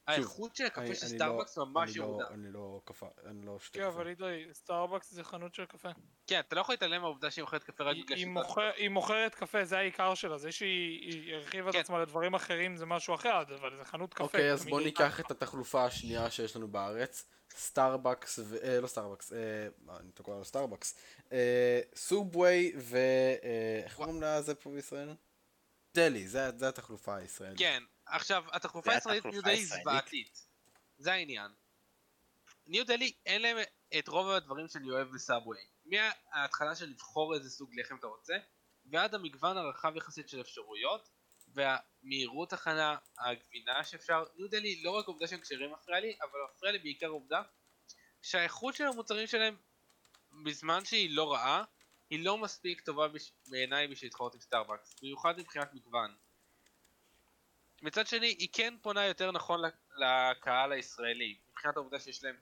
[0.08, 2.26] האיכות של הקפה של אני סטארבקס לא- ממש לא- ירודה.
[2.30, 3.88] אני לא קפה, אני לא שותה כן, קפה.
[3.88, 5.88] אבל עידוי, סטארבקס זה חנות של קפה.
[6.26, 8.88] כן, אתה לא יכול להתעלם מהעובדה שהיא מוכרת קפה רק בגלל היא שאתה- מוכר- היא
[8.88, 10.38] מוכרת קפה, זה העיקר שלה.
[10.38, 11.80] זה שהיא היא הרחיבה את כן.
[11.80, 14.24] עצמה לדברים אחרים זה משהו אחר, אבל זה חנות קפה.
[14.24, 14.80] אוקיי, אז בוא.
[14.80, 17.24] ניקח את התחלופה השנייה שיש לנו בארץ,
[17.56, 18.56] סטארבקס, ו...
[18.62, 19.38] אה, לא סטארבקס, אה,
[20.00, 20.98] אני תקוע על סטארבקס,
[21.32, 22.96] אה, סובווי ו...
[23.44, 25.08] אה, איך קוראים לזה פה בישראל?
[25.94, 27.58] דלי, זה, זה התחלופה הישראלית.
[27.58, 29.64] כן, עכשיו, התחלופה הישראלית ניו דלי?
[29.64, 30.46] זוועתית.
[30.98, 31.50] זה העניין.
[32.66, 33.56] ניו דלי אין להם
[33.98, 35.58] את רוב הדברים שאני אוהב בסאבווי.
[35.84, 38.34] מההתחלה של לבחור איזה סוג לחם אתה רוצה,
[38.86, 41.08] ועד המגוון הרחב יחסית של אפשרויות,
[41.54, 46.72] והמהירות הכנה, הגבינה שאפשר, ניו דלי לא רק עובדה שהם כשרים מפריע לי, אבל מפריע
[46.72, 47.42] לי בעיקר עובדה
[48.22, 49.56] שהאיכות של המוצרים שלהם,
[50.44, 51.64] בזמן שהיא לא רעה,
[52.10, 53.32] היא לא מספיק טובה בש...
[53.48, 56.16] בעיניי בשביל להתחרות עם סטארבקס, במיוחד מבחינת מגוון.
[57.82, 62.36] מצד שני, היא כן פונה יותר נכון לק- לקהל הישראלי, מבחינת העובדה שיש להם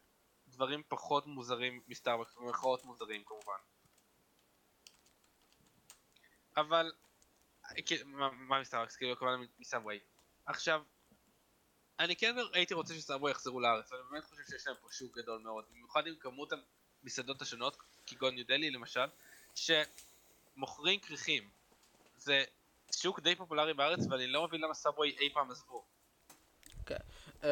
[0.49, 3.59] דברים פחות מוזרים מסטארבקס, במרכאות מוזרים כמובן.
[6.57, 6.93] אבל,
[7.87, 8.97] כן, מה- מסטארבקס?
[8.97, 9.99] כאילו, כמובן מסאבווי.
[10.47, 10.83] עכשיו,
[11.99, 15.41] אני כן הייתי רוצה שסאבווי יחזרו לארץ, ואני באמת חושב שיש להם פה שוק גדול
[15.43, 16.53] מאוד, במיוחד עם כמות
[17.03, 17.77] המסעדות השונות,
[18.07, 19.07] כגון ניו דלי למשל,
[19.55, 21.51] שמוכרים כריכים.
[22.17, 22.45] זה
[22.93, 25.85] שוק די פופולרי בארץ, ואני לא מבין למה סאבווי אי פעם עזבו.
[26.87, 26.97] כן.
[27.43, 27.49] אמ,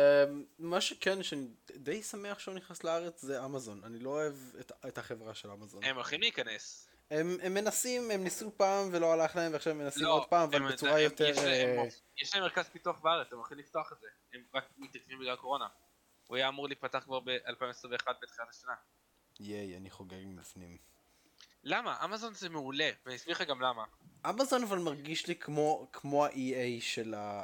[0.59, 3.85] מה שכן, שאני די שמח שהוא נכנס לארץ זה אמזון.
[3.85, 5.85] אני לא אוהב את, את החברה של אמזון.
[5.85, 6.89] הם הולכים להיכנס.
[7.11, 10.49] הם, הם מנסים, הם ניסו פעם ולא הלך להם, ועכשיו הם מנסים לא, עוד פעם,
[10.49, 11.24] אבל הם- בצורה הם- יותר...
[11.24, 11.85] יש אה,
[12.22, 14.07] יש להם מרכז פיתוח בארץ, הם הולכים לפתוח את זה.
[14.35, 15.66] הם רק מתעכבים בגלל קורונה.
[16.26, 18.74] הוא היה אמור להיפתח כבר ב-2021 בתחילת השנה.
[19.41, 20.78] ייי, אני חוגג מבפנים.
[21.64, 22.04] למה?
[22.04, 23.84] אמזון זה מעולה, ואני אסביר לך גם למה.
[24.28, 27.42] אמזון אבל מרגיש לי כמו, כמו ה-EA של ה...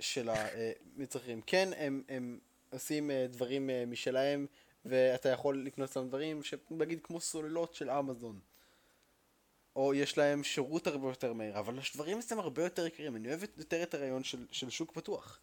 [0.00, 1.42] של המצרכים.
[1.42, 4.46] כן, הם, הם עושים אה, דברים אה, משלהם,
[4.84, 8.40] ואתה יכול לקנות שם דברים שנגיד כמו סוללות של אמזון.
[9.76, 13.16] או יש להם שירות הרבה יותר מהיר, אבל הדברים אצלם הרבה יותר יקרים.
[13.16, 15.40] אני אוהב יותר את הרעיון של, של שוק פתוח.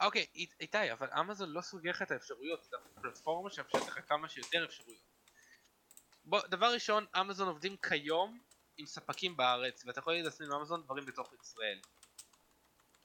[0.00, 4.28] אוקיי, אי- איתי, אבל אמזון לא סוגר לך את האפשרויות, זו פלטפורמה שמאפשרת לך כמה
[4.28, 5.07] שיותר אפשרויות.
[6.28, 8.40] בוא, דבר ראשון, אמזון עובדים כיום
[8.76, 11.80] עם ספקים בארץ, ואתה יכול להזמין מאמזון דברים בתוך ישראל.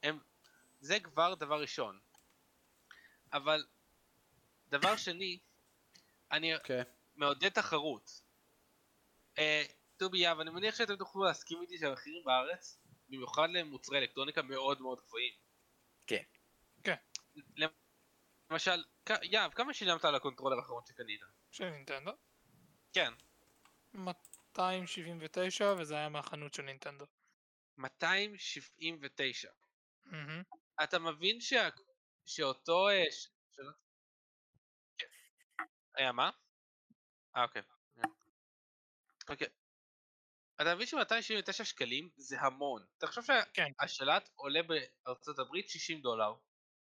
[0.04, 0.20] הם,
[0.80, 2.00] זה כבר דבר ראשון.
[3.34, 3.66] אבל,
[4.68, 5.40] דבר שני,
[6.32, 6.84] אני אוקיי.
[7.16, 8.22] מעודד תחרות.
[9.38, 9.64] אה,
[9.98, 12.80] טובי יהב, אני מניח שאתם תוכלו להסכים איתי שהמחירים בארץ,
[13.10, 15.34] במיוחד למוצרי אלקטרוניקה מאוד מאוד גבוהים.
[16.84, 16.96] כן.
[18.50, 21.22] למשל, כ- יהב, כמה שילמת על הקונטרולר האחרון שקנית?
[21.52, 22.12] של נינטנדו.
[22.94, 23.14] כן,
[23.94, 27.06] 279 וזה היה מהחנות של נינטנדו.
[27.78, 29.52] 279.
[30.06, 30.44] מהמם.
[30.84, 31.70] אתה מבין שה...
[32.26, 32.90] שאותו...
[32.90, 33.28] אה, ש...
[33.52, 33.72] שלא...
[34.98, 35.08] כן.
[35.96, 36.30] היה מה?
[37.36, 37.62] אה, אוקיי.
[39.30, 39.48] אוקיי.
[40.62, 42.86] אתה מבין ש-279 שקלים זה המון.
[42.98, 43.22] אתה חושב
[43.54, 43.68] כן.
[43.82, 46.34] שהשלט עולה בארצות הברית 60 דולר,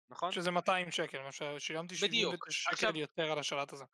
[0.09, 0.31] נכון?
[0.31, 2.35] שזה 200 שקל, מה ששילמתי בדיוק.
[2.49, 3.85] 79 עכשיו- שקל יותר על השלט הזה.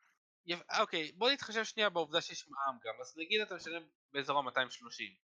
[0.48, 0.60] יפ...
[0.80, 5.28] אוקיי, בוא נתחשב שנייה בעובדה שיש מע"מ גם, אז נגיד אתה משלם באזור ה-230.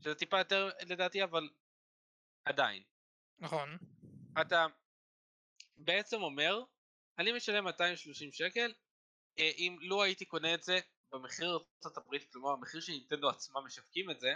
[0.00, 1.48] שזה טיפה יותר לדעתי, אבל
[2.44, 2.82] עדיין.
[3.38, 3.78] נכון.
[4.40, 4.66] אתה
[5.76, 6.62] בעצם אומר,
[7.18, 8.72] אני משלם 230 שקל,
[9.38, 10.78] אה, אם לו הייתי קונה את זה
[11.12, 11.58] במחיר
[11.96, 14.34] הברית, כלומר המחיר שנינטנדו עצמם משווקים את זה,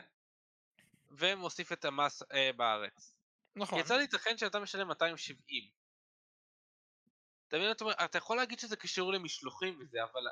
[1.10, 3.16] ומוסיף את המס אה, בארץ.
[3.56, 3.78] נכון.
[3.78, 5.79] יצא לי ייתכן שאתה משלם 270.
[7.50, 7.70] אתה מבין?
[8.04, 10.22] אתה, יכול להגיד שזה קשור למשלוחים וזה, אבל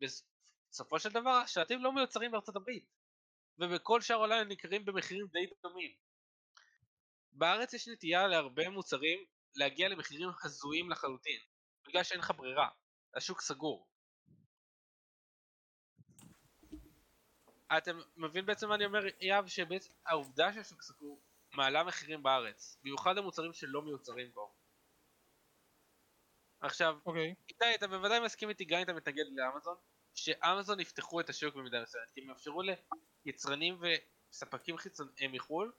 [0.00, 2.84] בסופו של דבר השלטים לא מיוצרים בארצות הברית.
[3.58, 5.96] ובכל שאר העולם הם נמכרים במחירים די דומים.
[7.32, 9.24] בארץ יש נטייה להרבה מוצרים
[9.54, 11.40] להגיע למחירים הזויים לחלוטין,
[11.88, 12.68] בגלל שאין לך ברירה,
[13.14, 13.88] השוק סגור.
[17.78, 21.22] אתה מבין בעצם מה אני אומר, יאב, שהעובדה שהשוק סגור
[21.52, 24.55] מעלה מחירים בארץ, במיוחד המוצרים שלא מיוצרים בו.
[26.60, 27.34] עכשיו, אוקיי.
[27.48, 29.76] איתי, אתה בוודאי מסכים איתי גם אם אתה מתנגד לאמזון,
[30.14, 32.62] שאמזון יפתחו את השוק במידה מסוימת, כי הם יאפשרו
[33.24, 35.72] ליצרנים וספקים חיצוניים מחו"ל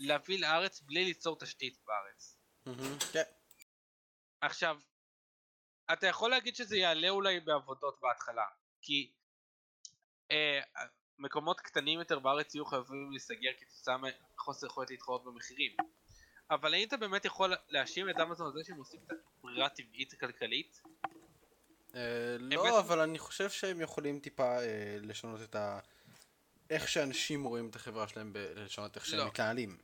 [0.00, 2.38] להביא לארץ בלי ליצור תשתית בארץ.
[3.12, 3.22] כן.
[4.40, 4.78] עכשיו,
[5.92, 8.46] אתה יכול להגיד שזה יעלה אולי בעבודות בהתחלה,
[8.82, 9.12] כי
[10.30, 10.60] אה,
[11.18, 15.76] מקומות קטנים יותר בארץ יהיו חייבים להיסגר כתוצאה מחוסר יכולת להתחרות במחירים.
[16.50, 20.12] אבל האם אתה באמת יכול להאשים את אמזון על זה שהם עושים את הברירה הטבעית
[20.12, 20.82] הכלכלית?
[21.94, 25.78] אה, לא, אבל אני חושב שהם יכולים טיפה אה, לשנות את ה...
[26.70, 29.26] איך שאנשים רואים את החברה שלהם, לשנות איך שהם לא.
[29.26, 29.78] מתנהלים.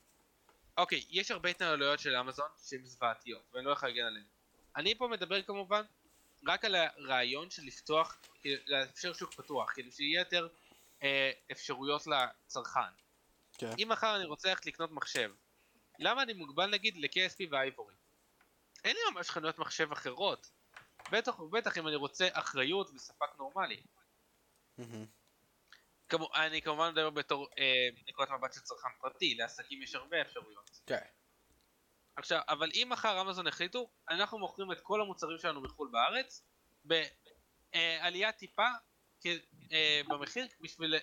[0.76, 4.24] אוקיי, יש הרבה התנהלויות של אמזון שהן זוועתיות, ואני לא יכול להגן עליהן.
[4.76, 5.82] אני פה מדבר כמובן
[6.46, 10.48] רק על הרעיון של לפתוח, כאילו, לאפשר שוק פתוח, כאילו שיהיה יותר
[11.02, 12.80] אה, אפשרויות לצרכן.
[13.58, 13.70] כן.
[13.78, 15.32] אם מחר אני רוצה ללכת לקנות מחשב,
[15.98, 17.94] למה אני מוגבל נגיד ל-KSP ואייבורי?
[18.84, 20.50] אין לי ממש חנויות מחשב אחרות.
[21.12, 23.82] בטח ובטח אם אני רוצה אחריות וספק נורמלי.
[26.08, 30.70] כמו, אני כמובן מדבר בתור אה, נקודת מבט של צרכן פרטי, לעסקים יש הרבה אפשרויות.
[30.86, 31.06] כן.
[32.16, 36.42] עכשיו, אבל אם מחר אמזון החליטו, אנחנו מוכרים את כל המוצרים שלנו מחו"ל בארץ,
[36.84, 38.68] בעלייה טיפה
[39.20, 39.26] כ-
[39.72, 40.94] אה, במחיר בשביל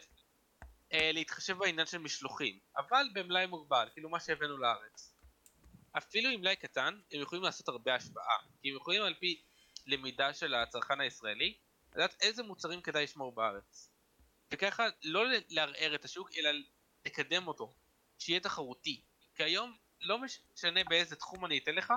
[0.93, 5.13] להתחשב בעניין של משלוחים, אבל במלאי מוגבל, כאילו מה שהבאנו לארץ.
[5.97, 9.41] אפילו עם מלאי קטן, הם יכולים לעשות הרבה השפעה, כי הם יכולים על פי
[9.85, 11.57] למידה של הצרכן הישראלי,
[11.93, 13.89] לדעת איזה מוצרים כדאי לשמור בארץ.
[14.53, 16.49] וככה לא לערער את השוק, אלא
[17.05, 17.73] לקדם אותו,
[18.19, 19.01] שיהיה תחרותי.
[19.35, 21.93] כי היום לא משנה באיזה תחום אני אתן לך,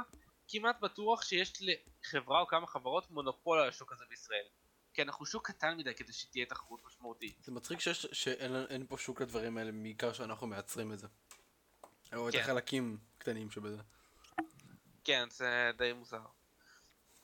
[0.49, 4.47] כמעט בטוח שיש לחברה או כמה חברות מונופול על השוק הזה בישראל.
[4.97, 7.45] כי אנחנו שוק קטן מדי כדי שתהיה תחרות משמעותית.
[7.45, 11.07] זה מצחיק שיש, שאין אין פה שוק לדברים האלה, בעיקר שאנחנו מייצרים את זה.
[12.15, 12.41] או את כן.
[12.41, 13.83] החלקים קטנים שבזה.
[15.05, 16.23] כן, זה די מוזר.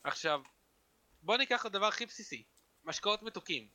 [0.05, 0.43] עכשיו,
[1.23, 2.45] בוא ניקח את הדבר הכי בסיסי,
[2.85, 3.69] משקאות מתוקים.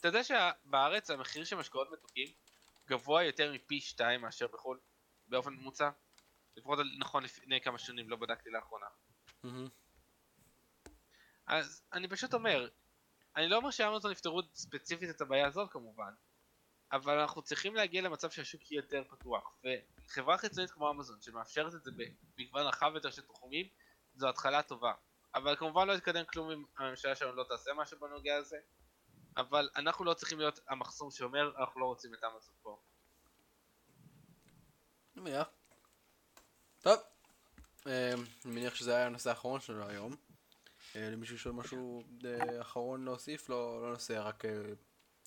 [0.00, 2.28] אתה יודע שבארץ המחיר של משקאות מתוקים
[2.86, 4.80] גבוה יותר מפי שתיים מאשר בחו"ל,
[5.28, 5.90] באופן ממוצע?
[6.56, 8.86] לפחות נכון לפני כמה שנים, לא בדקתי לאחרונה.
[9.42, 9.68] מהמם.
[11.48, 12.68] אז אני פשוט אומר,
[13.36, 16.12] אני לא אומר שאמזון יפתרו ספציפית את הבעיה הזאת כמובן,
[16.92, 19.56] אבל אנחנו צריכים להגיע למצב שהשוק יהיה יותר פתוח,
[20.06, 21.90] וחברה חיצונית כמו אמזון שמאפשרת את זה
[22.36, 23.66] במגוון רחב יותר של תחומים,
[24.14, 24.92] זו התחלה טובה.
[25.34, 28.58] אבל כמובן לא יתקדם כלום אם הממשלה שלנו לא תעשה משהו בנוגע לזה,
[29.36, 32.80] אבל אנחנו לא צריכים להיות המחסום שאומר אנחנו לא רוצים את אמזון פה.
[36.80, 36.98] טוב.
[37.86, 40.27] אה, אני מניח שזה היה הנושא האחרון שלנו היום.
[40.98, 43.48] אה, למישהו יש עוד משהו אה, אחרון להוסיף?
[43.48, 44.50] לא לא נושא רק אה,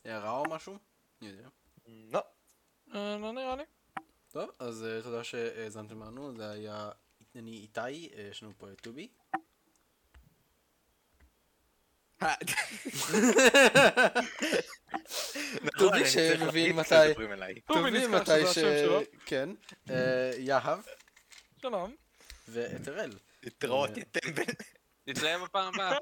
[0.05, 0.77] הערה או משהו?
[1.21, 1.49] אני יודע.
[1.87, 2.21] לא.
[2.93, 3.63] לא נראה לי.
[4.31, 6.89] טוב, אז תודה שהאזנתם לנו, זה היה
[7.35, 7.89] אני איתי,
[8.29, 9.07] יש לנו פה את טובי.
[15.79, 17.13] טובי נכון, שמבין מתי-.
[17.65, 18.57] טובי מתי ש...
[19.25, 19.49] כן.
[20.37, 20.79] יהב
[21.61, 21.95] שלום.
[22.47, 23.11] ואת אראל.
[23.43, 24.43] להתראות, יא טמבל.
[25.07, 25.97] נתראה בפעם הבאה.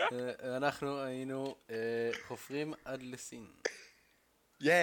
[0.00, 3.46] אה, אנחנו היינו אה, חופרים עד לסין.